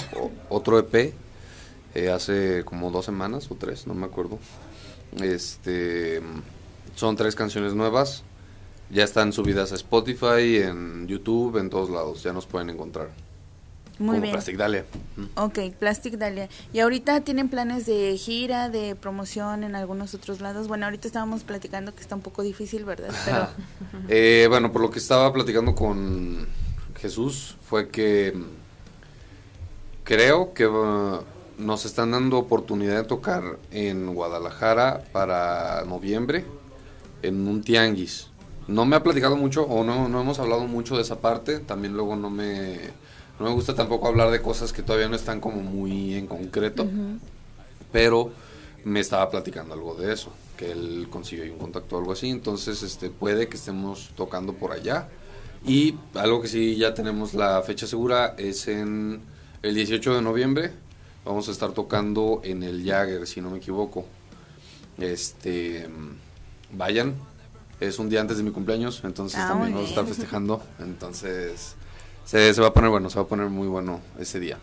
otro 0.50 0.78
EP 0.78 1.14
eh, 1.94 2.10
hace 2.10 2.62
como 2.66 2.90
dos 2.90 3.06
semanas 3.06 3.50
o 3.50 3.54
tres, 3.54 3.86
no 3.86 3.94
me 3.94 4.04
acuerdo. 4.04 4.38
Este 5.22 6.20
son 6.94 7.16
tres 7.16 7.34
canciones 7.34 7.72
nuevas. 7.72 8.22
Ya 8.90 9.04
están 9.04 9.32
subidas 9.32 9.72
a 9.72 9.76
Spotify, 9.76 10.58
en 10.58 11.06
YouTube, 11.08 11.56
en 11.56 11.70
todos 11.70 11.88
lados. 11.88 12.22
Ya 12.22 12.34
nos 12.34 12.44
pueden 12.44 12.68
encontrar. 12.68 13.29
Muy 14.00 14.14
como 14.14 14.22
bien. 14.22 14.32
Plastic 14.32 14.56
Dahlia. 14.56 14.86
Mm. 15.16 15.24
Ok, 15.34 15.58
Plastic 15.78 16.14
Dahlia. 16.14 16.48
¿Y 16.72 16.80
ahorita 16.80 17.20
tienen 17.20 17.50
planes 17.50 17.84
de 17.84 18.16
gira, 18.16 18.70
de 18.70 18.96
promoción 18.96 19.62
en 19.62 19.76
algunos 19.76 20.14
otros 20.14 20.40
lados? 20.40 20.68
Bueno, 20.68 20.86
ahorita 20.86 21.06
estábamos 21.06 21.44
platicando 21.44 21.94
que 21.94 22.00
está 22.00 22.14
un 22.14 22.22
poco 22.22 22.42
difícil, 22.42 22.86
¿verdad? 22.86 23.14
Pero 23.26 23.48
Eh, 24.08 24.46
bueno, 24.48 24.72
por 24.72 24.80
lo 24.80 24.90
que 24.90 24.98
estaba 24.98 25.30
platicando 25.32 25.74
con 25.74 26.48
Jesús 26.98 27.56
fue 27.62 27.90
que 27.90 28.32
mm, 28.34 28.44
creo 30.04 30.54
que 30.54 30.66
uh, 30.66 31.20
nos 31.58 31.84
están 31.84 32.12
dando 32.12 32.38
oportunidad 32.38 32.96
de 32.96 33.04
tocar 33.04 33.58
en 33.70 34.14
Guadalajara 34.14 35.04
para 35.12 35.84
noviembre 35.84 36.46
en 37.20 37.46
un 37.46 37.62
tianguis. 37.62 38.28
No 38.66 38.86
me 38.86 38.96
ha 38.96 39.02
platicado 39.02 39.36
mucho 39.36 39.64
o 39.64 39.84
no, 39.84 40.08
no 40.08 40.22
hemos 40.22 40.38
hablado 40.38 40.66
mucho 40.66 40.96
de 40.96 41.02
esa 41.02 41.20
parte. 41.20 41.58
También 41.58 41.92
luego 41.92 42.16
no 42.16 42.30
me, 42.30 42.78
no 43.40 43.46
me 43.46 43.52
gusta 43.52 43.74
tampoco 43.74 44.06
hablar 44.06 44.30
de 44.30 44.42
cosas 44.42 44.70
que 44.72 44.82
todavía 44.82 45.08
no 45.08 45.16
están 45.16 45.40
como 45.40 45.62
muy 45.62 46.14
en 46.14 46.26
concreto. 46.26 46.86
Pero 47.90 48.30
me 48.84 49.00
estaba 49.00 49.30
platicando 49.30 49.72
algo 49.74 49.94
de 49.94 50.12
eso, 50.12 50.30
que 50.58 50.70
él 50.70 51.08
consiguió 51.10 51.44
ahí 51.44 51.50
un 51.50 51.58
contacto 51.58 51.96
o 51.96 51.98
algo 51.98 52.12
así. 52.12 52.28
Entonces 52.28 52.82
este, 52.82 53.08
puede 53.08 53.48
que 53.48 53.56
estemos 53.56 54.10
tocando 54.14 54.52
por 54.52 54.72
allá. 54.72 55.08
Y 55.66 55.96
algo 56.14 56.42
que 56.42 56.48
sí 56.48 56.76
ya 56.76 56.92
tenemos 56.92 57.32
la 57.32 57.60
fecha 57.62 57.86
segura 57.86 58.34
es 58.36 58.68
en 58.68 59.22
el 59.62 59.74
18 59.74 60.16
de 60.16 60.22
noviembre. 60.22 60.72
Vamos 61.24 61.48
a 61.48 61.52
estar 61.52 61.72
tocando 61.72 62.42
en 62.44 62.62
el 62.62 62.84
Jagger, 62.84 63.26
si 63.26 63.40
no 63.40 63.50
me 63.50 63.56
equivoco. 63.58 64.04
Este, 64.98 65.88
vayan. 66.72 67.14
Es 67.80 67.98
un 67.98 68.10
día 68.10 68.20
antes 68.20 68.36
de 68.36 68.42
mi 68.42 68.50
cumpleaños, 68.50 69.00
entonces 69.04 69.40
Ah, 69.42 69.48
también 69.48 69.72
vamos 69.72 69.86
a 69.86 69.90
estar 69.90 70.06
festejando. 70.06 70.62
Entonces, 70.78 71.74
se, 72.30 72.54
se 72.54 72.60
va 72.60 72.68
a 72.68 72.72
poner 72.72 72.90
bueno, 72.90 73.10
se 73.10 73.16
va 73.16 73.22
a 73.22 73.26
poner 73.26 73.48
muy 73.48 73.66
bueno 73.66 74.00
ese 74.20 74.38
día. 74.38 74.58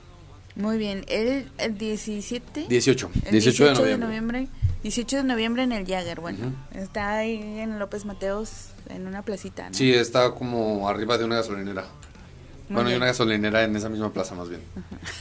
Muy 0.55 0.78
bien, 0.78 1.03
el, 1.09 1.51
el 1.57 1.78
17. 1.78 2.68
18, 2.70 3.09
El 3.26 3.32
18 3.32 3.84
de 3.84 3.97
noviembre. 3.97 4.47
18 4.84 5.18
de 5.18 5.24
noviembre 5.24 5.63
en 5.63 5.74
el 5.74 5.86
Jagger, 5.86 6.22
bueno. 6.22 6.53
Está 6.74 7.18
ahí 7.18 7.59
en 7.59 7.78
López 7.78 8.05
Mateos, 8.05 8.70
en 8.88 9.05
una 9.05 9.22
placita, 9.22 9.68
¿no? 9.68 9.76
Sí, 9.76 9.93
está 9.93 10.32
como 10.32 10.88
arriba 10.88 11.18
de 11.18 11.26
una 11.26 11.36
gasolinera. 11.36 11.82
Muy 11.82 12.76
bueno, 12.76 12.88
hay 12.88 12.93
bien. 12.93 12.97
una 13.01 13.07
gasolinera 13.07 13.63
en 13.65 13.76
esa 13.76 13.89
misma 13.89 14.13
plaza 14.13 14.34
más 14.34 14.47
bien. 14.47 14.61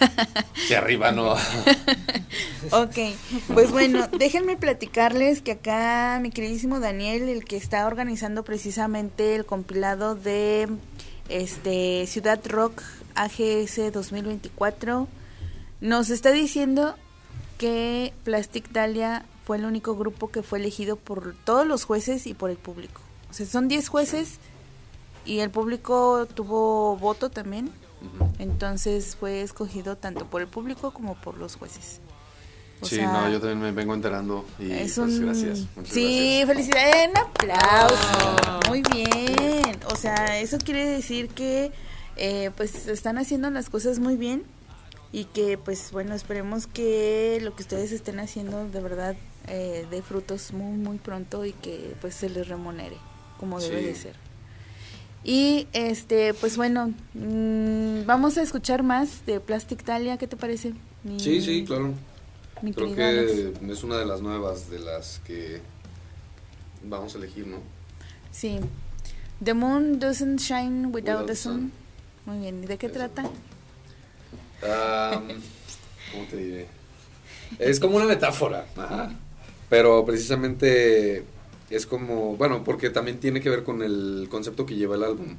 Sí, 0.69 0.75
arriba 0.75 1.11
no. 1.11 1.35
Ok, 2.71 2.97
pues 3.55 3.71
bueno, 3.73 4.09
déjenme 4.19 4.57
platicarles 4.57 5.43
que 5.43 5.53
acá 5.53 6.19
mi 6.23 6.31
queridísimo 6.31 6.81
Daniel, 6.81 7.29
el 7.29 7.45
que 7.45 7.57
está 7.57 7.87
organizando 7.87 8.45
precisamente 8.45 9.35
el 9.35 9.45
compilado 9.47 10.15
de 10.15 10.69
este 11.29 12.07
Ciudad 12.07 12.41
Rock 12.47 12.83
AGS 13.15 13.93
2024, 13.93 15.09
nos 15.81 16.11
está 16.11 16.33
diciendo 16.33 16.95
que 17.59 18.13
Plastic 18.25 18.71
Dahlia 18.71 19.25
fue 19.45 19.57
el 19.57 19.65
único 19.65 19.97
grupo 19.97 20.31
que 20.31 20.43
fue 20.43 20.59
elegido 20.59 20.97
por 20.97 21.35
todos 21.45 21.67
los 21.67 21.85
jueces 21.85 22.27
y 22.27 22.35
por 22.35 22.51
el 22.51 22.57
público. 22.57 23.01
O 23.31 23.33
sea, 23.33 23.47
son 23.47 23.69
10 23.69 23.89
jueces 23.89 24.39
y 25.25 25.41
el 25.41 25.51
público 25.51 26.27
tuvo 26.27 26.97
voto 26.97 27.31
también. 27.31 27.71
Entonces 28.39 29.17
fue 29.17 29.43
escogido 29.43 29.97
tanto 29.97 30.27
por 30.27 30.43
el 30.43 30.49
público 30.49 30.93
como 30.93 31.15
por 31.15 31.39
los 31.39 31.57
jueces. 31.57 32.01
O 32.81 32.87
Sí, 32.87 32.97
sea, 32.97 33.11
no, 33.11 33.31
yo 33.31 33.41
también 33.41 33.61
me 33.61 33.73
vengo 33.73 33.95
enterando 33.95 34.45
y 34.59 34.71
es 34.71 34.97
pues 34.97 35.19
gracias. 35.19 35.61
muchas 35.77 35.93
sí, 35.95 36.41
gracias. 36.45 36.49
felicidades, 36.49 37.09
un 37.11 37.17
aplauso. 37.17 38.61
Muy 38.69 38.83
bien. 38.93 39.79
O 39.91 39.97
sea, 39.97 40.39
eso 40.41 40.59
quiere 40.59 40.85
decir 40.85 41.29
que 41.29 41.73
eh, 42.17 42.51
pues 42.57 42.87
están 42.89 43.17
haciendo 43.19 43.49
las 43.51 43.71
cosas 43.71 43.99
muy 43.99 44.17
bien 44.17 44.43
y 45.13 45.25
que 45.25 45.57
pues 45.57 45.91
bueno, 45.93 46.15
esperemos 46.15 46.67
que 46.67 47.39
lo 47.43 47.55
que 47.57 47.63
ustedes 47.63 47.93
estén 47.93 48.21
haciendo 48.21 48.69
de 48.69 48.81
verdad 48.81 49.17
eh, 49.49 49.87
dé 49.91 50.03
frutos 50.03 50.53
muy 50.53 50.77
muy 50.77 50.99
pronto 50.99 51.45
y 51.47 51.53
que 51.53 51.95
pues 52.01 52.15
se 52.15 52.29
les 52.29 52.47
remunere 52.49 52.97
como 53.39 53.59
debe 53.61 53.81
Sí. 53.81 53.87
de 53.87 53.95
ser. 53.95 54.15
Y 55.25 55.67
este, 55.73 56.35
pues 56.35 56.57
bueno, 56.57 56.93
mm, 57.15 58.05
vamos 58.07 58.37
a 58.39 58.43
escuchar 58.43 58.83
más 58.83 59.25
de 59.27 59.41
Plastic 59.41 59.83
Talia, 59.83 60.19
¿qué 60.19 60.27
te 60.27 60.37
parece? 60.37 60.73
mi- 61.05 61.19
Sí, 61.21 61.41
sí, 61.41 61.65
claro. 61.65 61.95
Mi 62.63 62.73
Creo 62.73 62.95
que 62.95 63.53
es 63.73 63.83
una 63.85 63.99
de 63.99 64.07
las 64.07 64.21
nuevas 64.23 64.71
de 64.71 64.79
las 64.81 65.21
que 65.21 65.61
vamos 66.83 67.15
a 67.15 67.19
elegir, 67.19 67.47
¿no? 67.47 67.59
Sí. 68.31 68.61
The 69.43 69.55
moon 69.55 69.99
doesn't 69.99 70.41
shine 70.41 70.87
without, 70.87 71.21
Without 71.21 71.27
the 71.27 71.37
sun. 71.37 71.53
sun. 71.55 71.73
Muy 72.25 72.39
bien. 72.39 72.63
¿Y 72.65 72.67
de 72.67 72.79
qué 72.79 72.87
Eso. 72.87 72.95
trata? 72.95 73.23
Am, 74.63 75.29
¿Cómo 76.13 76.27
te 76.31 76.37
diré? 76.37 76.67
Es 77.59 77.79
como 77.81 77.97
una 77.97 78.07
metáfora, 78.07 78.67
ajá. 78.77 79.15
pero 79.69 80.05
precisamente 80.05 81.25
es 81.71 81.87
como, 81.87 82.37
bueno, 82.37 82.65
porque 82.65 82.91
también 82.91 83.21
tiene 83.21 83.41
que 83.41 83.51
ver 83.51 83.65
con 83.65 83.83
el 83.83 84.29
concepto 84.31 84.67
que 84.67 84.75
lleva 84.77 84.97
el 84.97 85.05
álbum. 85.05 85.37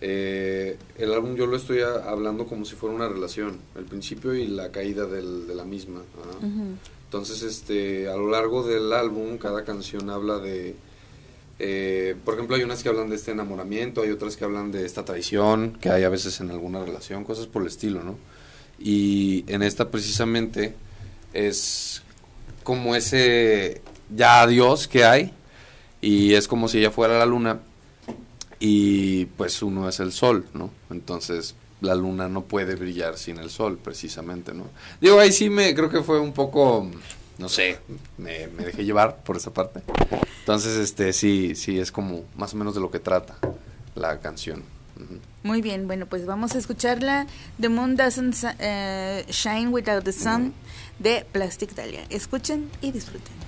Eh, 0.00 0.76
el 0.96 1.12
álbum 1.12 1.34
yo 1.34 1.46
lo 1.46 1.56
estoy 1.56 1.80
a- 1.80 2.08
hablando 2.08 2.46
como 2.46 2.64
si 2.64 2.76
fuera 2.76 2.94
una 2.94 3.08
relación, 3.08 3.58
el 3.76 3.84
principio 3.84 4.34
y 4.34 4.46
la 4.46 4.70
caída 4.70 5.06
del- 5.06 5.46
de 5.46 5.54
la 5.54 5.64
misma. 5.64 6.00
Ujú. 6.38 6.76
Entonces, 7.04 7.42
este, 7.42 8.08
a 8.08 8.16
lo 8.16 8.30
largo 8.30 8.62
del 8.66 8.92
álbum, 8.92 9.38
cada 9.38 9.64
canción 9.64 10.08
habla 10.10 10.38
de, 10.38 10.76
eh, 11.58 12.14
por 12.24 12.34
ejemplo, 12.34 12.54
hay 12.54 12.62
unas 12.62 12.82
que 12.82 12.88
hablan 12.90 13.08
de 13.10 13.16
este 13.16 13.32
enamoramiento, 13.32 14.02
hay 14.02 14.10
otras 14.10 14.36
que 14.36 14.44
hablan 14.44 14.70
de 14.70 14.84
esta 14.86 15.04
traición 15.04 15.76
que 15.80 15.88
hay 15.90 16.04
a 16.04 16.08
veces 16.10 16.38
en 16.40 16.50
alguna 16.50 16.84
relación, 16.84 17.24
cosas 17.24 17.46
por 17.46 17.62
el 17.62 17.68
estilo, 17.68 18.02
¿no? 18.04 18.16
Y 18.78 19.44
en 19.48 19.62
esta 19.62 19.90
precisamente 19.90 20.74
es 21.32 22.02
como 22.62 22.94
ese 22.94 23.80
ya 24.14 24.42
adiós 24.42 24.86
que 24.86 25.04
hay 25.04 25.32
y 26.00 26.34
es 26.34 26.46
como 26.46 26.68
si 26.68 26.78
ella 26.78 26.90
fuera 26.92 27.18
la 27.18 27.26
luna 27.26 27.60
y 28.60 29.26
pues 29.26 29.62
uno 29.62 29.88
es 29.88 30.00
el 30.00 30.12
sol, 30.12 30.46
¿no? 30.54 30.70
Entonces 30.90 31.54
la 31.80 31.94
luna 31.94 32.28
no 32.28 32.44
puede 32.44 32.74
brillar 32.74 33.16
sin 33.16 33.38
el 33.38 33.50
sol, 33.50 33.78
precisamente, 33.82 34.52
¿no? 34.52 34.64
Digo, 35.00 35.20
ahí 35.20 35.32
sí 35.32 35.48
me 35.48 35.74
creo 35.74 35.88
que 35.88 36.02
fue 36.02 36.18
un 36.18 36.32
poco, 36.32 36.90
no 37.38 37.48
sé, 37.48 37.78
me, 38.16 38.48
me 38.48 38.64
dejé 38.64 38.84
llevar 38.84 39.22
por 39.22 39.36
esa 39.36 39.52
parte. 39.52 39.82
Entonces, 40.40 40.76
este, 40.78 41.12
sí, 41.12 41.54
sí, 41.54 41.78
es 41.78 41.92
como 41.92 42.24
más 42.36 42.54
o 42.54 42.56
menos 42.56 42.74
de 42.74 42.80
lo 42.80 42.90
que 42.90 42.98
trata 42.98 43.36
la 43.94 44.18
canción. 44.18 44.62
Muy 45.42 45.62
bien. 45.62 45.86
Bueno, 45.86 46.06
pues 46.06 46.26
vamos 46.26 46.54
a 46.54 46.58
escucharla. 46.58 47.26
The 47.60 47.68
moon 47.68 47.96
doesn't 47.96 48.34
eh, 48.58 49.24
shine 49.30 49.68
without 49.68 50.04
the 50.04 50.12
sun 50.12 50.54
de 50.98 51.24
Plastic 51.30 51.74
Dahlia. 51.74 52.04
Escuchen 52.10 52.70
y 52.80 52.90
disfruten. 52.90 53.47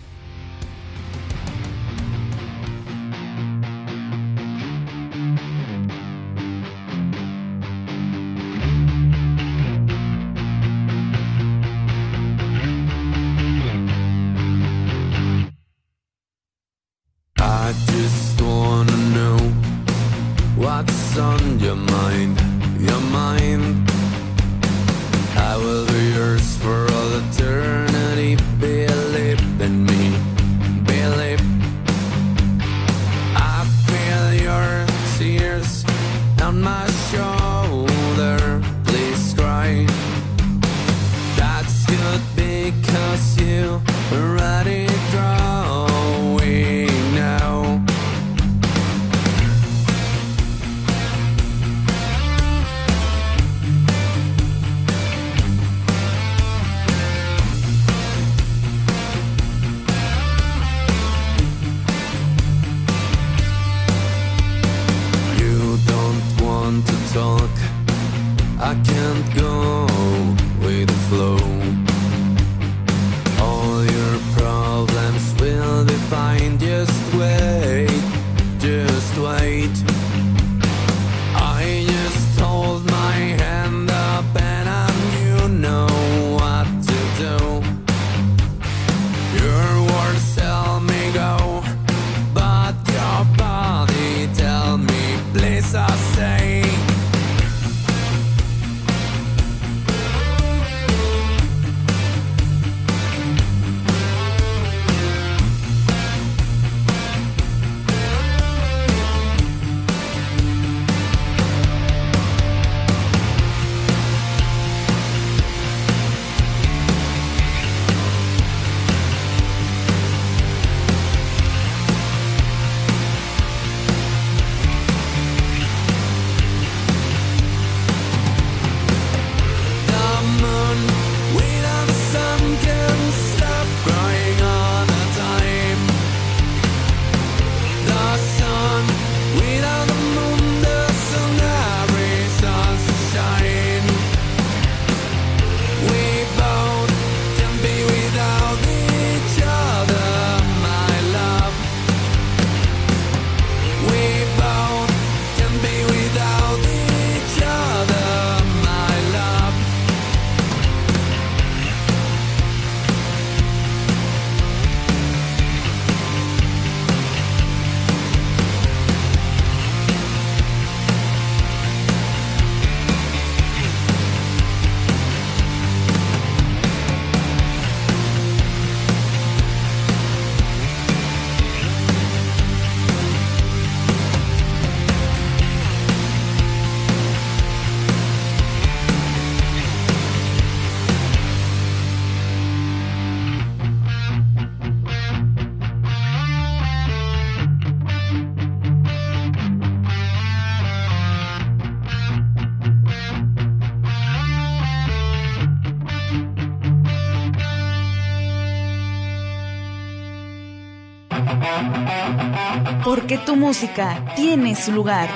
Porque 213.11 213.27
tu 213.27 213.35
música 213.35 214.05
tiene 214.15 214.55
su 214.55 214.71
lugar. 214.71 215.09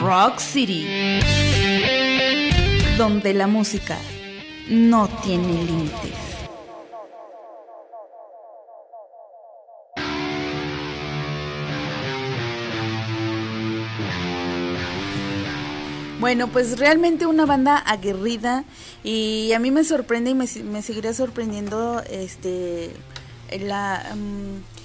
Rock 0.00 0.38
City. 0.38 1.20
Donde 2.96 3.34
la 3.34 3.46
música 3.46 3.98
no 4.70 5.08
tiene 5.22 5.62
límites. 5.64 6.14
Bueno, 16.18 16.48
pues 16.48 16.78
realmente 16.78 17.26
una 17.26 17.44
banda 17.44 17.76
aguerrida 17.76 18.64
y 19.04 19.52
a 19.52 19.58
mí 19.58 19.70
me 19.70 19.84
sorprende 19.84 20.30
y 20.30 20.34
me, 20.34 20.46
me 20.64 20.80
seguirá 20.80 21.12
sorprendiendo 21.12 22.02
este 22.08 22.90
la, 23.60 24.14
mm, 24.14 24.77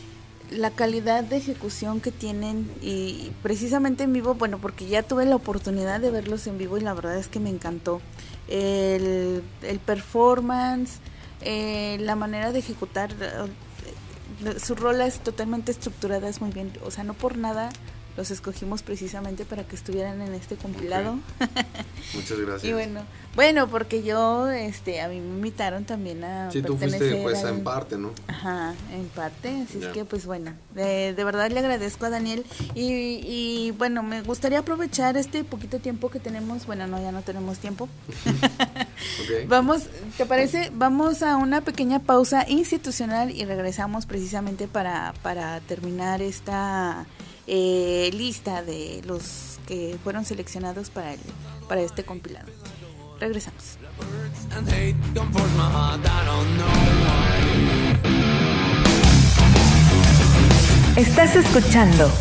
la 0.54 0.72
calidad 0.72 1.24
de 1.24 1.38
ejecución 1.38 2.00
que 2.00 2.12
tienen 2.12 2.72
y 2.82 3.32
precisamente 3.42 4.04
en 4.04 4.14
vivo, 4.14 4.36
bueno, 4.36 4.60
porque 4.60 4.88
ya 4.88 5.04
tuve 5.04 5.26
la 5.26 5.36
oportunidad 5.36 6.00
de 6.00 6.12
verlos 6.12 6.48
en 6.48 6.58
vivo 6.58 6.78
y 6.78 6.82
la 6.82 6.94
verdad 6.94 7.18
es 7.18 7.28
que 7.28 7.40
me 7.40 7.50
encantó. 7.50 8.02
El, 8.48 9.44
el 9.62 9.80
performance, 9.80 11.00
eh, 11.42 11.98
la 12.02 12.16
manera 12.16 12.52
de 12.52 12.60
ejecutar, 12.60 13.12
eh, 13.20 14.60
su 14.60 14.76
rola 14.76 15.06
es 15.06 15.20
totalmente 15.20 15.72
estructurada, 15.72 16.28
es 16.30 16.42
muy 16.42 16.52
bien, 16.52 16.72
o 16.86 16.92
sea, 16.92 17.04
no 17.04 17.14
por 17.14 17.38
nada 17.38 17.70
los 18.16 18.32
escogimos 18.32 18.84
precisamente 18.84 19.46
para 19.46 19.64
que 19.64 19.76
estuvieran 19.76 20.22
en 20.22 20.34
este 20.34 20.56
compilado. 20.56 21.18
Muchas 22.14 22.40
gracias. 22.40 22.64
y 22.64 22.74
bueno, 22.74 23.02
bueno, 23.36 23.68
porque 23.68 24.04
yo, 24.04 24.50
este, 24.50 25.02
a 25.02 25.08
mí 25.08 25.20
me 25.20 25.36
invitaron 25.36 25.86
también 25.86 26.24
a 26.24 26.52
Sí, 26.52 26.62
tú 26.62 26.78
fuiste 26.78 27.22
pues 27.24 27.44
en 27.44 27.64
parte, 27.64 27.98
¿no? 27.98 28.12
Ajá, 28.28 28.76
en 28.92 29.08
parte, 29.08 29.64
así 29.68 29.80
es 29.80 29.88
que 29.88 30.06
pues 30.06 30.26
bueno, 30.26 30.54
de, 30.76 31.14
de 31.14 31.24
verdad 31.24 31.50
le 31.50 31.60
agradezco 31.60 32.06
a 32.06 32.10
Daniel 32.10 32.46
y, 32.76 33.22
y 33.24 33.72
bueno, 33.78 34.04
me 34.04 34.22
gustaría 34.22 34.60
aprovechar 34.60 35.18
este 35.18 35.44
poquito 35.44 35.80
tiempo 35.80 36.10
que 36.10 36.20
tenemos, 36.20 36.68
bueno, 36.68 36.86
no, 36.86 37.02
ya 37.02 37.12
no 37.12 37.22
tenemos 37.22 37.58
tiempo. 37.60 37.90
Ok. 39.22 39.30
Vamos, 39.48 39.84
¿te 40.18 40.26
parece? 40.26 40.72
Vamos 40.74 41.24
a 41.24 41.38
una 41.38 41.62
pequeña 41.62 42.00
pausa 42.00 42.46
institucional 42.48 43.32
y 43.32 43.46
regresamos 43.46 44.06
precisamente 44.06 44.68
para, 44.68 45.14
para 45.22 45.60
terminar 45.62 46.22
esta 46.22 47.06
eh, 47.48 48.10
lista 48.14 48.64
de 48.64 49.02
los 49.06 49.60
que 49.68 49.98
fueron 50.04 50.26
seleccionados 50.26 50.90
para, 50.90 51.16
para 51.68 51.82
este 51.82 52.04
compilado. 52.04 52.52
Regresamos. 53.20 53.78
Estás 60.96 61.36
escuchando 61.36 62.12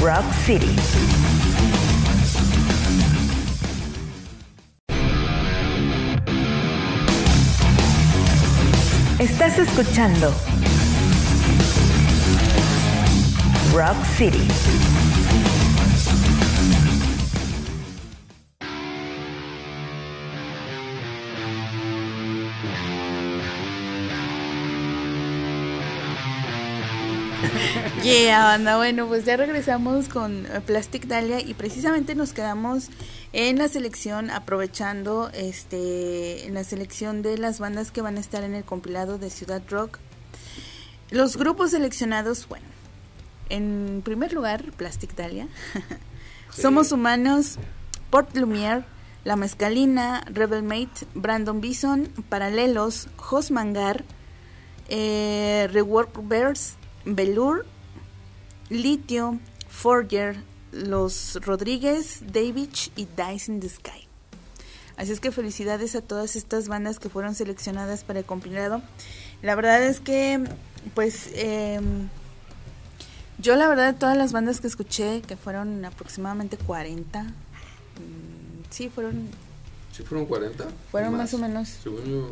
Rock 0.00 0.24
City. 0.46 0.76
Estás 9.18 9.58
escuchando 9.58 10.34
Rock 13.74 13.96
City. 14.16 14.38
Yeah, 28.04 28.44
banda. 28.44 28.76
Bueno, 28.76 29.08
pues 29.08 29.24
ya 29.24 29.36
regresamos 29.36 30.08
con 30.08 30.46
eh, 30.46 30.60
Plastic 30.64 31.06
Dahlia 31.06 31.40
y 31.40 31.54
precisamente 31.54 32.14
nos 32.14 32.32
quedamos 32.32 32.90
en 33.32 33.58
la 33.58 33.66
selección, 33.66 34.30
aprovechando 34.30 35.30
este, 35.34 36.46
en 36.46 36.54
la 36.54 36.62
selección 36.62 37.22
de 37.22 37.38
las 37.38 37.58
bandas 37.58 37.90
que 37.90 38.02
van 38.02 38.18
a 38.18 38.20
estar 38.20 38.44
en 38.44 38.54
el 38.54 38.62
compilado 38.62 39.18
de 39.18 39.30
Ciudad 39.30 39.62
Rock. 39.68 39.98
Los 41.10 41.36
grupos 41.36 41.72
seleccionados, 41.72 42.46
bueno, 42.46 42.73
en 43.48 44.02
primer 44.04 44.32
lugar, 44.32 44.72
Plastic 44.76 45.14
Dahlia, 45.14 45.48
Somos 46.50 46.92
Humanos, 46.92 47.58
Port 48.10 48.36
Lumiere, 48.36 48.84
La 49.24 49.34
Mezcalina, 49.34 50.22
Rebel 50.26 50.62
Mate, 50.62 51.06
Brandon 51.14 51.60
Bison, 51.60 52.08
Paralelos, 52.28 53.08
Jos 53.16 53.50
Mangar, 53.50 54.04
eh, 54.88 55.68
Reworkverse, 55.72 56.74
Velour, 57.04 57.66
Litio, 58.70 59.40
Forger, 59.68 60.36
Los 60.70 61.38
Rodríguez, 61.42 62.22
Davidge 62.32 62.92
y 62.94 63.06
Dice 63.06 63.50
in 63.50 63.60
the 63.60 63.68
Sky. 63.68 64.08
Así 64.96 65.10
es 65.10 65.18
que 65.18 65.32
felicidades 65.32 65.96
a 65.96 66.02
todas 66.02 66.36
estas 66.36 66.68
bandas 66.68 67.00
que 67.00 67.08
fueron 67.08 67.34
seleccionadas 67.34 68.04
para 68.04 68.20
el 68.20 68.24
compilado. 68.24 68.80
La 69.42 69.56
verdad 69.56 69.82
es 69.82 69.98
que, 69.98 70.44
pues, 70.94 71.30
em, 71.34 72.08
yo 73.38 73.56
la 73.56 73.68
verdad 73.68 73.94
todas 73.98 74.16
las 74.16 74.32
bandas 74.32 74.60
que 74.60 74.66
escuché, 74.66 75.22
que 75.22 75.36
fueron 75.36 75.84
aproximadamente 75.84 76.56
40, 76.56 77.22
mm, 77.22 77.26
sí, 78.70 78.88
fueron, 78.88 79.28
¿Sí 79.92 80.02
fueron 80.02 80.26
40? 80.26 80.66
fueron 80.90 81.16
más, 81.16 81.32
o 81.34 81.38
menos. 81.38 81.68
Según 81.82 82.04
yo. 82.04 82.30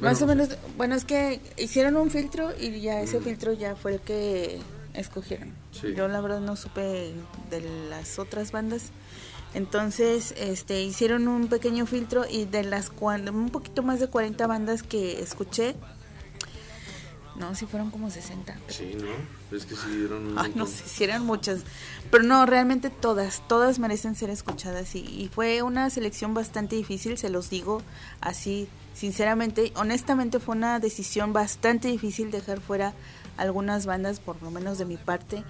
Más 0.00 0.20
o 0.22 0.26
menos, 0.26 0.48
bueno, 0.76 0.94
es 0.96 1.04
que 1.04 1.40
hicieron 1.56 1.96
un 1.96 2.10
filtro 2.10 2.50
y 2.58 2.80
ya 2.80 3.00
ese 3.00 3.20
Mm. 3.20 3.24
filtro 3.24 3.52
ya 3.52 3.76
fue 3.76 3.94
el 3.94 4.00
que 4.00 4.60
escogieron. 4.92 5.52
Sí. 5.72 5.94
Yo 5.96 6.08
la 6.08 6.20
verdad 6.20 6.40
no 6.40 6.56
supe 6.56 7.14
de 7.50 7.60
las 7.90 8.18
otras 8.18 8.50
bandas. 8.52 8.90
Entonces, 9.54 10.34
este, 10.36 10.82
hicieron 10.82 11.28
un 11.28 11.46
pequeño 11.48 11.86
filtro 11.86 12.24
y 12.28 12.44
de 12.44 12.64
las 12.64 12.90
un 13.00 13.50
poquito 13.50 13.82
más 13.84 14.00
de 14.00 14.08
40 14.08 14.46
bandas 14.48 14.82
que 14.82 15.20
escuché, 15.20 15.76
no, 17.36 17.54
sí 17.54 17.66
fueron 17.66 17.90
como 17.90 18.10
60. 18.10 18.56
Sí, 18.68 18.96
¿no? 18.98 19.56
Es 19.56 19.66
que 19.66 19.74
sí 19.74 19.88
dieron 19.96 20.26
un 20.28 20.38
Ay, 20.38 20.52
no 20.54 20.66
sé 20.66 20.84
si 20.86 21.04
eran 21.04 21.24
muchas, 21.24 21.60
pero 22.10 22.24
no, 22.24 22.46
realmente 22.46 22.90
todas, 22.90 23.42
todas 23.48 23.78
merecen 23.78 24.14
ser 24.14 24.30
escuchadas 24.30 24.94
y, 24.94 25.00
y 25.00 25.28
fue 25.28 25.62
una 25.62 25.90
selección 25.90 26.34
bastante 26.34 26.76
difícil, 26.76 27.18
se 27.18 27.30
los 27.30 27.50
digo 27.50 27.82
así, 28.20 28.68
sinceramente, 28.94 29.72
honestamente 29.76 30.38
fue 30.38 30.56
una 30.56 30.78
decisión 30.80 31.32
bastante 31.32 31.88
difícil 31.88 32.30
dejar 32.30 32.60
fuera 32.60 32.94
algunas 33.36 33.86
bandas, 33.86 34.20
por 34.20 34.40
lo 34.42 34.50
menos 34.50 34.78
de 34.78 34.84
mi 34.84 34.96
parte, 34.96 35.44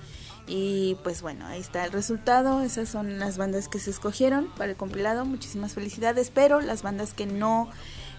y 0.47 0.97
pues 1.03 1.23
bueno, 1.23 1.47
ahí 1.47 1.61
está 1.61 1.85
el 1.85 1.93
resultado, 1.93 2.63
esas 2.63 2.89
son 2.89 3.19
las 3.19 3.39
bandas 3.39 3.69
que 3.69 3.79
se 3.79 3.91
escogieron 3.91 4.49
para 4.57 4.71
el 4.73 4.77
compilado, 4.77 5.25
muchísimas 5.25 5.73
felicidades, 5.75 6.31
pero 6.31 6.61
las 6.61 6.83
bandas 6.83 7.15
que 7.15 7.27
no 7.27 7.69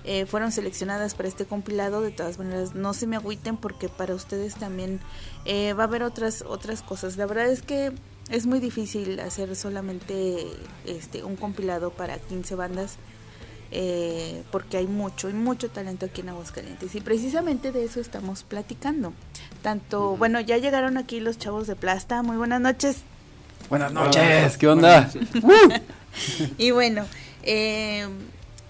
eh, 0.05 0.25
fueron 0.25 0.51
seleccionadas 0.51 1.15
para 1.15 1.27
este 1.27 1.45
compilado. 1.45 2.01
De 2.01 2.11
todas 2.11 2.37
maneras, 2.37 2.75
no 2.75 2.93
se 2.93 3.07
me 3.07 3.15
agüiten 3.15 3.57
porque 3.57 3.89
para 3.89 4.13
ustedes 4.13 4.55
también 4.55 4.99
eh, 5.45 5.73
va 5.73 5.83
a 5.83 5.87
haber 5.87 6.03
otras 6.03 6.43
otras 6.47 6.81
cosas. 6.81 7.17
La 7.17 7.25
verdad 7.25 7.47
es 7.47 7.61
que 7.61 7.91
es 8.29 8.45
muy 8.45 8.59
difícil 8.59 9.19
hacer 9.19 9.55
solamente 9.55 10.47
este 10.85 11.23
un 11.23 11.35
compilado 11.35 11.91
para 11.91 12.17
15 12.17 12.55
bandas 12.55 12.97
eh, 13.71 14.43
porque 14.51 14.77
hay 14.77 14.87
mucho 14.87 15.29
y 15.29 15.33
mucho 15.33 15.69
talento 15.69 16.05
aquí 16.05 16.21
en 16.21 16.29
Aguascalientes 16.29 16.93
y 16.95 17.01
precisamente 17.01 17.71
de 17.71 17.83
eso 17.83 17.99
estamos 17.99 18.43
platicando. 18.43 19.13
Tanto, 19.61 20.15
bueno, 20.17 20.39
ya 20.39 20.57
llegaron 20.57 20.97
aquí 20.97 21.19
los 21.19 21.37
chavos 21.37 21.67
de 21.67 21.75
Plasta. 21.75 22.21
Muy 22.21 22.37
buenas 22.37 22.61
noches. 22.61 22.97
Buenas 23.69 23.91
noches, 23.91 24.57
¿qué 24.57 24.67
onda? 24.67 25.09
Y 26.57 26.71
bueno, 26.71 27.05
eh, 27.43 28.07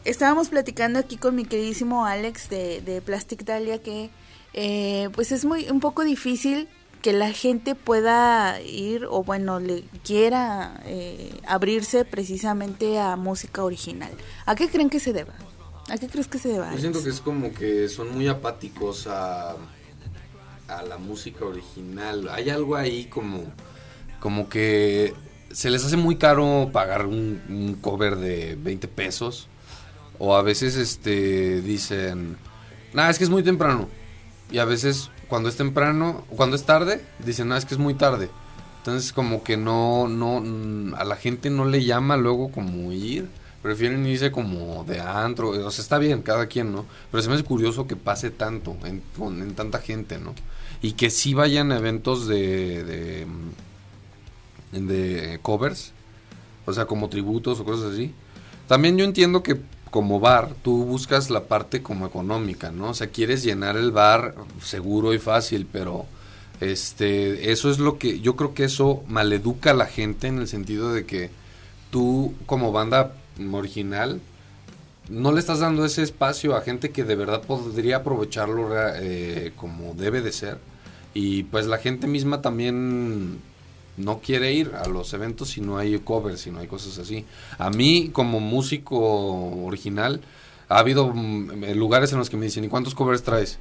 estábamos 0.06 0.50
platicando 0.50 1.00
aquí 1.00 1.18
con 1.18 1.36
mi 1.36 1.46
queridísimo 1.46 2.06
Alex 2.06 2.50
de, 2.50 2.82
de 2.82 3.02
Plastic 3.02 3.44
Dahlia 3.44 3.82
que 3.82 4.10
eh, 4.54 5.10
pues 5.14 5.32
es 5.32 5.44
muy 5.44 5.70
un 5.70 5.80
poco 5.80 6.04
difícil 6.04 6.70
que 7.02 7.12
la 7.14 7.32
gente 7.32 7.76
pueda 7.76 8.62
ir 8.62 9.06
o 9.10 9.24
bueno 9.24 9.60
le 9.60 9.84
quiera 10.04 10.80
eh, 10.86 11.40
abrirse 11.46 12.06
precisamente 12.06 13.00
a 13.00 13.16
música 13.16 13.64
original. 13.64 14.12
¿A 14.46 14.56
qué 14.56 14.70
creen 14.70 14.90
que 14.90 15.00
se 15.00 15.14
deba? 15.14 15.34
¿A 15.90 15.98
qué 15.98 16.08
crees 16.08 16.28
que 16.28 16.40
se 16.40 16.50
deba? 16.50 16.72
Yo 16.72 16.80
siento 16.80 17.04
que 17.04 17.10
es 17.10 17.22
como 17.22 17.54
que 17.54 17.90
son 17.90 18.12
muy 18.14 18.28
apáticos 18.28 19.06
a, 19.06 19.56
a 20.68 20.84
la 20.84 20.98
música 20.98 21.46
original. 21.46 22.28
Hay 22.30 22.50
algo 22.50 22.76
ahí 22.76 23.06
como, 23.06 23.44
como 24.20 24.50
que 24.50 25.14
se 25.52 25.70
les 25.70 25.86
hace 25.86 25.98
muy 25.98 26.18
caro 26.18 26.70
pagar 26.74 27.06
un, 27.06 27.40
un 27.50 27.76
cover 27.76 28.16
de 28.16 28.56
20 28.56 28.88
pesos. 28.88 29.48
O 30.20 30.36
a 30.36 30.42
veces 30.42 30.76
este 30.76 31.62
dicen, 31.62 32.38
nada, 32.94 33.10
es 33.10 33.18
que 33.18 33.24
es 33.24 33.30
muy 33.30 33.44
temprano. 33.44 33.90
Y 34.52 34.60
a 34.60 34.66
veces 34.66 35.10
cuando 35.28 35.50
es 35.50 35.58
temprano, 35.58 36.24
cuando 36.30 36.56
es 36.56 36.66
tarde, 36.66 37.04
dicen, 37.26 37.48
nada, 37.48 37.60
es 37.60 37.66
que 37.66 37.74
es 37.74 37.80
muy 37.80 37.94
tarde. 37.96 38.30
Entonces 38.78 39.12
como 39.14 39.44
que 39.44 39.58
no, 39.58 40.08
no, 40.08 40.96
a 40.96 41.04
la 41.04 41.16
gente 41.16 41.50
no 41.50 41.66
le 41.66 41.84
llama 41.84 42.18
luego 42.18 42.52
como 42.52 42.92
ir. 42.92 43.28
prefieren 43.66 44.06
irse 44.06 44.32
como 44.32 44.84
de 44.84 45.02
antro, 45.02 45.50
o 45.50 45.72
sea, 45.72 45.82
está 45.82 45.98
bien, 45.98 46.22
cada 46.22 46.46
quien, 46.46 46.72
¿no? 46.72 46.86
Pero 47.10 47.24
se 47.24 47.30
me 47.30 47.34
hace 47.34 47.44
curioso 47.44 47.88
que 47.88 47.96
pase 47.96 48.30
tanto 48.30 48.78
en, 48.86 49.02
en 49.20 49.56
tanta 49.56 49.80
gente, 49.80 50.20
¿no? 50.20 50.36
Y 50.84 50.92
que 50.92 51.10
sí 51.10 51.34
vayan 51.34 51.72
a 51.72 51.78
eventos 51.78 52.28
de, 52.28 52.84
de, 52.84 53.28
de 54.72 55.40
covers, 55.42 55.94
o 56.68 56.74
sea, 56.74 56.86
como 56.86 57.10
tributos 57.10 57.60
o 57.60 57.66
cosas 57.66 57.94
así. 57.94 58.14
También 58.68 58.98
yo 58.98 59.04
entiendo 59.04 59.42
que 59.42 59.60
como 59.96 60.20
bar 60.20 60.50
tú 60.62 60.84
buscas 60.84 61.30
la 61.30 61.46
parte 61.46 61.82
como 61.82 62.06
económica, 62.06 62.70
¿no? 62.70 62.90
O 62.90 62.94
sea, 62.94 63.08
quieres 63.08 63.44
llenar 63.44 63.78
el 63.78 63.94
bar 63.94 64.36
seguro 64.62 65.14
y 65.14 65.20
fácil, 65.20 65.66
pero 65.72 66.06
este 66.60 67.54
eso 67.54 67.72
es 67.72 67.80
lo 67.80 67.98
que 67.98 68.20
yo 68.20 68.36
creo 68.36 68.54
que 68.54 68.66
eso 68.66 69.06
maleduca 69.08 69.72
a 69.72 69.74
la 69.74 69.86
gente 69.86 70.28
en 70.28 70.40
el 70.40 70.50
sentido 70.50 70.92
de 70.92 71.06
que 71.06 71.30
tú 71.92 72.34
como 72.46 72.74
banda 72.74 73.14
original 73.54 74.20
no 75.08 75.32
le 75.32 75.40
estás 75.40 75.60
dando 75.60 75.86
ese 75.86 76.04
espacio 76.04 76.58
a 76.58 76.62
gente 76.62 76.92
que 76.92 77.06
de 77.06 77.16
verdad 77.16 77.44
podría 77.44 77.98
aprovecharlo 77.98 78.72
eh, 78.98 79.54
como 79.56 79.94
debe 79.94 80.20
de 80.22 80.34
ser 80.34 80.58
y 81.14 81.44
pues 81.44 81.68
la 81.68 81.78
gente 81.78 82.06
misma 82.06 82.42
también 82.42 83.40
no 83.98 84.20
quiere 84.20 84.54
ir 84.54 84.74
a 84.76 84.88
los 84.88 85.14
eventos 85.14 85.50
si 85.50 85.62
no 85.62 85.78
hay 85.78 85.98
covers, 86.00 86.42
si 86.42 86.52
no 86.52 86.60
hay 86.60 86.68
cosas 86.68 86.98
así. 86.98 87.26
A 87.58 87.70
mí 87.70 88.10
como 88.12 88.40
músico 88.40 88.98
original 89.64 90.22
ha 90.68 90.80
habido 90.80 91.14
mm, 91.14 91.64
eh, 91.64 91.76
lugares 91.76 92.12
en 92.12 92.20
los 92.20 92.30
que 92.30 92.38
me 92.38 92.46
dicen, 92.46 92.64
¿y 92.64 92.70
cuántos 92.70 92.96
covers 92.96 93.24
traes? 93.24 93.58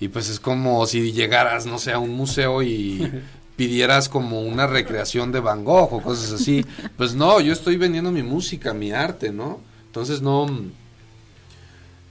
Y 0.00 0.08
pues 0.08 0.28
es 0.28 0.40
como 0.40 0.86
si 0.86 1.12
llegaras, 1.12 1.66
no 1.66 1.78
sé, 1.78 1.92
a 1.92 1.98
un 1.98 2.10
museo 2.10 2.62
y 2.62 3.10
pidieras 3.56 4.08
como 4.08 4.42
una 4.42 4.66
recreación 4.66 5.32
de 5.32 5.40
Van 5.40 5.64
Gogh 5.64 5.92
o 5.92 6.02
cosas 6.02 6.32
así. 6.32 6.64
Pues 6.96 7.14
no, 7.14 7.40
yo 7.40 7.52
estoy 7.52 7.76
vendiendo 7.76 8.10
mi 8.12 8.22
música, 8.22 8.74
mi 8.74 8.92
arte, 8.92 9.32
¿no? 9.32 9.60
Entonces 9.86 10.22
no... 10.22 10.46
mm, 10.46 10.70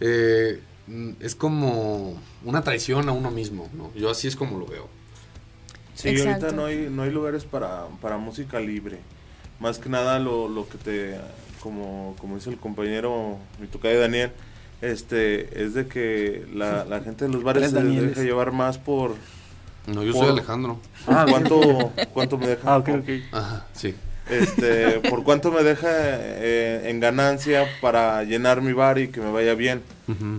eh, 0.01 0.59
mm, 0.88 1.11
es 1.20 1.36
como 1.36 2.20
una 2.43 2.63
traición 2.63 3.09
a 3.09 3.11
uno 3.11 3.32
mismo, 3.32 3.70
¿no? 3.74 3.91
Yo 3.95 4.09
así 4.09 4.28
es 4.28 4.36
como 4.36 4.57
lo 4.59 4.66
veo. 4.66 4.94
Sí, 5.95 6.09
ahorita 6.21 6.51
no 6.51 6.65
hay, 6.65 6.87
no 6.91 7.01
hay 7.03 7.09
lugares 7.11 7.45
para, 7.45 7.85
para 8.01 8.17
música 8.17 8.59
libre. 8.59 8.99
Más 9.59 9.79
que 9.79 9.89
nada 9.89 10.19
lo, 10.19 10.47
lo 10.49 10.67
que 10.67 10.77
te, 10.77 11.15
como, 11.61 12.15
como 12.19 12.35
dice 12.35 12.49
el 12.49 12.57
compañero, 12.57 13.37
mi 13.59 13.67
tocayo 13.67 13.99
Daniel, 13.99 14.31
este, 14.81 15.63
es 15.63 15.73
de 15.73 15.87
que 15.87 16.45
la, 16.53 16.85
la 16.85 16.99
gente 16.99 17.25
de 17.25 17.31
los 17.31 17.41
bares 17.43 17.69
se 17.71 17.75
Danieles. 17.77 18.09
deja 18.09 18.23
llevar 18.23 18.51
más 18.51 18.77
por... 18.77 19.15
No, 19.87 20.03
yo 20.03 20.11
por 20.13 20.23
soy 20.25 20.33
Alejandro. 20.33 20.79
Ah, 21.07 21.25
¿cuánto, 21.29 21.91
¿Cuánto 22.13 22.37
me 22.37 22.47
deja? 22.47 22.73
Ah, 22.73 22.77
ok, 22.77 22.89
ok. 22.89 23.09
Ajá, 23.31 23.65
sí. 23.73 23.95
Este, 24.29 24.99
por 25.07 25.23
cuánto 25.23 25.51
me 25.51 25.63
deja 25.63 25.87
eh, 25.91 26.89
en 26.89 26.99
ganancia 26.99 27.65
para 27.79 28.23
llenar 28.23 28.61
mi 28.61 28.73
bar 28.73 28.97
y 28.97 29.09
que 29.09 29.21
me 29.21 29.31
vaya 29.31 29.53
bien. 29.53 29.81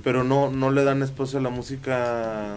Pero 0.04 0.24
no, 0.24 0.50
no 0.50 0.70
le 0.70 0.84
dan 0.84 1.02
espacio 1.02 1.38
a 1.38 1.42
la 1.42 1.50
música 1.50 2.56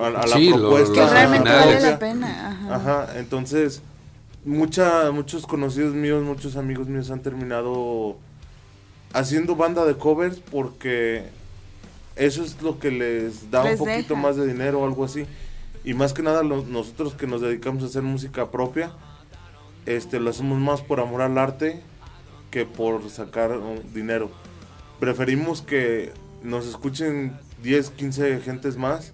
a, 0.00 0.06
a 0.06 0.10
la 0.10 0.36
Sí, 0.36 0.48
lo- 0.50 0.58
propuesta 0.58 1.00
los 1.00 1.08
Que 1.10 1.14
realmente 1.14 1.50
vale 1.50 1.80
la 1.80 1.98
pena. 1.98 2.48
Ajá. 2.50 2.74
Ajá, 3.04 3.18
entonces 3.18 3.82
mucha, 4.44 5.10
muchos 5.12 5.46
conocidos 5.46 5.94
míos, 5.94 6.22
muchos 6.24 6.56
amigos 6.56 6.88
míos 6.88 7.10
han 7.10 7.20
terminado 7.22 8.16
haciendo 9.12 9.56
banda 9.56 9.84
de 9.84 9.94
covers 9.96 10.40
porque 10.40 11.24
eso 12.16 12.42
es 12.44 12.60
lo 12.62 12.78
que 12.78 12.90
les 12.90 13.50
da 13.50 13.64
Les 13.64 13.80
un 13.80 13.86
poquito 13.86 14.14
deja. 14.14 14.20
más 14.20 14.36
de 14.36 14.46
dinero 14.46 14.80
o 14.80 14.84
algo 14.86 15.04
así. 15.04 15.26
Y 15.84 15.94
más 15.94 16.12
que 16.12 16.22
nada 16.22 16.42
lo- 16.42 16.64
nosotros 16.64 17.14
que 17.14 17.26
nos 17.26 17.40
dedicamos 17.40 17.82
a 17.82 17.86
hacer 17.86 18.02
música 18.02 18.50
propia, 18.50 18.92
este 19.86 20.20
lo 20.20 20.30
hacemos 20.30 20.58
más 20.60 20.80
por 20.80 21.00
amor 21.00 21.22
al 21.22 21.36
arte 21.38 21.82
que 22.50 22.64
por 22.66 23.08
sacar 23.10 23.58
dinero. 23.94 24.30
Preferimos 25.00 25.62
que 25.62 26.12
nos 26.42 26.66
escuchen 26.66 27.36
10, 27.62 27.90
15 27.90 28.40
gentes 28.40 28.76
más 28.76 29.12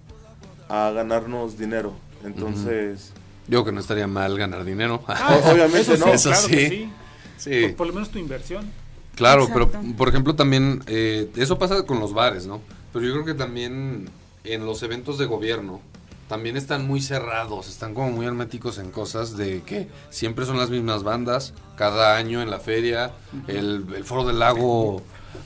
a 0.69 0.91
ganarnos 0.91 1.57
dinero. 1.57 1.93
Entonces, 2.23 3.11
Yo 3.47 3.65
que 3.65 3.71
no 3.71 3.79
estaría 3.79 4.07
mal 4.07 4.37
ganar 4.37 4.63
dinero. 4.63 5.03
Ah, 5.07 5.39
obviamente 5.45 5.93
eso 5.93 6.05
no. 6.05 6.13
Eso 6.13 6.29
claro 6.29 6.47
que 6.47 6.69
sí. 6.69 6.75
sí. 6.75 6.89
Sí. 7.37 7.61
Por, 7.69 7.75
por 7.75 7.87
lo 7.87 7.93
menos 7.93 8.09
tu 8.09 8.19
inversión. 8.19 8.69
Claro, 9.15 9.43
Exacto. 9.43 9.69
pero 9.71 9.95
por 9.97 10.07
ejemplo 10.09 10.35
también, 10.35 10.83
eh, 10.87 11.29
eso 11.35 11.59
pasa 11.59 11.83
con 11.85 11.99
los 11.99 12.13
bares, 12.13 12.45
¿no? 12.47 12.61
Pero 12.93 13.05
yo 13.05 13.13
creo 13.13 13.25
que 13.25 13.33
también 13.33 14.09
en 14.43 14.65
los 14.65 14.81
eventos 14.83 15.17
de 15.17 15.25
gobierno, 15.25 15.81
también 16.27 16.57
están 16.57 16.87
muy 16.87 17.01
cerrados, 17.01 17.67
están 17.67 17.93
como 17.93 18.11
muy 18.11 18.25
herméticos 18.25 18.77
en 18.77 18.91
cosas 18.91 19.35
de 19.35 19.61
que 19.63 19.87
siempre 20.09 20.45
son 20.45 20.57
las 20.57 20.69
mismas 20.69 21.03
bandas, 21.03 21.53
cada 21.75 22.15
año 22.15 22.41
en 22.41 22.49
la 22.49 22.59
feria, 22.59 23.11
el, 23.47 23.85
el 23.95 24.03
Foro 24.03 24.25
del 24.25 24.39
Lago, 24.39 25.01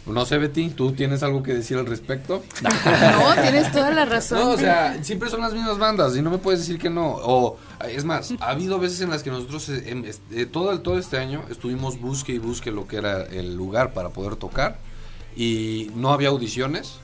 no 0.06 0.26
sé 0.26 0.38
Betty, 0.38 0.70
¿tú 0.70 0.92
tienes 0.92 1.24
algo 1.24 1.44
que 1.44 1.54
decir 1.54 1.78
al 1.78 1.86
respecto? 1.86 2.44
No, 2.64 3.42
tienes 3.42 3.72
toda 3.72 3.92
la 3.92 4.06
razón. 4.06 4.40
No, 4.40 4.50
o 4.52 4.58
sea, 4.58 5.04
siempre 5.04 5.30
son 5.30 5.42
las 5.42 5.54
mismas 5.54 5.78
bandas 5.78 6.16
y 6.16 6.22
no 6.22 6.30
me 6.30 6.38
puedes 6.38 6.60
decir 6.60 6.78
que 6.78 6.90
no. 6.90 7.16
O 7.24 7.58
es 7.88 8.04
más, 8.04 8.34
ha 8.40 8.50
habido 8.50 8.80
veces 8.80 9.02
en 9.02 9.10
las 9.10 9.24
que 9.24 9.30
nosotros 9.30 9.70
eh, 9.70 9.84
em, 9.88 10.04
eh, 10.32 10.46
todo 10.46 10.72
el 10.72 10.82
todo 10.82 10.98
este 10.98 11.18
año 11.18 11.44
estuvimos 11.50 12.00
busque 12.00 12.34
y 12.34 12.40
busque 12.40 12.72
lo 12.72 12.88
que 12.88 12.98
era 12.98 13.24
el 13.24 13.56
lugar 13.56 13.94
para 13.94 14.10
poder 14.10 14.36
tocar 14.36 14.78
y 15.36 15.92
no 15.96 16.12
había 16.12 16.30
audiciones. 16.30 17.00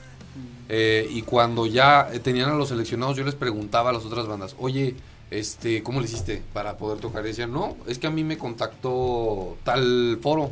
Eh, 0.71 1.07
y 1.09 1.23
cuando 1.23 1.65
ya 1.65 2.09
tenían 2.21 2.49
a 2.49 2.53
los 2.53 2.69
seleccionados, 2.69 3.17
yo 3.17 3.23
les 3.23 3.33
preguntaba 3.33 3.89
a 3.89 3.93
las 3.93 4.05
otras 4.05 4.27
bandas, 4.27 4.55
oye, 4.59 4.95
este, 5.31 5.81
¿cómo 5.81 5.99
le 5.99 6.05
hiciste 6.05 6.43
para 6.53 6.77
poder 6.77 6.99
tocar? 6.99 7.23
Y 7.25 7.29
decían, 7.29 7.51
no, 7.51 7.75
es 7.87 7.97
que 7.97 8.07
a 8.07 8.11
mí 8.11 8.23
me 8.23 8.37
contactó 8.37 9.57
tal 9.63 10.19
foro 10.21 10.51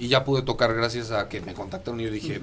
y 0.00 0.08
ya 0.08 0.24
pude 0.24 0.42
tocar 0.42 0.74
gracias 0.74 1.12
a 1.12 1.28
que 1.28 1.40
me 1.40 1.54
contactaron 1.54 2.00
y 2.00 2.04
yo 2.04 2.10
dije, 2.10 2.40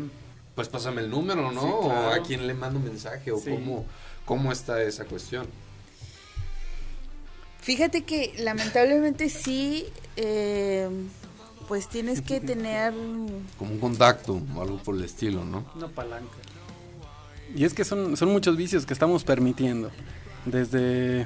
pues 0.55 0.69
pásame 0.69 1.01
el 1.01 1.09
número, 1.09 1.51
¿no? 1.51 1.61
Sí, 1.61 1.67
O 1.67 1.91
a 2.13 2.19
quién 2.23 2.47
le 2.47 2.53
mando 2.53 2.79
un 2.79 2.85
mensaje 2.85 3.31
o 3.31 3.39
Sí. 3.39 3.49
cómo, 3.49 3.85
cómo 4.25 4.51
está 4.51 4.81
esa 4.81 5.03
cuestión. 5.05 5.47
Fíjate 7.61 8.03
que 8.05 8.33
lamentablemente 8.37 9.29
sí, 9.29 9.87
eh, 10.15 10.87
pues 11.67 11.89
tienes 11.89 12.21
que 12.21 12.39
tener... 12.39 12.93
Como 13.57 13.71
un 13.73 13.79
contacto 13.79 14.39
o 14.55 14.61
algo 14.61 14.77
por 14.77 14.95
el 14.95 15.03
estilo, 15.03 15.43
¿no? 15.43 15.65
Una 15.75 15.87
palanca. 15.89 16.37
Y 17.55 17.65
es 17.65 17.73
que 17.73 17.83
son, 17.83 18.15
son 18.15 18.29
muchos 18.31 18.55
vicios 18.55 18.85
que 18.85 18.93
estamos 18.93 19.23
permitiendo. 19.23 19.91
Desde, 20.45 21.25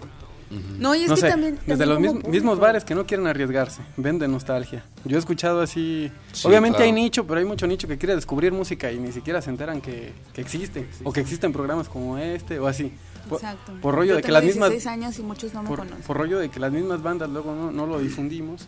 No, 0.80 0.96
y 0.96 1.04
es 1.04 1.10
no 1.10 1.16
que 1.16 1.22
sé, 1.22 1.30
también... 1.30 1.58
desde 1.66 1.86
los 1.86 2.00
mismos, 2.00 2.60
bares 2.60 2.84
que 2.84 2.94
no 2.94 3.06
quieren 3.06 3.28
arriesgarse, 3.28 3.82
venden 3.98 4.32
nostalgia. 4.32 4.84
Yo 5.06 5.16
he 5.16 5.20
escuchado 5.20 5.62
así, 5.62 6.12
Sí, 6.34 6.48
obviamente 6.48 6.78
claro. 6.78 6.86
hay 6.88 6.92
nicho, 6.92 7.26
pero 7.26 7.40
hay 7.40 7.46
mucho 7.46 7.68
nicho 7.68 7.88
que 7.88 7.98
quiere 7.98 8.16
descubrir 8.16 8.52
música 8.52 8.92
y 8.92 9.00
ni 9.00 9.12
siquiera 9.12 9.42
se 9.42 9.50
enteran 9.50 9.82
que, 9.82 10.12
que 10.34 10.42
existe, 10.42 10.88
o 11.04 11.14
que 11.14 11.22
existen 11.22 11.54
programas 11.54 11.88
como 11.88 12.18
este 12.18 12.60
o 12.60 12.68
así. 12.68 12.92
Por, 13.30 13.38
Exacto. 13.38 13.74
por 13.82 13.96
rollo 13.96 14.12
Yo 14.12 14.16
de 14.18 14.24
que 14.24 14.32
las 14.32 14.44
mismas 14.44 14.72
16 14.72 14.94
años 14.94 15.20
y 15.20 15.24
muchos 15.24 15.54
no 15.54 15.64
me 15.64 15.70
por, 15.70 15.80
conocen. 15.80 16.02
por 16.02 16.18
rollo 16.18 16.40
de 16.40 16.50
que 16.50 16.60
las 16.60 16.72
mismas 16.72 17.02
bandas 17.02 17.30
luego 17.30 17.54
no, 17.54 17.72
no 17.72 17.86
lo 17.86 18.00
difundimos. 18.00 18.68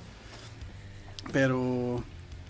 Pero 1.32 2.04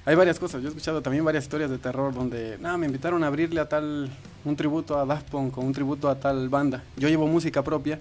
hay 0.05 0.15
varias 0.15 0.39
cosas. 0.39 0.61
Yo 0.61 0.67
he 0.67 0.69
escuchado 0.69 1.01
también 1.01 1.23
varias 1.23 1.45
historias 1.45 1.69
de 1.69 1.77
terror 1.77 2.13
donde, 2.13 2.57
no, 2.59 2.77
me 2.77 2.85
invitaron 2.85 3.23
a 3.23 3.27
abrirle 3.27 3.61
a 3.61 3.69
tal, 3.69 4.09
un 4.43 4.55
tributo 4.55 4.99
a 4.99 5.05
Daft 5.05 5.29
Punk 5.29 5.57
o 5.57 5.61
un 5.61 5.73
tributo 5.73 6.09
a 6.09 6.19
tal 6.19 6.49
banda. 6.49 6.83
Yo 6.97 7.07
llevo 7.07 7.27
música 7.27 7.63
propia 7.63 7.99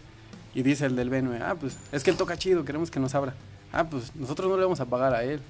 y 0.55 0.62
dice 0.62 0.86
el 0.86 0.96
del 0.96 1.11
Benue, 1.11 1.38
ah, 1.38 1.57
pues 1.59 1.76
es 1.92 2.03
que 2.03 2.11
él 2.11 2.16
toca 2.16 2.36
chido, 2.36 2.64
queremos 2.64 2.90
que 2.90 3.00
nos 3.00 3.14
abra. 3.14 3.34
Ah, 3.72 3.84
pues 3.84 4.14
nosotros 4.14 4.50
no 4.50 4.57
le 4.57 4.62
vamos 4.62 4.80
a 4.80 4.84
pagar 4.84 5.14
a 5.14 5.24
él, 5.24 5.40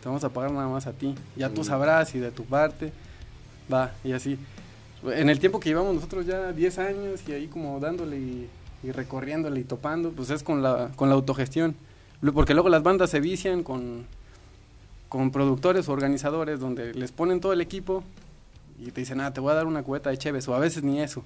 te 0.00 0.08
vamos 0.08 0.22
a 0.24 0.28
pagar 0.28 0.52
nada 0.52 0.68
más 0.68 0.86
a 0.86 0.92
ti. 0.92 1.14
Ya 1.36 1.50
tú 1.50 1.64
sabrás 1.64 2.10
si 2.10 2.18
de 2.18 2.30
tu 2.30 2.44
parte 2.44 2.92
va 3.72 3.92
y 4.04 4.12
así. 4.12 4.38
En 5.04 5.28
el 5.28 5.38
tiempo 5.38 5.60
que 5.60 5.68
llevamos 5.68 5.94
nosotros 5.94 6.24
ya 6.26 6.52
10 6.52 6.78
años 6.78 7.20
y 7.28 7.32
ahí 7.32 7.46
como 7.46 7.78
dándole 7.80 8.16
y, 8.16 8.48
y 8.82 8.92
recorriéndole 8.92 9.60
y 9.60 9.64
topando, 9.64 10.10
pues 10.12 10.30
es 10.30 10.42
con 10.42 10.62
la, 10.62 10.90
con 10.96 11.08
la 11.08 11.14
autogestión. 11.14 11.74
Porque 12.32 12.54
luego 12.54 12.68
las 12.68 12.82
bandas 12.82 13.10
se 13.10 13.20
vician 13.20 13.62
con, 13.62 14.06
con 15.08 15.30
productores 15.30 15.88
o 15.88 15.92
organizadores 15.92 16.58
donde 16.58 16.94
les 16.94 17.12
ponen 17.12 17.40
todo 17.40 17.52
el 17.52 17.60
equipo 17.60 18.02
y 18.78 18.90
te 18.90 19.00
dicen, 19.00 19.20
ah, 19.20 19.32
te 19.32 19.40
voy 19.40 19.52
a 19.52 19.54
dar 19.54 19.66
una 19.66 19.82
cubeta 19.82 20.10
de 20.10 20.18
Cheves, 20.18 20.48
o 20.48 20.54
a 20.54 20.58
veces 20.58 20.82
ni 20.82 21.00
eso. 21.00 21.22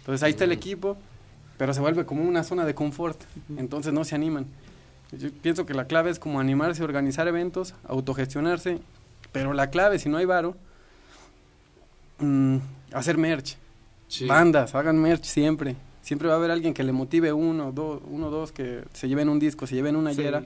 Entonces 0.00 0.22
ahí 0.22 0.30
está 0.32 0.44
el 0.44 0.52
equipo, 0.52 0.96
pero 1.58 1.74
se 1.74 1.80
vuelve 1.80 2.04
como 2.06 2.22
una 2.24 2.44
zona 2.44 2.64
de 2.64 2.74
confort, 2.74 3.20
entonces 3.56 3.92
no 3.92 4.04
se 4.04 4.14
animan. 4.14 4.46
Yo 5.12 5.30
pienso 5.42 5.66
que 5.66 5.74
la 5.74 5.86
clave 5.86 6.10
es 6.10 6.18
como 6.18 6.40
animarse, 6.40 6.82
organizar 6.82 7.28
eventos, 7.28 7.74
autogestionarse, 7.84 8.78
pero 9.30 9.52
la 9.52 9.70
clave, 9.70 9.98
si 9.98 10.08
no 10.08 10.16
hay 10.16 10.24
varo, 10.24 10.56
mm, 12.18 12.56
hacer 12.92 13.18
merch. 13.18 13.56
Sí. 14.08 14.26
Bandas, 14.26 14.74
hagan 14.74 14.98
merch 15.00 15.24
siempre. 15.24 15.76
Siempre 16.02 16.28
va 16.28 16.34
a 16.34 16.36
haber 16.36 16.50
alguien 16.50 16.74
que 16.74 16.82
le 16.82 16.92
motive 16.92 17.32
uno, 17.32 17.72
dos, 17.72 18.00
uno, 18.08 18.30
dos, 18.30 18.52
que 18.52 18.84
se 18.92 19.08
lleven 19.08 19.28
un 19.28 19.38
disco, 19.38 19.66
se 19.66 19.74
lleven 19.74 19.96
una 19.96 20.12
Sí. 20.12 20.22
hiera, 20.22 20.44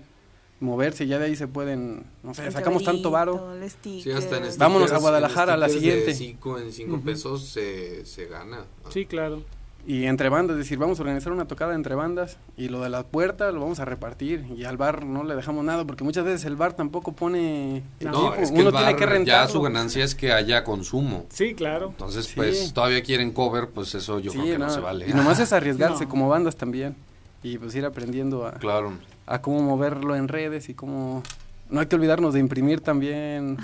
moverse, 0.60 1.04
y 1.04 1.08
ya 1.08 1.18
de 1.18 1.26
ahí 1.26 1.36
se 1.36 1.48
pueden, 1.48 2.04
no 2.22 2.34
sé, 2.34 2.50
sacamos 2.50 2.84
tanto 2.84 3.10
varo. 3.10 3.52
Sí, 3.82 4.10
hasta 4.10 4.36
en 4.38 4.44
Vámonos 4.58 4.92
a 4.92 4.98
Guadalajara, 4.98 5.54
a 5.54 5.56
la 5.56 5.68
stickers 5.68 6.06
de 6.06 6.12
siguiente. 6.12 6.14
cinco- 6.14 6.58
en 6.58 6.72
5 6.72 6.94
Ujú. 6.96 7.04
pesos 7.04 7.44
se, 7.48 8.04
se 8.04 8.26
gana. 8.26 8.64
Sí, 8.90 9.06
claro. 9.06 9.42
Y 9.88 10.06
entre 10.06 10.28
bandas, 10.28 10.54
es 10.54 10.64
decir, 10.64 10.78
vamos 10.78 10.98
a 10.98 11.02
organizar 11.02 11.32
una 11.32 11.46
tocada 11.46 11.72
entre 11.76 11.94
bandas 11.94 12.38
y 12.56 12.68
lo 12.68 12.80
de 12.80 12.88
la 12.90 13.04
puerta 13.04 13.52
lo 13.52 13.60
vamos 13.60 13.78
a 13.78 13.84
repartir 13.84 14.44
y 14.56 14.64
al 14.64 14.76
bar 14.76 15.04
no 15.06 15.22
le 15.22 15.36
dejamos 15.36 15.64
nada 15.64 15.84
porque 15.84 16.02
muchas 16.02 16.24
veces 16.24 16.44
el 16.44 16.56
bar 16.56 16.72
tampoco 16.72 17.12
pone 17.12 17.84
No, 18.00 18.10
equipo, 18.10 18.34
es 18.34 18.50
que 18.50 18.58
uno 18.58 18.68
el 18.70 18.74
bar 18.74 18.82
tiene 18.84 18.98
que 18.98 19.06
rentar. 19.06 19.46
ya 19.46 19.48
su 19.48 19.62
ganancia 19.62 20.02
es 20.04 20.16
que 20.16 20.32
haya 20.32 20.64
consumo. 20.64 21.26
Sí, 21.28 21.54
claro. 21.54 21.90
Entonces, 21.90 22.26
Sí. 22.26 22.32
pues 22.34 22.72
todavía 22.74 23.00
quieren 23.04 23.30
cover, 23.30 23.68
pues 23.70 23.94
eso 23.94 24.18
yo 24.18 24.32
creo 24.32 24.44
que 24.44 24.58
no, 24.58 24.70
se 24.70 24.80
vale. 24.80 25.08
Y 25.08 25.12
nomás 25.14 25.38
es 25.38 25.52
arriesgarse 25.52 26.02
No. 26.04 26.10
como 26.10 26.28
bandas 26.28 26.56
también 26.56 26.96
y 27.44 27.56
pues 27.58 27.72
ir 27.76 27.84
aprendiendo 27.84 28.44
a, 28.44 28.54
Claro. 28.54 28.92
a 29.26 29.40
cómo 29.40 29.60
moverlo 29.62 30.16
en 30.16 30.26
redes 30.26 30.68
y 30.68 30.74
cómo... 30.74 31.22
No 31.68 31.80
hay 31.80 31.86
que 31.86 31.96
olvidarnos 31.96 32.34
de 32.34 32.40
imprimir 32.40 32.80
también 32.80 33.56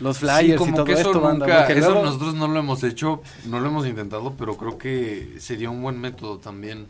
los 0.00 0.18
flyers 0.18 0.60
Sí, 0.62 0.70
y 0.70 0.72
todo 0.74 0.84
que 0.84 0.92
eso 0.92 1.00
esto, 1.10 1.20
banda, 1.20 1.46
nunca, 1.46 1.58
porque 1.66 1.78
eso 1.78 1.90
luego- 1.90 2.04
nosotros 2.06 2.34
no 2.34 2.48
lo 2.48 2.58
hemos 2.58 2.82
hecho, 2.82 3.22
no 3.46 3.60
lo 3.60 3.68
hemos 3.68 3.86
intentado, 3.86 4.34
pero 4.36 4.56
creo 4.56 4.76
que 4.76 5.34
sería 5.38 5.70
un 5.70 5.80
buen 5.82 6.00
método 6.00 6.38
también. 6.38 6.86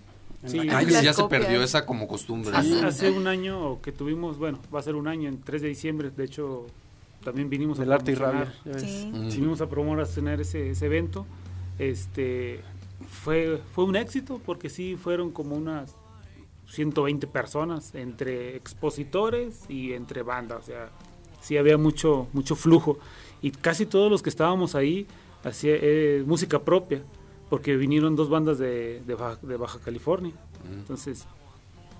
Sí. 0.47 0.61
Ya 1.03 1.13
se 1.15 1.25
perdió 1.25 1.63
esa 1.63 1.87
como 1.87 2.07
costumbre. 2.07 2.55
Hace, 2.57 2.81
hace 2.83 3.11
un 3.11 3.27
año 3.27 3.81
que 3.83 3.93
tuvimos, 3.93 4.39
bueno, 4.39 4.59
va 4.75 4.81
a 4.81 4.83
ser 4.83 4.95
un 4.95 5.09
año, 5.09 5.29
en 5.29 5.41
3 5.41 5.63
de 5.63 5.69
diciembre, 5.69 6.11
de 6.11 6.25
hecho, 6.25 6.67
también 7.25 7.49
vinimos 7.49 7.79
del 7.79 7.91
a 7.93 7.95
arte 7.97 8.13
y 8.13 8.15
rabia. 8.15 8.53
promocionar. 8.63 8.65
ya 8.65 8.73
ves. 8.73 8.83
Sí. 9.03 9.07
Mm. 9.13 9.31
Sí, 9.31 9.37
vinimos 9.37 9.61
a 9.63 9.69
promocionar 9.69 10.41
ese, 10.41 10.71
ese 10.71 10.87
evento. 10.87 11.27
Este 11.79 12.61
fue, 13.09 13.61
fue 13.75 13.85
un 13.85 13.97
éxito 13.97 14.41
porque 14.45 14.69
sí 14.69 14.97
fueron 14.97 15.31
como 15.31 15.57
unas 15.57 15.95
120 16.75 17.27
personas 17.27 17.95
entre 17.95 18.57
expositores 18.57 19.63
y 19.69 19.93
entre 19.93 20.23
bandas, 20.23 20.59
o 20.61 20.67
sea, 20.67 20.91
sí 21.41 21.57
había 21.57 21.79
mucho 21.79 22.27
mucho 22.33 22.55
flujo 22.57 22.99
y 23.43 23.51
casi 23.51 23.87
todos 23.87 24.11
los 24.11 24.23
que 24.23 24.31
estábamos 24.31 24.75
ahí 24.75 25.07
hacía 25.45 25.75
eh, 25.81 26.23
música 26.27 26.59
propia 26.61 27.03
porque 27.51 27.77
vinieron 27.77 28.17
dos 28.17 28.29
bandas 28.31 28.59
de, 28.59 29.03
de, 29.07 29.15
Baja, 29.15 29.39
de 29.43 29.57
Baja 29.57 29.79
California. 29.85 30.33
Entonces, 30.73 31.27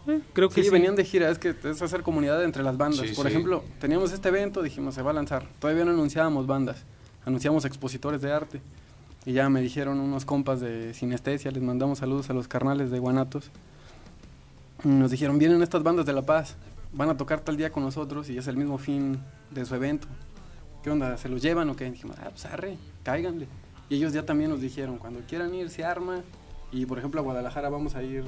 eh, 0.09 0.21
creo 0.33 0.49
que 0.49 0.55
Sí, 0.57 0.65
sí. 0.65 0.71
venían 0.71 0.97
de 0.97 1.05
gira, 1.05 1.31
es 1.31 1.39
que 1.39 1.55
es 1.63 1.83
hacer 1.83 2.03
comunidad 2.03 2.43
entre 2.43 2.63
las 2.63 2.77
bandas. 2.79 3.07
Sí, 3.07 3.15
Por 3.15 3.27
sí. 3.27 3.33
ejemplo, 3.33 3.63
teníamos 3.79 4.11
este 4.13 4.29
evento, 4.31 4.63
dijimos, 4.63 4.95
se 4.95 5.03
va 5.03 5.11
a 5.11 5.15
lanzar. 5.15 5.47
Todavía 5.61 5.85
no 5.85 5.91
anunciábamos 5.93 6.47
bandas, 6.47 6.83
anunciamos 7.27 7.65
expositores 7.67 8.23
de 8.23 8.33
arte. 8.33 8.61
Y 9.27 9.33
ya 9.35 9.49
me 9.51 9.61
dijeron 9.61 10.01
unos 10.01 10.25
compas 10.25 10.61
de 10.61 10.93
Sinestesia, 10.95 11.51
les 11.51 11.63
mandamos 11.63 11.99
saludos 11.99 12.31
a 12.31 12.33
los 12.33 12.49
carnales 12.49 12.91
de 12.91 12.99
Guanatos. 12.99 13.51
Nos 14.85 15.11
dijeron, 15.11 15.39
vienen 15.39 15.63
estas 15.63 15.83
bandas 15.83 16.05
de 16.07 16.13
La 16.13 16.23
Paz, 16.23 16.57
van 16.93 17.09
a 17.09 17.17
tocar 17.17 17.41
tal 17.41 17.57
día 17.57 17.73
con 17.73 17.83
nosotros 17.83 18.29
y 18.31 18.37
es 18.37 18.47
el 18.47 18.57
mismo 18.57 18.79
fin 18.79 19.19
de 19.51 19.65
su 19.65 19.75
evento. 19.75 20.07
¿Qué 20.83 20.91
onda? 20.91 21.17
¿Se 21.17 21.29
los 21.29 21.41
llevan 21.41 21.71
o 21.71 21.77
qué? 21.77 21.91
dijimos, 21.91 22.17
ah, 22.21 22.29
pues 22.31 22.45
arre, 22.45 22.77
cáiganle. 23.03 23.49
Y 23.89 23.97
ellos 23.97 24.13
ya 24.13 24.25
también 24.27 24.51
nos 24.51 24.61
dijeron, 24.61 24.99
cuando 24.99 25.21
quieran 25.21 25.55
ir, 25.55 25.71
se 25.71 25.85
arma. 25.85 26.23
Y 26.71 26.85
por 26.87 26.99
ejemplo, 26.99 27.21
a 27.21 27.25
Guadalajara 27.25 27.69
vamos 27.71 27.95
a 27.95 28.03
ir 28.03 28.25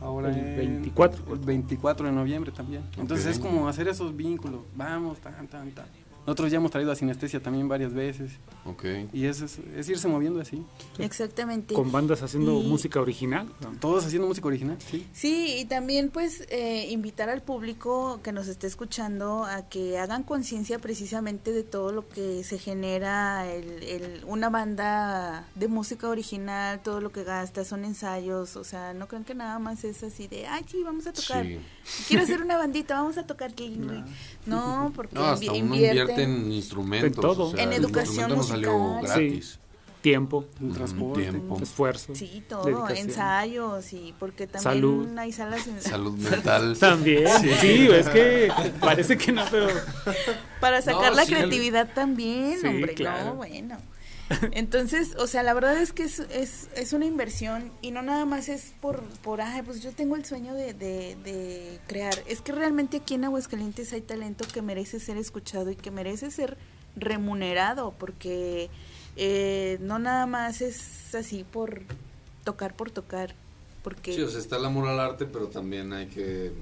ahora 0.00 0.30
El 0.30 0.38
en- 0.38 0.56
24. 0.56 1.32
el 1.34 1.38
24 1.40 2.06
de 2.06 2.12
noviembre 2.12 2.52
también. 2.52 2.82
Entonces 2.96 3.26
es 3.26 3.38
como 3.40 3.68
hacer 3.68 3.88
esos 3.88 4.14
vínculos. 4.16 4.60
Vamos, 4.76 5.18
tan, 5.18 5.48
tan, 5.48 5.70
tan. 5.72 5.86
Nosotros 6.26 6.50
ya 6.50 6.56
hemos 6.56 6.70
traído 6.72 6.90
a 6.92 6.96
Sinestesia 6.96 7.40
también 7.40 7.68
varias 7.68 7.92
veces. 7.94 8.32
Ok. 8.64 8.84
Y 9.12 9.26
es, 9.26 9.40
es, 9.42 9.58
es 9.76 9.88
irse 9.88 10.08
moviendo 10.08 10.40
así. 10.40 10.62
Exactamente. 10.98 11.74
con 11.74 11.92
bandas 11.92 12.22
haciendo 12.22 12.60
Y- 12.60 12.66
música 12.66 13.00
original. 13.00 13.46
¿no? 13.60 13.72
Todos 13.80 14.04
haciendo 14.04 14.26
música 14.28 14.48
original, 14.48 14.76
sí. 14.90 15.06
Sí, 15.12 15.56
y 15.58 15.64
también 15.66 16.10
pues 16.10 16.44
eh, 16.50 16.88
invitar 16.90 17.28
al 17.30 17.42
público 17.42 18.20
que 18.22 18.32
nos 18.32 18.48
esté 18.48 18.66
escuchando 18.66 19.44
a 19.44 19.68
que 19.68 19.98
hagan 19.98 20.22
conciencia 20.24 20.78
precisamente 20.78 21.52
de 21.52 21.62
todo 21.62 21.92
lo 21.92 22.08
que 22.08 22.42
se 22.44 22.58
genera 22.58 23.50
el, 23.52 23.82
el- 23.84 24.24
una 24.26 24.50
banda 24.50 25.46
de 25.54 25.68
música 25.68 26.08
original, 26.08 26.80
todo 26.82 27.00
lo 27.00 27.12
que 27.12 27.22
gasta, 27.24 27.64
son 27.64 27.84
ensayos, 27.84 28.56
o 28.56 28.64
sea, 28.64 28.94
no 28.94 29.06
crean 29.08 29.24
que 29.24 29.34
nada 29.34 29.58
más 29.58 29.84
es 29.84 30.02
así 30.02 30.26
de, 30.26 30.46
ay, 30.46 30.64
sí, 30.68 30.82
vamos 30.84 31.06
a 31.06 31.12
tocar, 31.12 31.44
Sí. 31.46 31.58
Quiero 32.08 32.22
hacer 32.24 32.42
una 32.42 32.56
bandita, 32.56 32.94
vamos 32.94 33.16
a 33.18 33.26
tocar, 33.26 33.54
Kling". 33.54 34.04
no, 34.46 34.92
porque 34.94 35.14
No, 35.14 35.24
hasta 35.26 35.46
invi- 35.46 35.62
uno 35.62 35.74
invierte 35.74 36.22
en 36.22 36.52
instrumentos. 36.52 37.08
En 37.08 37.14
todo. 37.14 37.44
o 37.48 37.50
sea, 37.52 37.62
En 37.62 37.72
el 37.72 37.80
educación 37.84 38.30
no 38.34 38.42
salió 38.42 38.76
musical. 38.78 39.16
gratis. 39.20 39.58
Tiempo, 40.02 40.44
El 40.60 40.66
Ujú, 40.66 40.74
transporte. 40.76 41.20
tiempo. 41.22 41.58
esfuerzo. 41.60 42.14
Sí, 42.14 42.44
todo, 42.48 42.64
dedicación. 42.64 43.08
ensayos 43.08 43.92
y 43.92 44.14
porque 44.20 44.46
también 44.46 44.62
Salud. 44.62 45.18
hay 45.18 45.32
salas 45.32 45.66
en- 45.66 45.82
Salud 45.82 46.12
mental. 46.16 46.76
También, 46.80 47.26
sí, 47.60 47.88
es 47.90 48.08
que 48.10 48.52
parece 48.80 49.18
que 49.18 49.32
no, 49.32 49.42
pero 49.50 49.66
Para 50.60 50.80
sacar 50.80 51.10
No, 51.10 51.16
la 51.16 51.24
sí. 51.24 51.32
creatividad 51.32 51.88
también, 51.92 52.60
Sí, 52.60 52.66
hombre, 52.68 52.94
claro. 52.94 53.24
no, 53.24 53.34
bueno. 53.34 53.78
Entonces, 54.52 55.14
o 55.18 55.26
sea, 55.26 55.42
la 55.42 55.54
verdad 55.54 55.76
es 55.78 55.92
que 55.92 56.04
es, 56.04 56.20
es, 56.30 56.68
es 56.74 56.92
una 56.92 57.06
inversión 57.06 57.70
y 57.80 57.90
no 57.90 58.02
nada 58.02 58.24
más 58.24 58.48
es 58.48 58.72
por, 58.80 59.02
por 59.22 59.40
ay, 59.40 59.62
pues 59.62 59.82
yo 59.82 59.92
tengo 59.92 60.16
el 60.16 60.24
sueño 60.24 60.54
de, 60.54 60.74
de, 60.74 61.16
de 61.22 61.78
crear. 61.86 62.14
Es 62.26 62.40
que 62.40 62.52
realmente 62.52 62.98
aquí 62.98 63.14
en 63.14 63.24
Aguascalientes 63.24 63.92
hay 63.92 64.00
talento 64.00 64.44
que 64.52 64.62
merece 64.62 65.00
ser 65.00 65.16
escuchado 65.16 65.70
y 65.70 65.76
que 65.76 65.90
merece 65.90 66.30
ser 66.30 66.56
remunerado, 66.96 67.92
porque 67.98 68.70
eh, 69.16 69.78
no 69.80 69.98
nada 69.98 70.26
más 70.26 70.60
es 70.60 71.14
así 71.14 71.44
por 71.44 71.82
tocar 72.44 72.74
por 72.74 72.90
tocar, 72.90 73.34
porque... 73.82 74.14
Sí, 74.14 74.22
o 74.22 74.28
sea, 74.28 74.40
está 74.40 74.56
el 74.56 74.64
amor 74.64 74.88
al 74.88 74.98
arte, 74.98 75.26
pero 75.26 75.48
también 75.48 75.92
hay 75.92 76.06
que 76.06 76.52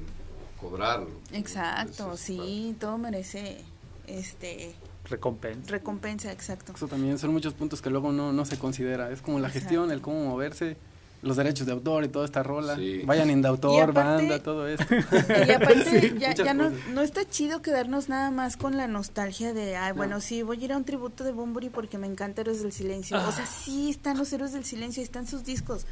cobrarlo. 0.60 1.10
Exacto, 1.32 2.16
sí, 2.16 2.76
todo 2.78 2.98
merece 2.98 3.58
este 4.06 4.74
recompensa. 5.05 5.70
recompensa, 5.70 6.32
exacto. 6.32 6.72
Eso 6.74 6.88
también 6.88 7.18
son 7.18 7.32
muchos 7.32 7.55
puntos 7.55 7.82
que 7.82 7.90
luego 7.90 8.12
no, 8.12 8.32
no 8.32 8.44
se 8.44 8.59
considera. 8.59 9.11
Es 9.11 9.20
como 9.22 9.38
la 9.38 9.48
Exacto. 9.48 9.61
gestión, 9.68 9.90
el 9.90 10.00
cómo 10.00 10.24
moverse, 10.24 10.76
los 11.22 11.36
derechos 11.36 11.66
de 11.66 11.72
autor 11.72 12.05
y 12.05 12.09
toda 12.09 12.24
esta 12.26 12.42
rola. 12.42 12.76
Sí. 12.76 13.02
Vayan 13.07 13.30
en 13.30 13.40
de 13.42 13.48
autor, 13.48 13.90
aparte- 13.90 14.09
banda, 14.28 14.42
todo 14.42 14.68
esto. 14.68 14.84
Y 15.46 15.50
aparte, 15.52 16.14
ya, 16.18 16.34
ya 16.34 16.52
no, 16.55 16.70
no 16.92 17.00
está 17.02 17.26
chido 17.28 17.62
quedarnos 17.62 18.09
nada 18.11 18.30
más 18.30 18.57
con 18.59 18.76
la 18.76 18.88
nostalgia 18.88 19.52
de, 19.55 19.76
ay, 19.76 19.92
bueno, 19.92 20.20
sí, 20.20 20.42
voy 20.42 20.61
a 20.61 20.64
ir 20.64 20.72
a 20.72 20.76
un 20.76 20.84
tributo 20.84 21.24
de 21.24 21.32
Bumburi 21.32 21.70
porque 21.70 21.96
me 21.98 22.07
encanta 22.07 22.42
Héroes 22.42 22.62
del 22.62 22.72
Silencio. 22.72 23.16
O 23.26 23.32
sea, 23.32 23.46
sí 23.46 23.90
están 23.90 24.18
los 24.18 24.32
Héroes 24.32 24.52
del 24.52 24.64
Silencio, 24.64 25.02
están 25.02 25.26
sus 25.26 25.44
discos, 25.44 25.86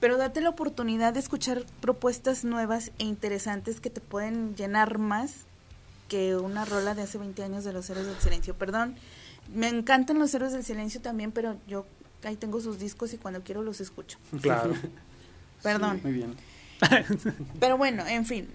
pero 0.00 0.16
date 0.16 0.40
la 0.40 0.48
oportunidad 0.50 1.12
de 1.14 1.20
escuchar 1.20 1.64
propuestas 1.80 2.44
nuevas 2.44 2.90
e 2.98 3.04
interesantes 3.04 3.78
que 3.80 3.88
te 3.90 4.00
pueden 4.00 4.56
llenar 4.56 4.98
más 4.98 5.46
que 6.12 6.36
una 6.36 6.66
rola 6.66 6.94
de 6.94 7.00
hace 7.00 7.16
20 7.16 7.42
años 7.42 7.64
de 7.64 7.72
los 7.72 7.88
Héroes 7.88 8.06
del 8.06 8.18
Silencio. 8.18 8.54
Perdón, 8.54 8.96
me 9.54 9.68
encantan 9.68 10.18
los 10.18 10.34
Héroes 10.34 10.52
del 10.52 10.62
Silencio 10.62 11.00
también, 11.00 11.32
pero 11.32 11.56
yo 11.66 11.86
ahí 12.22 12.36
tengo 12.36 12.60
sus 12.60 12.78
discos 12.78 13.14
y 13.14 13.16
cuando 13.16 13.40
quiero 13.40 13.62
los 13.62 13.80
escucho. 13.80 14.18
Claro. 14.42 14.74
Perdón. 15.62 16.00
Muy 16.02 16.12
bien. 16.12 16.36
Pero 17.60 17.78
bueno, 17.78 18.04
en 18.06 18.26
fin, 18.26 18.48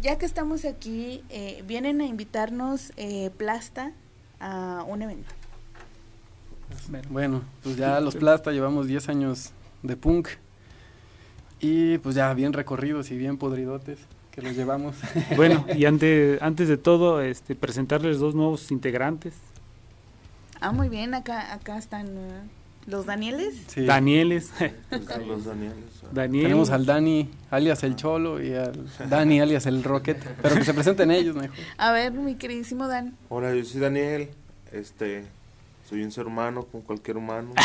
ya 0.00 0.16
que 0.16 0.24
estamos 0.24 0.64
aquí, 0.64 1.22
eh, 1.28 1.62
vienen 1.66 2.00
a 2.00 2.06
invitarnos 2.06 2.92
eh, 2.96 3.30
Plasta 3.36 3.92
a 4.40 4.82
un 4.88 5.02
evento. 5.02 5.28
Bueno, 7.10 7.42
pues 7.62 7.76
ya 7.76 8.00
los 8.00 8.16
Plasta 8.16 8.50
llevamos 8.50 8.86
10 8.86 9.08
años 9.10 9.52
de 9.82 9.96
punk. 9.96 10.30
Y 11.60 11.98
pues 11.98 12.14
ya 12.14 12.32
bien 12.34 12.54
recorridos 12.54 13.10
y 13.10 13.18
bien 13.18 13.36
podridotes 13.36 13.98
que 14.34 14.42
los 14.42 14.56
llevamos. 14.56 14.96
Bueno, 15.36 15.64
y 15.74 15.84
antes, 15.84 16.40
antes 16.42 16.68
de 16.68 16.76
todo, 16.76 17.20
este, 17.20 17.54
presentarles 17.54 18.18
dos 18.18 18.34
nuevos 18.34 18.70
integrantes. 18.70 19.34
Ah, 20.60 20.72
muy 20.72 20.88
bien, 20.88 21.14
acá 21.14 21.52
acá 21.52 21.78
están 21.78 22.08
los 22.86 23.06
Danieles. 23.06 23.54
Sí. 23.68 23.84
Danieles. 23.84 24.50
Carlos 25.06 25.44
Danieles. 25.44 25.84
Daniel. 26.12 26.44
Tenemos 26.44 26.70
al 26.70 26.84
Dani 26.86 27.30
alias 27.50 27.82
el 27.82 27.96
Cholo 27.96 28.42
y 28.42 28.54
al 28.54 28.86
Dani 29.08 29.40
alias 29.40 29.66
el 29.66 29.82
Rocket. 29.82 30.22
Pero 30.42 30.56
que 30.56 30.64
se 30.64 30.74
presenten 30.74 31.10
ellos 31.10 31.34
mejor. 31.34 31.56
A 31.78 31.92
ver, 31.92 32.12
mi 32.12 32.34
queridísimo 32.34 32.88
Dan. 32.88 33.16
Hola, 33.28 33.54
yo 33.54 33.64
soy 33.64 33.80
Daniel. 33.80 34.28
Este, 34.70 35.24
soy 35.88 36.02
un 36.02 36.10
ser 36.12 36.26
humano 36.26 36.64
como 36.70 36.82
cualquier 36.84 37.16
humano. 37.16 37.52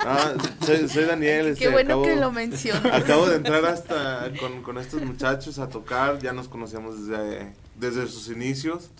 Ah, 0.00 0.34
soy, 0.64 0.88
soy 0.88 1.04
Daniel. 1.04 1.48
Este, 1.48 1.64
Qué 1.64 1.70
bueno 1.70 1.94
acabo- 1.94 2.04
que 2.04 2.16
lo 2.16 2.30
mencionas. 2.32 2.86
Acabo 2.94 3.26
de 3.28 3.36
entrar 3.36 3.64
hasta 3.66 4.30
con, 4.38 4.62
con 4.62 4.78
estos 4.78 5.02
muchachos 5.02 5.58
a 5.58 5.68
tocar. 5.68 6.20
Ya 6.20 6.32
nos 6.32 6.48
conocíamos 6.48 7.06
desde, 7.08 7.52
desde 7.78 8.06
sus 8.06 8.28
inicios. 8.28 8.90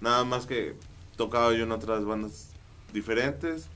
Nada 0.00 0.24
más 0.24 0.44
que 0.46 0.74
tocaba 1.16 1.52
yo 1.54 1.64
en 1.64 1.72
otras 1.72 2.04
bandas 2.04 2.50
diferentes. 2.92 3.68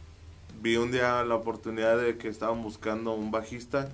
Vi 0.60 0.76
un 0.76 0.92
día 0.92 1.24
la 1.24 1.34
oportunidad 1.34 1.98
de 1.98 2.16
que 2.18 2.28
estaban 2.28 2.62
buscando 2.62 3.14
un 3.14 3.30
bajista 3.30 3.88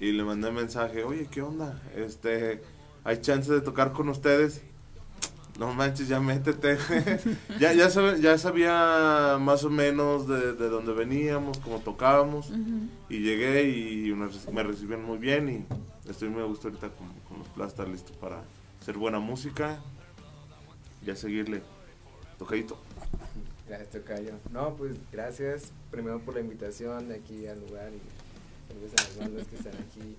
y 0.00 0.12
le 0.12 0.22
mandé 0.24 0.50
mensaje, 0.52 1.02
oye, 1.04 1.26
¿qué 1.30 1.42
onda? 1.42 1.82
Este, 1.96 2.62
¿hay 3.04 3.20
chance 3.20 3.52
de 3.52 3.60
tocar 3.60 3.92
con 3.92 4.08
ustedes? 4.08 4.62
No 5.58 5.74
manches, 5.74 6.06
ya 6.08 6.20
métete. 6.20 6.78
ya, 7.58 7.72
ya, 7.72 7.90
sabe- 7.90 8.20
ya 8.20 8.38
sabía 8.38 9.36
más 9.40 9.64
o 9.64 9.70
menos 9.70 10.28
de, 10.28 10.52
de 10.54 10.68
dónde 10.68 10.92
veníamos, 10.92 11.58
cómo 11.58 11.80
tocábamos. 11.80 12.50
Y 13.08 13.18
llegué 13.20 13.68
y 13.68 14.12
me, 14.14 14.28
me 14.52 14.62
recibieron 14.62 15.04
muy 15.04 15.18
bien 15.18 15.48
y 15.48 16.08
estoy 16.08 16.28
muy 16.28 16.42
a 16.42 16.46
gusto 16.46 16.68
ahorita 16.68 16.90
con, 16.90 17.08
con 17.28 17.38
los 17.40 17.48
Plasta, 17.48 17.84
listo 17.84 18.12
para 18.20 18.42
hacer 18.80 18.96
buena 18.96 19.18
música 19.18 19.80
y 21.04 21.10
a 21.10 21.16
seguirle 21.16 21.62
tocadito. 22.38 22.78
Gracias, 23.68 23.90
Tocayo. 23.90 24.34
No, 24.52 24.74
pues 24.76 24.96
gracias 25.12 25.72
primero 25.90 26.20
por 26.20 26.34
la 26.34 26.40
invitación 26.40 27.10
aquí 27.12 27.46
al 27.48 27.58
lugar 27.60 27.90
tal 28.68 28.78
vez 28.78 28.92
a 28.92 29.02
las 29.08 29.18
bandas 29.18 29.46
que 29.48 29.56
están 29.56 29.72
aquí. 29.74 30.16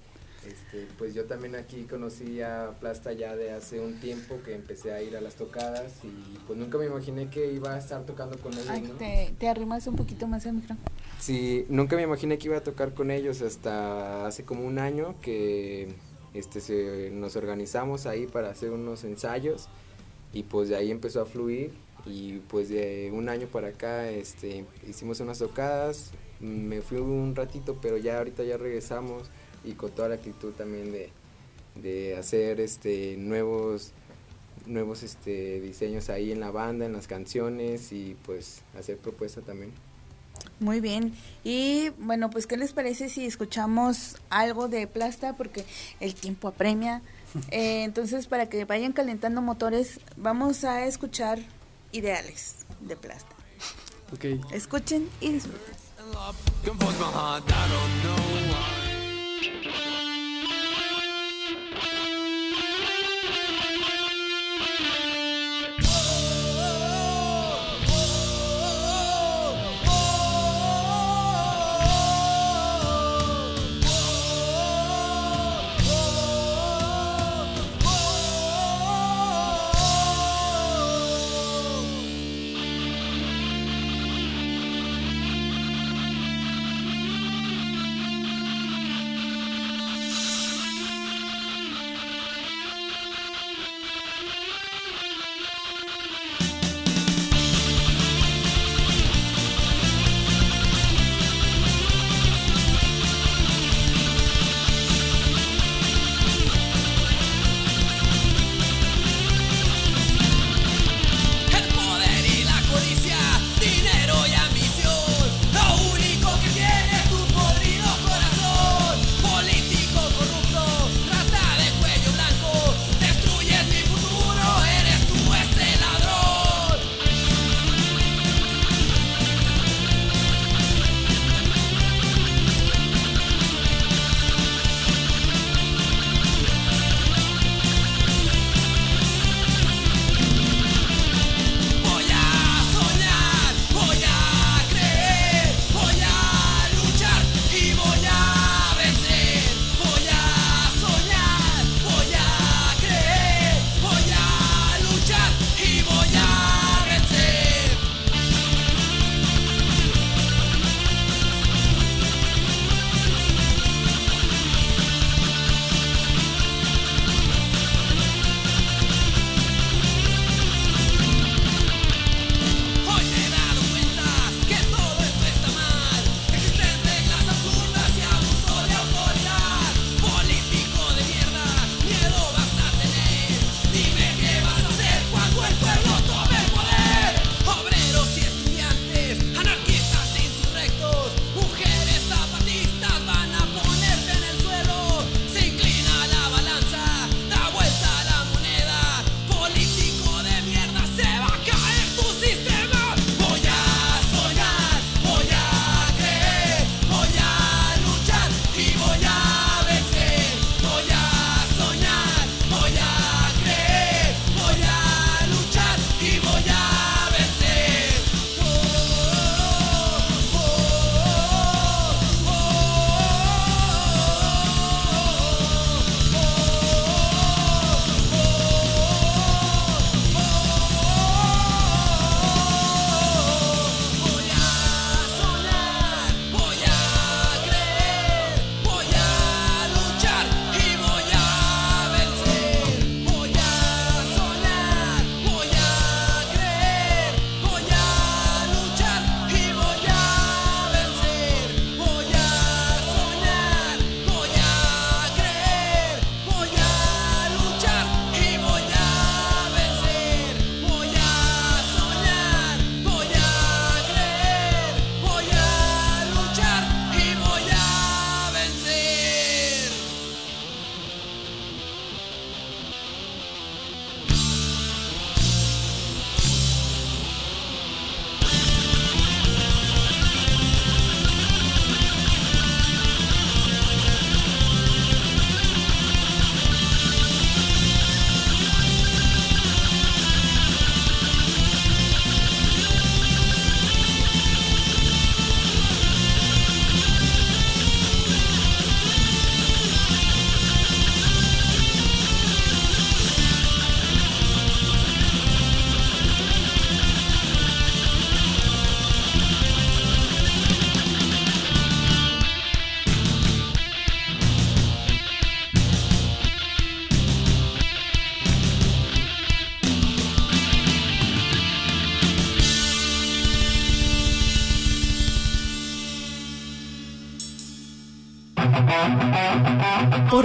Este, 0.47 0.87
pues 0.97 1.13
yo 1.13 1.25
también 1.25 1.55
aquí 1.55 1.83
conocí 1.83 2.41
a 2.41 2.71
Plasta 2.79 3.11
ya 3.11 3.35
de 3.35 3.51
hace 3.51 3.79
un 3.79 3.99
tiempo 3.99 4.39
que 4.43 4.55
empecé 4.55 4.93
a 4.93 5.01
ir 5.01 5.17
a 5.17 5.21
las 5.21 5.35
tocadas 5.35 5.93
y 6.03 6.37
pues 6.47 6.57
nunca 6.57 6.77
me 6.77 6.85
imaginé 6.85 7.29
que 7.29 7.51
iba 7.51 7.73
a 7.73 7.77
estar 7.77 8.05
tocando 8.05 8.37
con 8.37 8.53
ellos. 8.53 8.69
Ay, 8.69 8.81
¿no? 8.81 8.93
te, 8.95 9.33
te 9.37 9.49
arrimas 9.49 9.85
un 9.87 9.95
poquito 9.95 10.27
más 10.27 10.45
al 10.45 10.53
micrófono. 10.53 10.79
Sí, 11.19 11.65
nunca 11.67 11.97
me 11.97 12.03
imaginé 12.03 12.37
que 12.37 12.47
iba 12.47 12.57
a 12.57 12.63
tocar 12.63 12.93
con 12.93 13.11
ellos 13.11 13.41
hasta 13.41 14.25
hace 14.25 14.45
como 14.45 14.65
un 14.65 14.79
año 14.79 15.15
que 15.21 15.89
este, 16.33 16.61
se, 16.61 17.09
nos 17.11 17.35
organizamos 17.35 18.05
ahí 18.05 18.25
para 18.25 18.49
hacer 18.49 18.71
unos 18.71 19.03
ensayos 19.03 19.67
y 20.31 20.43
pues 20.43 20.69
de 20.69 20.77
ahí 20.77 20.91
empezó 20.91 21.21
a 21.21 21.25
fluir 21.25 21.73
y 22.05 22.37
pues 22.47 22.69
de 22.69 23.11
un 23.13 23.27
año 23.27 23.47
para 23.47 23.69
acá 23.69 24.09
este, 24.09 24.65
hicimos 24.87 25.19
unas 25.19 25.39
tocadas, 25.39 26.11
me 26.39 26.81
fui 26.81 26.99
un 26.99 27.35
ratito 27.35 27.77
pero 27.81 27.97
ya 27.97 28.19
ahorita 28.19 28.43
ya 28.43 28.57
regresamos 28.57 29.29
y 29.63 29.73
con 29.73 29.91
toda 29.91 30.09
la 30.09 30.15
actitud 30.15 30.51
también 30.53 30.91
de, 30.91 31.09
de 31.75 32.17
hacer 32.17 32.59
este, 32.59 33.17
nuevos 33.17 33.93
nuevos 34.65 35.03
este, 35.03 35.59
diseños 35.61 36.09
ahí 36.09 36.31
en 36.31 36.39
la 36.39 36.51
banda, 36.51 36.85
en 36.85 36.93
las 36.93 37.07
canciones 37.07 37.91
y 37.91 38.15
pues 38.25 38.61
hacer 38.77 38.97
propuesta 38.97 39.41
también. 39.41 39.71
Muy 40.59 40.79
bien. 40.79 41.13
Y 41.43 41.89
bueno, 41.97 42.29
pues 42.29 42.47
¿qué 42.47 42.57
les 42.57 42.73
parece 42.73 43.09
si 43.09 43.25
escuchamos 43.25 44.17
algo 44.29 44.67
de 44.67 44.87
Plasta? 44.87 45.35
Porque 45.35 45.65
el 45.99 46.15
tiempo 46.15 46.47
apremia. 46.47 47.01
Eh, 47.51 47.83
entonces, 47.83 48.25
para 48.25 48.49
que 48.49 48.65
vayan 48.65 48.91
calentando 48.91 49.43
motores, 49.43 49.99
vamos 50.17 50.63
a 50.63 50.87
escuchar 50.87 51.37
Ideales 51.91 52.55
de 52.81 52.95
Plasta. 52.95 53.35
Ok. 54.11 54.25
Escuchen 54.51 55.07
y 55.21 55.33
disfruten. 55.33 55.75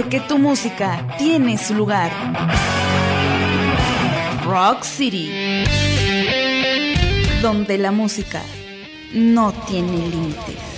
Porque 0.05 0.19
tu 0.19 0.37
música 0.37 1.03
tiene 1.17 1.57
su 1.57 1.73
lugar. 1.73 2.11
Rock 4.45 4.83
City. 4.83 5.31
Donde 7.41 7.79
la 7.79 7.89
música 7.89 8.43
no 9.15 9.51
tiene 9.67 9.97
límites. 9.97 10.74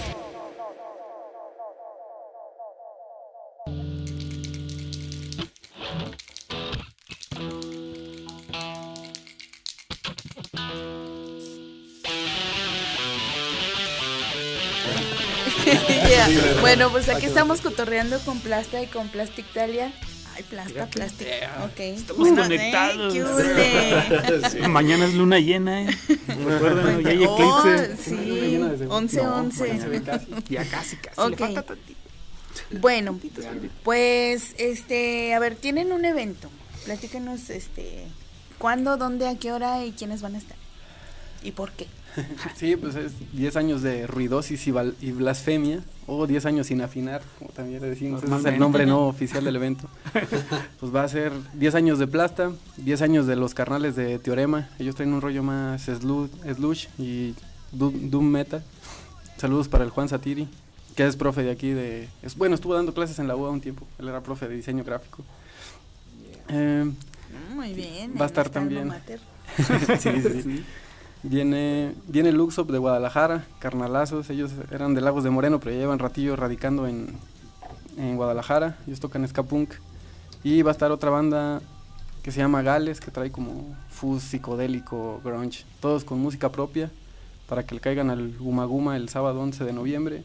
Pues 17.07 17.19
aquí 17.19 17.25
estamos 17.27 17.61
cotorreando 17.61 18.19
con 18.19 18.37
Plasta 18.41 18.83
y 18.83 18.87
con 18.87 19.07
Plastictalia. 19.07 19.93
Ay, 20.35 20.43
Plasta, 20.43 20.87
Plastic. 20.87 21.27
Ok. 21.63 21.79
Estamos 21.79 22.27
conectados. 22.27 23.13
¿qué 23.13 23.23
hule? 23.23 24.49
Sí. 24.51 24.59
Mañana 24.67 25.05
es 25.05 25.13
luna 25.13 25.39
llena, 25.39 25.83
¿eh? 25.83 25.97
Recuerden, 26.27 27.03
ya 27.03 27.09
hay 27.11 27.25
Oh, 27.25 27.65
eclipse. 27.65 28.03
sí, 28.03 28.59
11, 28.89 29.23
No, 29.23 29.35
11. 29.37 29.61
mañana 29.61 29.81
se 29.83 29.87
ve 29.87 30.03
casi. 30.03 30.25
Ya 30.49 30.65
casi, 30.69 30.97
casi. 30.97 31.21
Ok. 31.21 31.29
Le 31.29 31.37
falta 31.37 31.61
tantito. 31.63 31.99
Bueno, 32.81 33.17
pues, 33.85 34.53
este, 34.57 35.33
a 35.33 35.39
ver, 35.39 35.55
tienen 35.55 35.93
un 35.93 36.03
evento. 36.03 36.49
Platícanos, 36.83 37.49
este, 37.49 38.03
cuándo, 38.57 38.97
dónde, 38.97 39.29
a 39.29 39.35
qué 39.39 39.53
hora 39.53 39.85
y 39.85 39.93
quiénes 39.93 40.21
van 40.21 40.35
a 40.35 40.39
estar. 40.39 40.57
¿Y 41.41 41.51
por 41.51 41.71
qué? 41.71 41.87
Sí, 42.55 42.75
pues 42.75 42.95
es 42.95 43.13
10 43.33 43.55
años 43.57 43.81
de 43.81 44.07
ruidosis 44.07 44.65
y, 44.67 44.71
bal- 44.71 44.95
y 45.01 45.11
blasfemia, 45.11 45.81
o 46.07 46.25
10 46.25 46.45
años 46.45 46.67
sin 46.67 46.81
afinar, 46.81 47.21
como 47.37 47.51
también 47.51 47.81
le 47.81 47.89
decimos, 47.89 48.23
ese 48.23 48.35
es 48.35 48.45
el 48.45 48.59
nombre 48.59 48.85
no 48.85 49.07
oficial 49.07 49.43
del 49.43 49.55
evento. 49.57 49.87
Pues 50.79 50.93
va 50.95 51.03
a 51.03 51.07
ser 51.09 51.31
10 51.53 51.75
años 51.75 51.99
de 51.99 52.07
Plasta, 52.07 52.51
10 52.77 53.01
años 53.01 53.27
de 53.27 53.35
los 53.35 53.53
carnales 53.53 53.95
de 53.95 54.17
Teorema, 54.19 54.69
ellos 54.79 54.95
traen 54.95 55.13
un 55.13 55.21
rollo 55.21 55.43
más 55.43 55.87
slu- 55.87 56.29
slush 56.55 56.87
y 56.97 57.35
doom, 57.71 58.09
doom 58.09 58.25
metal. 58.25 58.63
Saludos 59.37 59.67
para 59.67 59.83
el 59.83 59.89
Juan 59.91 60.09
Satiri, 60.09 60.47
que 60.95 61.05
es 61.05 61.15
profe 61.15 61.43
de 61.43 61.51
aquí 61.51 61.69
de... 61.69 62.07
Es, 62.23 62.35
bueno, 62.35 62.55
estuvo 62.55 62.73
dando 62.73 62.93
clases 62.93 63.19
en 63.19 63.27
la 63.27 63.35
UA 63.35 63.51
un 63.51 63.61
tiempo, 63.61 63.85
él 63.99 64.07
era 64.07 64.21
profe 64.21 64.47
de 64.47 64.55
diseño 64.55 64.83
gráfico. 64.83 65.23
Eh, 66.49 66.85
Mm, 67.29 67.55
Muy 67.55 67.73
bien. 67.73 68.13
Va 68.19 68.23
a 68.23 68.27
estar 68.27 68.49
también. 68.49 68.87
mater. 68.87 69.19
sí, 69.99 70.09
sí, 70.21 70.41
sí. 70.43 70.63
Viene, 71.23 71.95
viene 72.07 72.31
Luxop 72.31 72.69
de 72.69 72.77
Guadalajara, 72.77 73.45
Carnalazos, 73.59 74.29
ellos 74.29 74.51
eran 74.71 74.93
de 74.93 75.01
Lagos 75.01 75.23
de 75.23 75.29
Moreno, 75.29 75.59
pero 75.59 75.71
ya 75.71 75.79
llevan 75.79 75.99
ratillo 75.99 76.35
radicando 76.35 76.87
en, 76.87 77.07
en 77.97 78.15
Guadalajara, 78.15 78.77
ellos 78.85 78.99
tocan 78.99 79.27
ska 79.27 79.43
punk. 79.43 79.73
Y 80.43 80.61
va 80.61 80.71
a 80.71 80.73
estar 80.73 80.91
otra 80.91 81.09
banda 81.09 81.61
que 82.21 82.31
se 82.31 82.39
llama 82.39 82.61
Gales, 82.61 82.99
que 82.99 83.09
trae 83.09 83.31
como 83.31 83.75
fuzz 83.89 84.23
psicodélico, 84.23 85.21
grunge, 85.23 85.65
todos 85.79 86.03
con 86.03 86.19
música 86.19 86.51
propia, 86.51 86.91
para 87.47 87.65
que 87.65 87.73
le 87.73 87.81
caigan 87.81 88.09
al 88.09 88.37
Guma 88.37 88.65
Guma 88.65 88.95
el 88.95 89.09
sábado 89.09 89.41
11 89.41 89.63
de 89.63 89.73
noviembre. 89.73 90.23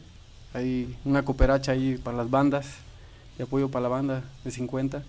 Hay 0.53 0.95
una 1.05 1.25
cooperacha 1.25 1.71
ahí 1.71 1.97
para 1.97 2.17
las 2.17 2.29
bandas, 2.29 2.67
de 3.37 3.45
apoyo 3.45 3.69
para 3.69 3.83
la 3.83 3.89
banda 3.89 4.23
de 4.43 4.51
50, 4.51 5.01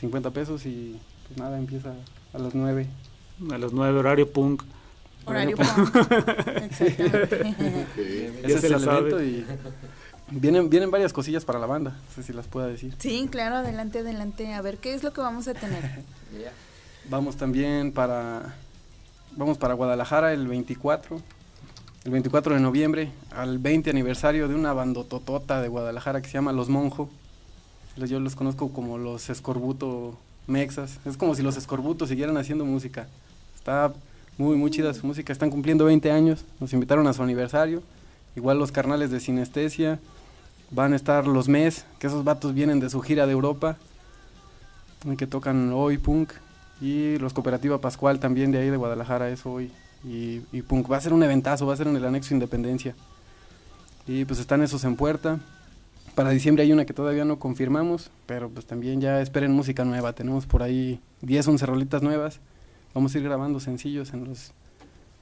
50 0.00 0.30
pesos 0.30 0.66
y 0.66 0.98
pues 1.26 1.38
nada, 1.38 1.58
empieza 1.58 1.94
a 2.32 2.38
las 2.38 2.54
9. 2.54 2.86
A 3.52 3.58
las 3.58 3.72
9 3.72 3.98
horario 3.98 4.30
punk. 4.32 4.62
Horario 5.26 5.56
punk. 5.56 5.96
Exactamente. 6.62 7.54
Y 10.30 10.40
vienen, 10.40 10.68
vienen 10.68 10.90
varias 10.90 11.12
cosillas 11.12 11.44
para 11.44 11.60
la 11.60 11.66
banda, 11.66 11.92
no 11.92 12.14
sé 12.14 12.24
si 12.24 12.32
las 12.32 12.48
pueda 12.48 12.66
decir. 12.66 12.96
Sí, 12.98 13.28
claro, 13.30 13.56
adelante, 13.56 14.00
adelante. 14.00 14.54
A 14.54 14.60
ver, 14.60 14.78
¿qué 14.78 14.94
es 14.94 15.04
lo 15.04 15.12
que 15.12 15.20
vamos 15.20 15.46
a 15.46 15.54
tener? 15.54 16.02
Vamos 17.08 17.36
también 17.36 17.92
para 17.92 18.56
vamos 19.36 19.58
para 19.58 19.74
Guadalajara 19.74 20.32
el 20.32 20.48
24, 20.48 21.20
el 22.04 22.10
24 22.10 22.54
de 22.54 22.60
noviembre, 22.60 23.12
al 23.30 23.58
20 23.58 23.90
aniversario 23.90 24.48
de 24.48 24.54
una 24.54 24.72
bandototota 24.72 25.60
de 25.60 25.68
Guadalajara 25.68 26.20
que 26.20 26.28
se 26.28 26.34
llama 26.34 26.52
Los 26.52 26.68
Monjo. 26.68 27.08
Yo 27.96 28.20
los 28.20 28.34
conozco 28.34 28.72
como 28.72 28.98
los 28.98 29.30
Escorbuto 29.30 30.18
Mexas. 30.46 30.98
Es 31.04 31.16
como 31.16 31.34
si 31.34 31.42
los 31.42 31.56
Escorbutos 31.56 32.08
siguieran 32.08 32.36
haciendo 32.36 32.64
música. 32.64 33.08
Está 33.54 33.92
muy, 34.38 34.56
muy 34.56 34.70
chida 34.70 34.92
su 34.92 35.06
música. 35.06 35.32
Están 35.32 35.50
cumpliendo 35.50 35.84
20 35.84 36.10
años. 36.10 36.44
Nos 36.60 36.72
invitaron 36.72 37.06
a 37.06 37.12
su 37.12 37.22
aniversario. 37.22 37.82
Igual 38.34 38.58
los 38.58 38.72
carnales 38.72 39.10
de 39.10 39.20
Sinestesia. 39.20 39.98
Van 40.70 40.92
a 40.92 40.96
estar 40.96 41.26
los 41.26 41.48
MES, 41.48 41.86
que 41.98 42.08
esos 42.08 42.24
vatos 42.24 42.52
vienen 42.52 42.80
de 42.80 42.90
su 42.90 43.00
gira 43.00 43.26
de 43.26 43.32
Europa. 43.32 43.76
Que 45.16 45.26
tocan 45.26 45.72
hoy 45.72 45.98
punk. 45.98 46.32
Y 46.80 47.16
los 47.18 47.32
Cooperativa 47.32 47.80
Pascual 47.80 48.20
también 48.20 48.52
de 48.52 48.58
ahí 48.58 48.68
de 48.68 48.76
Guadalajara 48.76 49.30
es 49.30 49.46
hoy. 49.46 49.70
Y, 50.04 50.42
y 50.52 50.62
punk. 50.62 50.90
Va 50.90 50.98
a 50.98 51.00
ser 51.00 51.12
un 51.12 51.22
eventazo, 51.22 51.66
va 51.66 51.74
a 51.74 51.76
ser 51.76 51.88
en 51.88 51.96
el 51.96 52.04
anexo 52.04 52.34
Independencia. 52.34 52.94
Y 54.06 54.24
pues 54.24 54.38
están 54.38 54.62
esos 54.62 54.84
en 54.84 54.96
puerta. 54.96 55.40
Para 56.14 56.30
diciembre 56.30 56.62
hay 56.62 56.72
una 56.72 56.86
que 56.86 56.94
todavía 56.94 57.24
no 57.24 57.38
confirmamos, 57.38 58.10
pero 58.26 58.48
pues 58.48 58.66
también 58.66 59.00
ya 59.00 59.20
esperen 59.20 59.52
música 59.52 59.84
nueva. 59.84 60.12
Tenemos 60.14 60.46
por 60.46 60.62
ahí 60.62 61.00
10, 61.22 61.48
11 61.48 61.66
rolitas 61.66 62.02
nuevas. 62.02 62.40
Vamos 62.96 63.14
a 63.14 63.18
ir 63.18 63.24
grabando 63.24 63.60
sencillos 63.60 64.14
en, 64.14 64.24
los, 64.24 64.52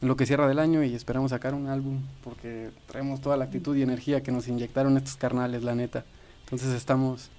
en 0.00 0.06
lo 0.06 0.14
que 0.16 0.26
cierra 0.26 0.46
del 0.46 0.60
año 0.60 0.84
y 0.84 0.94
esperamos 0.94 1.32
sacar 1.32 1.54
un 1.54 1.66
álbum 1.66 2.02
porque 2.22 2.70
traemos 2.86 3.20
toda 3.20 3.36
la 3.36 3.46
actitud 3.46 3.74
y 3.74 3.82
energía 3.82 4.22
que 4.22 4.30
nos 4.30 4.46
inyectaron 4.46 4.96
estos 4.96 5.16
carnales, 5.16 5.64
la 5.64 5.74
neta. 5.74 6.04
Entonces 6.44 6.68
estamos 6.72 7.30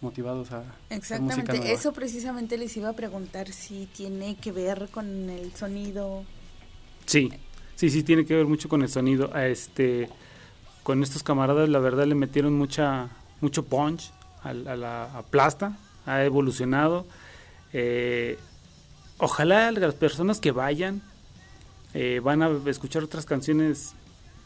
motivados 0.00 0.50
a 0.50 0.60
hacer 0.60 0.66
música 0.70 0.94
Exactamente, 0.96 1.58
nueva. 1.58 1.74
eso 1.74 1.92
precisamente 1.92 2.56
les 2.56 2.74
iba 2.74 2.88
a 2.88 2.94
preguntar 2.94 3.48
si 3.52 3.86
tiene 3.94 4.34
que 4.36 4.50
ver 4.50 4.88
con 4.90 5.28
el 5.28 5.52
sonido. 5.54 6.24
Sí, 7.04 7.30
sí, 7.76 7.90
sí, 7.90 8.02
tiene 8.02 8.24
que 8.24 8.34
ver 8.34 8.46
mucho 8.46 8.70
con 8.70 8.80
el 8.80 8.88
sonido. 8.88 9.28
A 9.34 9.46
este, 9.46 10.08
con 10.84 11.02
estos 11.02 11.22
camaradas, 11.22 11.68
la 11.68 11.80
verdad, 11.80 12.06
le 12.06 12.14
metieron 12.14 12.54
mucha, 12.56 13.10
mucho 13.42 13.66
punch 13.66 14.10
al- 14.42 14.66
a, 14.68 14.74
la 14.74 15.18
a 15.18 15.22
Plasta, 15.22 15.76
ha 16.06 16.24
evolucionado. 16.24 17.04
Eh, 17.74 18.38
ojalá 19.22 19.70
las 19.72 19.94
personas 19.94 20.40
que 20.40 20.50
vayan 20.50 21.00
eh, 21.94 22.20
van 22.22 22.42
a 22.42 22.50
escuchar 22.66 23.02
otras 23.04 23.24
canciones 23.24 23.92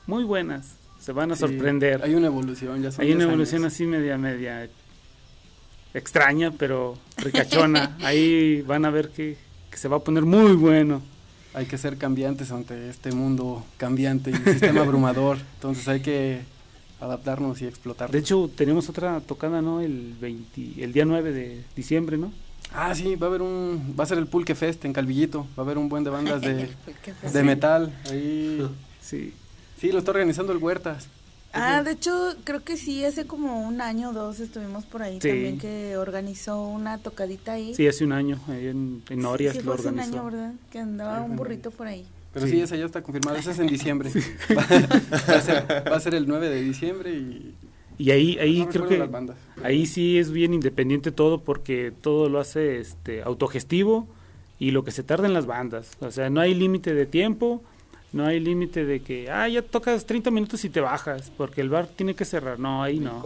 muy 0.07 0.25
buenas, 0.25 0.75
se 1.01 1.13
van 1.13 1.33
a 1.33 1.35
Sí, 1.35 1.41
sorprender. 1.41 2.03
Hay 2.03 2.15
una 2.15 2.27
evolución, 2.27 2.83
ya 2.83 2.93
son 2.93 3.03
Hay 3.05 3.13
una 3.13 3.25
10 3.25 3.29
evolución 3.29 3.63
años. 3.63 3.73
así 3.73 3.87
media, 3.87 4.19
media 4.19 4.69
extraña, 5.95 6.51
pero 6.53 6.97
ricachona. 7.19 7.97
Ahí 8.03 8.63
van 8.63 8.85
a 8.85 8.91
ver 8.91 9.11
que, 9.11 9.37
que 9.71 9.77
se 9.77 9.89
va 9.89 9.97
a 9.97 10.01
poner 10.01 10.25
muy 10.25 10.53
bueno. 10.55 11.03
Hay 11.55 11.67
que 11.67 11.79
ser 11.79 11.97
cambiantes 11.97 12.51
ante 12.53 12.91
este 12.91 13.13
mundo 13.13 13.65
cambiante 13.79 14.31
y 14.31 14.35
sistema 14.35 14.81
abrumador. 14.83 15.39
Entonces 15.55 15.89
hay 15.89 16.01
que 16.01 16.41
adaptarnos 17.01 17.63
y 17.63 17.67
explotar. 17.67 18.11
De 18.11 18.19
hecho, 18.19 18.51
tenemos 18.55 18.89
otra 18.89 19.21
tocada, 19.21 19.63
¿no? 19.63 19.81
El 19.81 20.15
20, 20.21 20.83
el 20.85 20.93
día 20.93 21.05
9 21.05 21.33
de 21.33 21.65
diciembre, 21.75 22.19
¿no? 22.19 22.33
Ah, 22.75 22.95
sí, 22.95 23.17
va 23.17 23.27
a 23.27 23.31
haber 23.31 23.43
un, 23.43 23.95
va 23.99 24.05
a 24.05 24.07
ser 24.07 24.19
el 24.19 24.27
Pulque 24.27 24.55
Fest 24.55 24.85
en 24.85 24.93
Calvillito, 24.93 25.47
va 25.59 25.63
a 25.63 25.67
haber 25.67 25.79
un 25.79 25.89
buen 25.89 26.05
de 26.05 26.11
bandas 26.11 26.41
de, 26.43 26.55
de 27.23 27.31
Sí. 27.41 27.43
metal, 27.43 27.93
ahí, 28.11 28.69
sí, 29.01 29.33
sí, 29.81 29.93
lo 29.93 29.99
está 29.99 30.11
organizando 30.11 30.53
el 30.53 30.59
Huertas. 30.59 31.09
Ah, 31.59 31.83
de 31.83 31.93
hecho, 31.93 32.35
creo 32.45 32.63
que 32.65 32.77
sí, 32.77 33.03
hace 33.03 33.27
como 33.27 33.67
un 33.67 33.81
año 33.81 34.11
o 34.11 34.13
dos 34.13 34.41
estuvimos 34.41 34.85
por 34.85 35.01
ahí 35.03 35.21
Sí. 35.23 35.29
también 35.29 35.59
que 35.59 35.97
organizó 35.97 36.67
una 36.67 36.99
tocadita 36.99 37.53
ahí. 37.53 37.75
Sí, 37.75 37.87
hace 37.89 38.05
un 38.05 38.13
año, 38.13 38.39
ahí 38.49 38.67
en, 38.67 39.03
en 39.09 39.21
Norias 39.23 39.55
sí, 39.57 39.63
lo 39.63 39.73
fue 39.73 39.75
hace 39.77 39.89
un 39.89 40.01
año, 40.01 40.25
¿verdad? 40.25 40.53
Que 40.71 40.81
andaba 40.81 41.23
un 41.23 41.35
burrito 41.37 41.71
por 41.71 41.87
ahí. 41.87 42.05
Pero 42.35 42.45
sí, 42.47 42.53
Sí. 42.53 42.61
esa 42.61 42.77
ya 42.77 42.85
está 42.85 43.01
confirmada, 43.01 43.39
esa 43.39 43.53
es 43.53 43.59
en 43.59 43.69
diciembre. 43.69 44.11
Va, 44.55 44.67
va 45.31 45.37
a 45.37 45.41
ser, 45.41 45.65
va 45.91 45.97
a 45.97 46.01
ser 46.01 46.15
el 46.15 46.29
9 46.29 46.51
de 46.51 46.61
diciembre 46.61 47.13
y 47.15 47.55
Y 47.99 48.11
ahí, 48.11 48.39
ahí 48.39 48.59
No 48.61 48.69
creo 48.69 48.87
que 48.89 48.99
las 48.99 49.11
bandas. 49.11 49.37
ahí 49.63 49.87
sí 49.87 50.19
es 50.19 50.31
bien 50.31 50.53
independiente 50.55 51.13
todo 51.13 51.41
porque 51.43 51.93
todo 52.03 52.29
lo 52.29 52.41
hace 52.41 52.79
este 52.81 53.23
autogestivo 53.23 54.07
y 54.59 54.71
lo 54.71 54.85
que 54.85 54.91
se 54.91 55.03
tarda 55.03 55.27
en 55.27 55.33
las 55.35 55.47
bandas. 55.47 55.91
O 56.01 56.11
sea, 56.11 56.29
no 56.31 56.41
hay 56.41 56.55
límite 56.55 56.93
de 56.95 57.07
tiempo, 57.07 57.63
no 58.13 58.27
hay 58.27 58.41
límite 58.41 58.85
de 58.85 59.01
que, 59.01 59.31
ah, 59.31 59.49
ya 59.49 59.63
tocas 59.63 60.05
30 60.07 60.31
minutos 60.31 60.65
y 60.65 60.71
te 60.71 60.81
bajas 60.81 61.31
porque 61.37 61.61
el 61.63 61.71
bar 61.71 61.87
tiene 61.87 62.15
que 62.15 62.25
cerrar. 62.25 62.59
No, 62.59 62.83
ahí 62.83 62.99
no. 63.01 63.23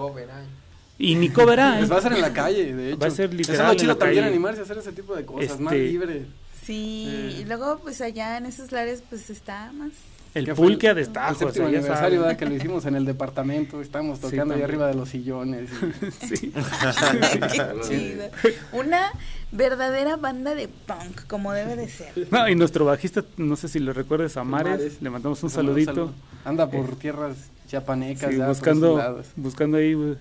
Y 0.99 1.15
ni 1.15 1.31
pues 1.31 1.47
va 1.47 1.97
a 1.97 2.03
ser 2.03 2.13
en 2.13 2.21
la 2.21 2.33
calle, 2.33 2.75
de 2.75 2.89
hecho. 2.91 2.99
Va 3.01 3.07
a 3.07 3.11
ser 3.11 3.33
literal 3.33 3.75
es 3.75 3.81
chido 3.81 3.97
también 3.97 4.23
calle. 4.23 4.35
animarse 4.35 4.61
a 4.61 4.65
hacer 4.65 4.79
ese 4.79 4.93
tipo 4.93 5.17
de 5.17 5.25
cosas, 5.25 5.59
más 5.59 5.73
Este, 5.73 5.87
libre. 5.87 6.27
Sí, 6.63 7.09
Sí. 7.33 7.37
y 7.41 7.45
luego 7.47 7.81
pues 7.83 8.01
allá 8.03 8.37
en 8.37 8.47
esos 8.47 8.71
lares 8.71 9.03
pues 9.09 9.31
está 9.31 9.73
más... 9.73 9.91
El 10.33 10.47
pulque 10.55 10.87
a 10.87 10.91
El 10.91 10.97
destajo, 10.99 11.33
o 11.33 11.39
séptimo 11.39 11.69
sea, 11.69 11.79
aniversario, 11.79 12.37
que 12.37 12.47
lo 12.47 12.55
hicimos 12.55 12.87
en 12.87 12.95
el 12.95 13.05
departamento, 13.05 13.81
estábamos 13.83 14.19
Sí, 14.19 14.23
tocando 14.31 14.55
ahí 14.55 14.61
también. 14.61 14.65
arriba 14.65 14.87
de 14.87 14.95
los 14.95 15.09
sillones. 15.09 15.69
y- 15.73 16.27
Sí. 16.37 16.53
Qué 17.33 17.75
chido. 17.89 18.25
Una 18.73 19.11
verdadera 19.53 20.17
banda 20.17 20.55
de 20.55 20.69
punk, 20.69 21.27
como 21.27 21.53
debe 21.53 21.75
de 21.75 21.89
ser. 21.89 22.13
No, 22.31 22.49
y 22.49 22.55
nuestro 22.55 22.85
bajista, 22.85 23.25
no 23.37 23.57
sé 23.57 23.69
si 23.69 23.81
lo 23.81 23.93
recuerdas, 23.93 24.37
a 24.37 24.45
Mares, 24.45 24.73
Mares. 24.79 25.03
le 25.03 25.11
mandamos 25.11 25.43
un 25.43 25.51
saludito. 25.51 25.93
saludo. 25.93 26.13
Anda 26.45 26.71
por 26.71 26.95
tierras 26.97 27.37
chiapanecas, 27.69 28.31
Sí, 28.31 28.37
ya 28.39 28.47
buscando, 28.49 29.23
buscando 29.37 29.79
ahí 29.79 29.95
güey, 29.95 30.17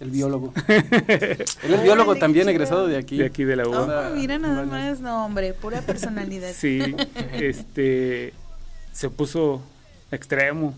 el 0.00 0.10
biólogo. 0.10 0.52
Él 0.68 1.74
es 1.74 1.82
biólogo 1.82 2.14
también, 2.16 2.48
egresado 2.48 2.86
de 2.86 2.96
aquí. 2.96 3.18
De 3.18 3.26
aquí 3.26 3.42
de 3.42 3.56
la 3.56 3.66
U. 3.68 3.72
Oh, 3.74 4.14
mira 4.14 4.38
nada 4.38 4.64
más, 4.64 5.00
no 5.00 5.24
hombre, 5.26 5.52
pura 5.54 5.80
personalidad. 5.82 6.52
Sí, 6.52 6.94
este 7.32 8.32
se 8.92 9.10
puso 9.10 9.62
extremo 10.10 10.74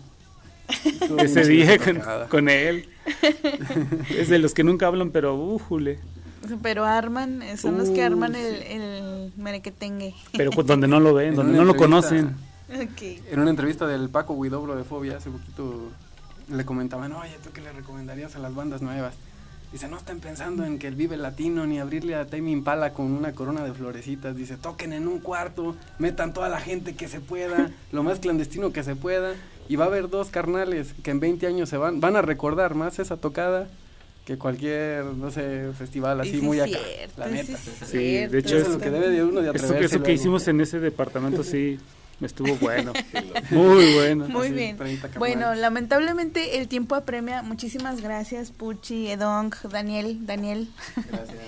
ese 1.19 1.45
día 1.45 1.77
con, 2.29 2.49
él. 2.49 2.87
Es 4.09 4.29
de 4.29 4.39
los 4.39 4.53
que 4.53 4.63
nunca 4.63 4.87
hablan, 4.87 5.11
pero 5.11 5.35
újule. 5.35 5.99
Pero 6.61 6.85
arman, 6.85 7.43
son 7.57 7.77
los 7.77 7.89
que 7.89 8.03
arman 8.03 8.33
sí. 8.33 8.39
el, 8.39 8.81
el 8.81 9.33
merequetengue. 9.37 10.15
Pero 10.33 10.49
pues 10.51 10.65
donde 10.65 10.87
no 10.87 10.99
lo 10.99 11.13
ven, 11.13 11.29
En 11.29 11.35
donde 11.35 11.57
no 11.57 11.65
lo 11.65 11.75
conocen. 11.75 12.35
En 12.69 13.39
una 13.39 13.49
entrevista 13.49 13.85
del 13.85 14.09
Paco 14.09 14.33
Huidobro 14.33 14.75
de 14.75 14.83
Fobia 14.83 15.17
hace 15.17 15.29
poquito 15.29 15.91
le 16.49 16.65
comentaban, 16.65 17.11
oye, 17.13 17.37
¿tú 17.43 17.51
qué 17.53 17.61
le 17.61 17.71
recomendarías 17.71 18.35
a 18.35 18.39
las 18.39 18.55
bandas 18.55 18.81
nuevas? 18.81 19.13
Dice, 19.71 19.87
no 19.87 19.97
estén 19.97 20.19
pensando 20.19 20.65
en 20.65 20.79
que 20.79 20.87
el 20.87 20.95
Vive 20.95 21.15
Latino 21.15 21.65
ni 21.65 21.79
abrirle 21.79 22.15
a 22.15 22.25
Tame 22.25 22.51
Impala 22.51 22.91
con 22.91 23.05
una 23.05 23.31
corona 23.31 23.63
de 23.63 23.71
florecitas. 23.73 24.35
Dice, 24.35 24.57
toquen 24.57 24.91
en 24.91 25.07
un 25.07 25.19
cuarto, 25.19 25.77
metan 25.97 26.33
toda 26.33 26.49
la 26.49 26.59
gente 26.59 26.93
que 26.93 27.07
se 27.07 27.21
pueda, 27.21 27.71
lo 27.93 28.03
más 28.03 28.19
clandestino 28.19 28.73
que 28.73 28.83
se 28.83 28.97
pueda. 28.97 29.33
Y 29.69 29.77
va 29.77 29.85
a 29.85 29.87
haber 29.87 30.09
dos 30.09 30.29
carnales 30.29 30.93
que 31.03 31.11
en 31.11 31.21
20 31.21 31.47
años 31.47 31.69
se 31.69 31.77
van, 31.77 32.01
van 32.01 32.17
a 32.17 32.21
recordar 32.21 32.75
más 32.75 32.99
esa 32.99 33.15
tocada 33.15 33.69
que 34.25 34.37
cualquier, 34.37 35.05
no 35.05 35.31
sé, 35.31 35.71
festival 35.77 36.19
así 36.19 36.31
sí 36.31 36.41
muy 36.41 36.59
acá. 36.59 36.77
cierto, 36.77 37.19
la 37.21 37.27
sí 37.27 37.33
neta. 37.33 37.57
Sí, 37.85 37.97
de 38.27 38.39
hecho 38.39 38.57
Eso 38.57 38.67
es 38.67 38.73
lo 38.73 38.79
que 38.79 38.89
debe 38.89 39.09
de 39.09 39.23
uno 39.23 39.41
de 39.41 39.49
Eso, 39.49 39.65
atreverse 39.65 39.95
eso 39.95 40.03
que 40.03 40.13
hicimos 40.13 40.47
en 40.49 40.61
ese 40.61 40.79
departamento 40.79 41.43
sí 41.43 41.79
estuvo 42.25 42.55
bueno. 42.55 42.93
Muy 43.49 43.93
bueno. 43.93 44.27
Muy 44.27 44.47
Así, 44.47 44.55
bien. 44.55 44.77
30 44.77 45.19
Bueno, 45.19 45.53
lamentablemente 45.55 46.57
el 46.57 46.67
tiempo 46.67 46.95
apremia. 46.95 47.41
Muchísimas 47.41 48.01
gracias, 48.01 48.51
Puchi, 48.51 49.09
Edong, 49.09 49.53
Daniel, 49.69 50.25
Daniel. 50.25 50.67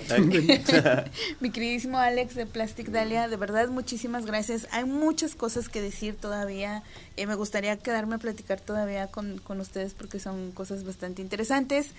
Mi 1.40 1.50
queridísimo 1.50 1.98
Alex 1.98 2.34
de 2.34 2.46
Plastic 2.46 2.88
Dalia, 2.88 3.28
de 3.28 3.36
verdad 3.36 3.68
muchísimas 3.68 4.26
gracias. 4.26 4.68
Hay 4.70 4.84
muchas 4.84 5.34
cosas 5.34 5.68
que 5.68 5.80
decir 5.80 6.16
todavía. 6.16 6.82
Eh, 7.16 7.26
me 7.26 7.34
gustaría 7.34 7.76
quedarme 7.76 8.16
a 8.16 8.18
platicar 8.18 8.60
todavía 8.60 9.06
con, 9.08 9.38
con 9.38 9.60
ustedes 9.60 9.94
porque 9.94 10.18
son 10.18 10.52
cosas 10.52 10.84
bastante 10.84 11.22
interesantes. 11.22 11.90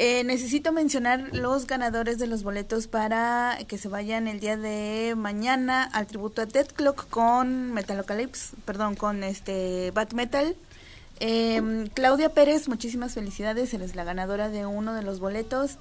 Eh, 0.00 0.22
necesito 0.22 0.70
mencionar 0.70 1.30
los 1.32 1.66
ganadores 1.66 2.18
de 2.18 2.28
los 2.28 2.44
boletos 2.44 2.86
para 2.86 3.58
que 3.66 3.78
se 3.78 3.88
vayan 3.88 4.28
el 4.28 4.38
día 4.38 4.56
de 4.56 5.14
mañana 5.16 5.82
al 5.82 6.06
tributo 6.06 6.40
a 6.40 6.46
Dead 6.46 6.68
Clock 6.68 7.08
con 7.08 7.72
Metalocalypse, 7.72 8.54
perdón, 8.64 8.94
con 8.94 9.24
este 9.24 9.90
Bat 9.90 10.12
Metal. 10.12 10.54
Eh, 11.18 11.90
Claudia 11.94 12.28
Pérez, 12.28 12.68
muchísimas 12.68 13.14
felicidades, 13.14 13.74
eres 13.74 13.96
la 13.96 14.04
ganadora 14.04 14.48
de 14.48 14.66
uno 14.66 14.94
de 14.94 15.02
los 15.02 15.18
boletos. 15.18 15.78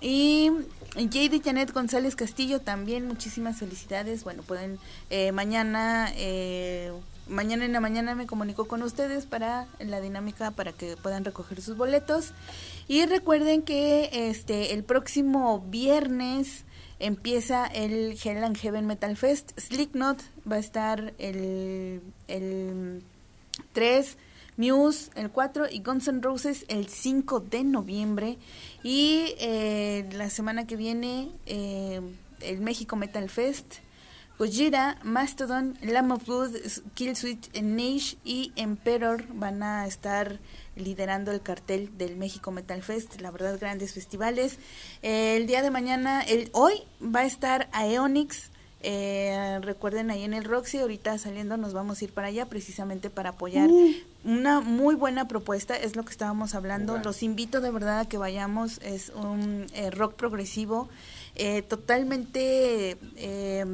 Y 0.00 0.50
JD 0.96 1.42
Janet 1.44 1.72
González 1.72 2.16
Castillo 2.16 2.62
también, 2.62 3.06
muchísimas 3.06 3.58
felicidades. 3.58 4.24
Bueno, 4.24 4.44
pueden 4.44 4.78
eh, 5.10 5.30
mañana, 5.32 6.10
eh, 6.16 6.90
mañana 7.28 7.64
en 7.64 7.72
la 7.72 7.80
mañana 7.80 8.14
me 8.14 8.26
comunico 8.26 8.66
con 8.66 8.82
ustedes 8.82 9.26
para 9.26 9.66
la 9.78 10.00
dinámica 10.00 10.50
para 10.50 10.72
que 10.72 10.96
puedan 10.96 11.24
recoger 11.24 11.60
sus 11.60 11.76
boletos. 11.76 12.32
Y 12.86 13.04
recuerden 13.06 13.62
que 13.62 14.10
este 14.12 14.74
el 14.74 14.84
próximo 14.84 15.60
viernes 15.68 16.64
empieza 16.98 17.66
el 17.66 18.18
Hell 18.22 18.44
and 18.44 18.56
Heaven 18.56 18.86
Metal 18.86 19.16
Fest. 19.16 19.58
Slipknot 19.58 20.22
va 20.50 20.56
a 20.56 20.58
estar 20.58 21.14
el, 21.18 22.02
el 22.26 23.02
3, 23.72 24.16
Muse 24.56 25.10
el 25.14 25.30
4 25.30 25.66
y 25.70 25.80
Guns 25.80 26.08
N' 26.08 26.20
Roses 26.20 26.64
el 26.68 26.88
5 26.88 27.40
de 27.40 27.64
noviembre. 27.64 28.38
Y 28.82 29.34
eh, 29.38 30.08
la 30.12 30.30
semana 30.30 30.66
que 30.66 30.76
viene 30.76 31.30
eh, 31.46 32.00
el 32.40 32.60
México 32.60 32.96
Metal 32.96 33.28
Fest. 33.28 33.76
Gojira, 34.38 34.98
Mastodon, 35.02 35.76
Lamb 35.82 36.12
of 36.12 36.24
God, 36.24 36.54
Killswitch, 36.94 37.60
Niche 37.60 38.18
y 38.24 38.52
Emperor 38.54 39.24
van 39.34 39.64
a 39.64 39.84
estar 39.86 40.38
liderando 40.76 41.32
el 41.32 41.40
cartel 41.40 41.90
del 41.98 42.16
México 42.16 42.52
Metal 42.52 42.80
Fest. 42.84 43.20
La 43.20 43.32
verdad, 43.32 43.58
grandes 43.58 43.94
festivales. 43.94 44.60
El 45.02 45.48
día 45.48 45.60
de 45.62 45.72
mañana, 45.72 46.22
el 46.22 46.50
hoy 46.52 46.84
va 47.02 47.20
a 47.20 47.26
estar 47.26 47.68
Aeonix. 47.72 48.52
Eh, 48.80 49.58
recuerden 49.60 50.12
ahí 50.12 50.22
en 50.22 50.34
el 50.34 50.44
Roxy, 50.44 50.78
ahorita 50.78 51.18
saliendo 51.18 51.56
nos 51.56 51.72
vamos 51.72 52.00
a 52.00 52.04
ir 52.04 52.12
para 52.12 52.28
allá 52.28 52.46
precisamente 52.46 53.10
para 53.10 53.30
apoyar 53.30 53.68
una 54.24 54.60
muy 54.60 54.94
buena 54.94 55.26
propuesta, 55.26 55.76
es 55.76 55.96
lo 55.96 56.04
que 56.04 56.12
estábamos 56.12 56.54
hablando. 56.54 56.96
Los 56.98 57.24
invito 57.24 57.60
de 57.60 57.72
verdad 57.72 57.98
a 57.98 58.08
que 58.08 58.18
vayamos, 58.18 58.78
es 58.84 59.10
un 59.16 59.66
eh, 59.74 59.90
rock 59.90 60.14
progresivo 60.14 60.88
eh, 61.38 61.62
totalmente 61.62 62.98
eh, 63.16 63.64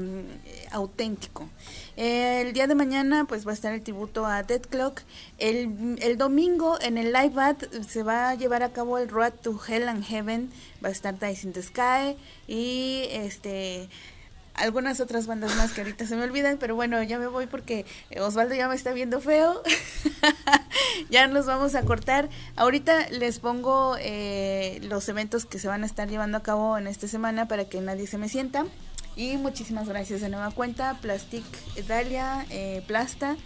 auténtico. 0.71 1.49
El 1.97 2.53
día 2.53 2.67
de 2.67 2.75
mañana 2.75 3.25
pues 3.25 3.47
va 3.47 3.53
a 3.53 3.55
estar 3.55 3.73
el 3.73 3.83
tributo 3.83 4.27
a 4.27 4.43
Dead 4.43 4.61
Clock. 4.61 5.01
El, 5.39 5.97
el 6.01 6.19
domingo 6.19 6.79
en 6.81 6.99
el 6.99 7.13
Live 7.13 7.41
Ad 7.41 7.57
se 7.87 8.03
va 8.03 8.31
a 8.31 8.35
llevar 8.35 8.63
a 8.63 8.73
cabo 8.73 8.99
el 8.99 9.09
Road 9.09 9.33
to 9.43 9.59
Hell 9.67 9.89
and 9.89 10.05
Heaven. 10.05 10.51
Va 10.85 10.89
a 10.89 10.93
estar 10.93 11.19
Dice 11.19 11.47
in 11.47 11.53
the 11.53 11.63
Sky 11.63 12.17
y 12.47 13.07
este 13.11 13.89
algunas 14.55 15.01
otras 15.01 15.27
bandas 15.27 15.55
más 15.57 15.73
que 15.73 15.83
ahorita 15.83 16.07
se 16.07 16.17
me 16.17 16.23
olvidan, 16.23 16.59
pero 16.59 16.75
bueno, 16.75 17.03
ya 17.03 17.19
me 17.19 17.27
voy 17.27 17.47
porque 17.47 17.85
Osvaldo 18.21 18.55
ya 18.55 18.69
me 18.69 18.75
está 18.75 18.93
viendo 18.93 19.21
feo. 19.21 19.63
ya 21.11 21.27
nos 21.27 21.47
vamos 21.47 21.75
a 21.75 21.83
cortar. 21.83 22.29
Ahorita 22.57 23.09
les 23.11 23.39
pongo 23.39 23.97
eh, 24.01 24.79
los 24.83 25.09
eventos 25.09 25.45
que 25.45 25.59
se 25.59 25.69
van 25.69 25.83
a 25.83 25.87
estar 25.87 26.09
llevando 26.09 26.39
a 26.39 26.43
cabo 26.43 26.79
en 26.79 26.87
esta 26.87 27.09
semana 27.09 27.49
para 27.49 27.65
que 27.67 27.81
nadie 27.81 28.07
se 28.07 28.19
me 28.19 28.29
sienta. 28.29 28.65
Y 29.17 29.37
muchísimas 29.37 29.89
gracias 29.89 30.21
de 30.21 30.29
nueva 30.29 30.51
cuenta, 30.51 30.99
Plastic 31.01 31.45
Dalia, 31.87 32.47
eh, 32.51 32.83
Plasta. 32.87 33.37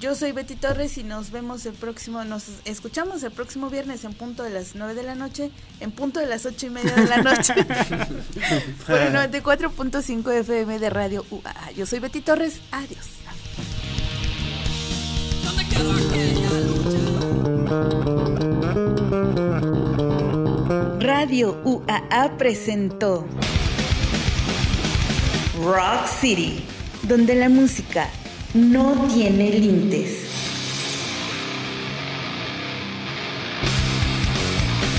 Yo 0.00 0.14
soy 0.14 0.32
Betty 0.32 0.56
Torres 0.56 0.98
y 0.98 1.04
nos 1.04 1.30
vemos 1.30 1.64
el 1.66 1.74
próximo, 1.74 2.24
nos 2.24 2.44
escuchamos 2.64 3.22
el 3.22 3.30
próximo 3.30 3.70
viernes 3.70 4.04
en 4.04 4.12
punto 4.12 4.42
de 4.42 4.50
las 4.50 4.74
9 4.74 4.94
de 4.94 5.02
la 5.02 5.14
noche, 5.14 5.50
en 5.80 5.92
punto 5.92 6.20
de 6.20 6.26
las 6.26 6.46
ocho 6.46 6.66
y 6.66 6.70
media 6.70 6.94
de 6.94 7.06
la 7.06 7.18
noche, 7.18 7.54
por 8.86 8.98
el 8.98 9.12
94.5 9.14 10.32
FM 10.40 10.78
de 10.78 10.90
Radio 10.90 11.24
UAA. 11.30 11.70
Yo 11.76 11.86
soy 11.86 12.00
Betty 12.00 12.20
Torres, 12.20 12.60
adiós. 12.72 13.06
Radio 21.00 21.60
UAA 21.64 22.36
presentó 22.36 23.26
Rock 25.62 26.06
City, 26.20 26.64
donde 27.02 27.34
la 27.34 27.48
música 27.48 28.08
no 28.54 29.08
tiene 29.12 29.50
límites. 29.50 30.20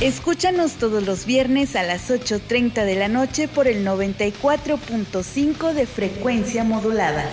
Escúchanos 0.02 0.74
todos 0.74 1.04
los 1.04 1.26
viernes 1.26 1.78
a 1.78 1.84
las 1.84 2.12
8.30 2.12 2.84
de 2.84 2.96
la 2.96 3.08
noche 3.08 3.48
por 3.48 3.68
el 3.68 3.86
94.5 3.88 5.74
de 5.74 5.88
frecuencia 5.88 6.66
modulada. 6.66 7.26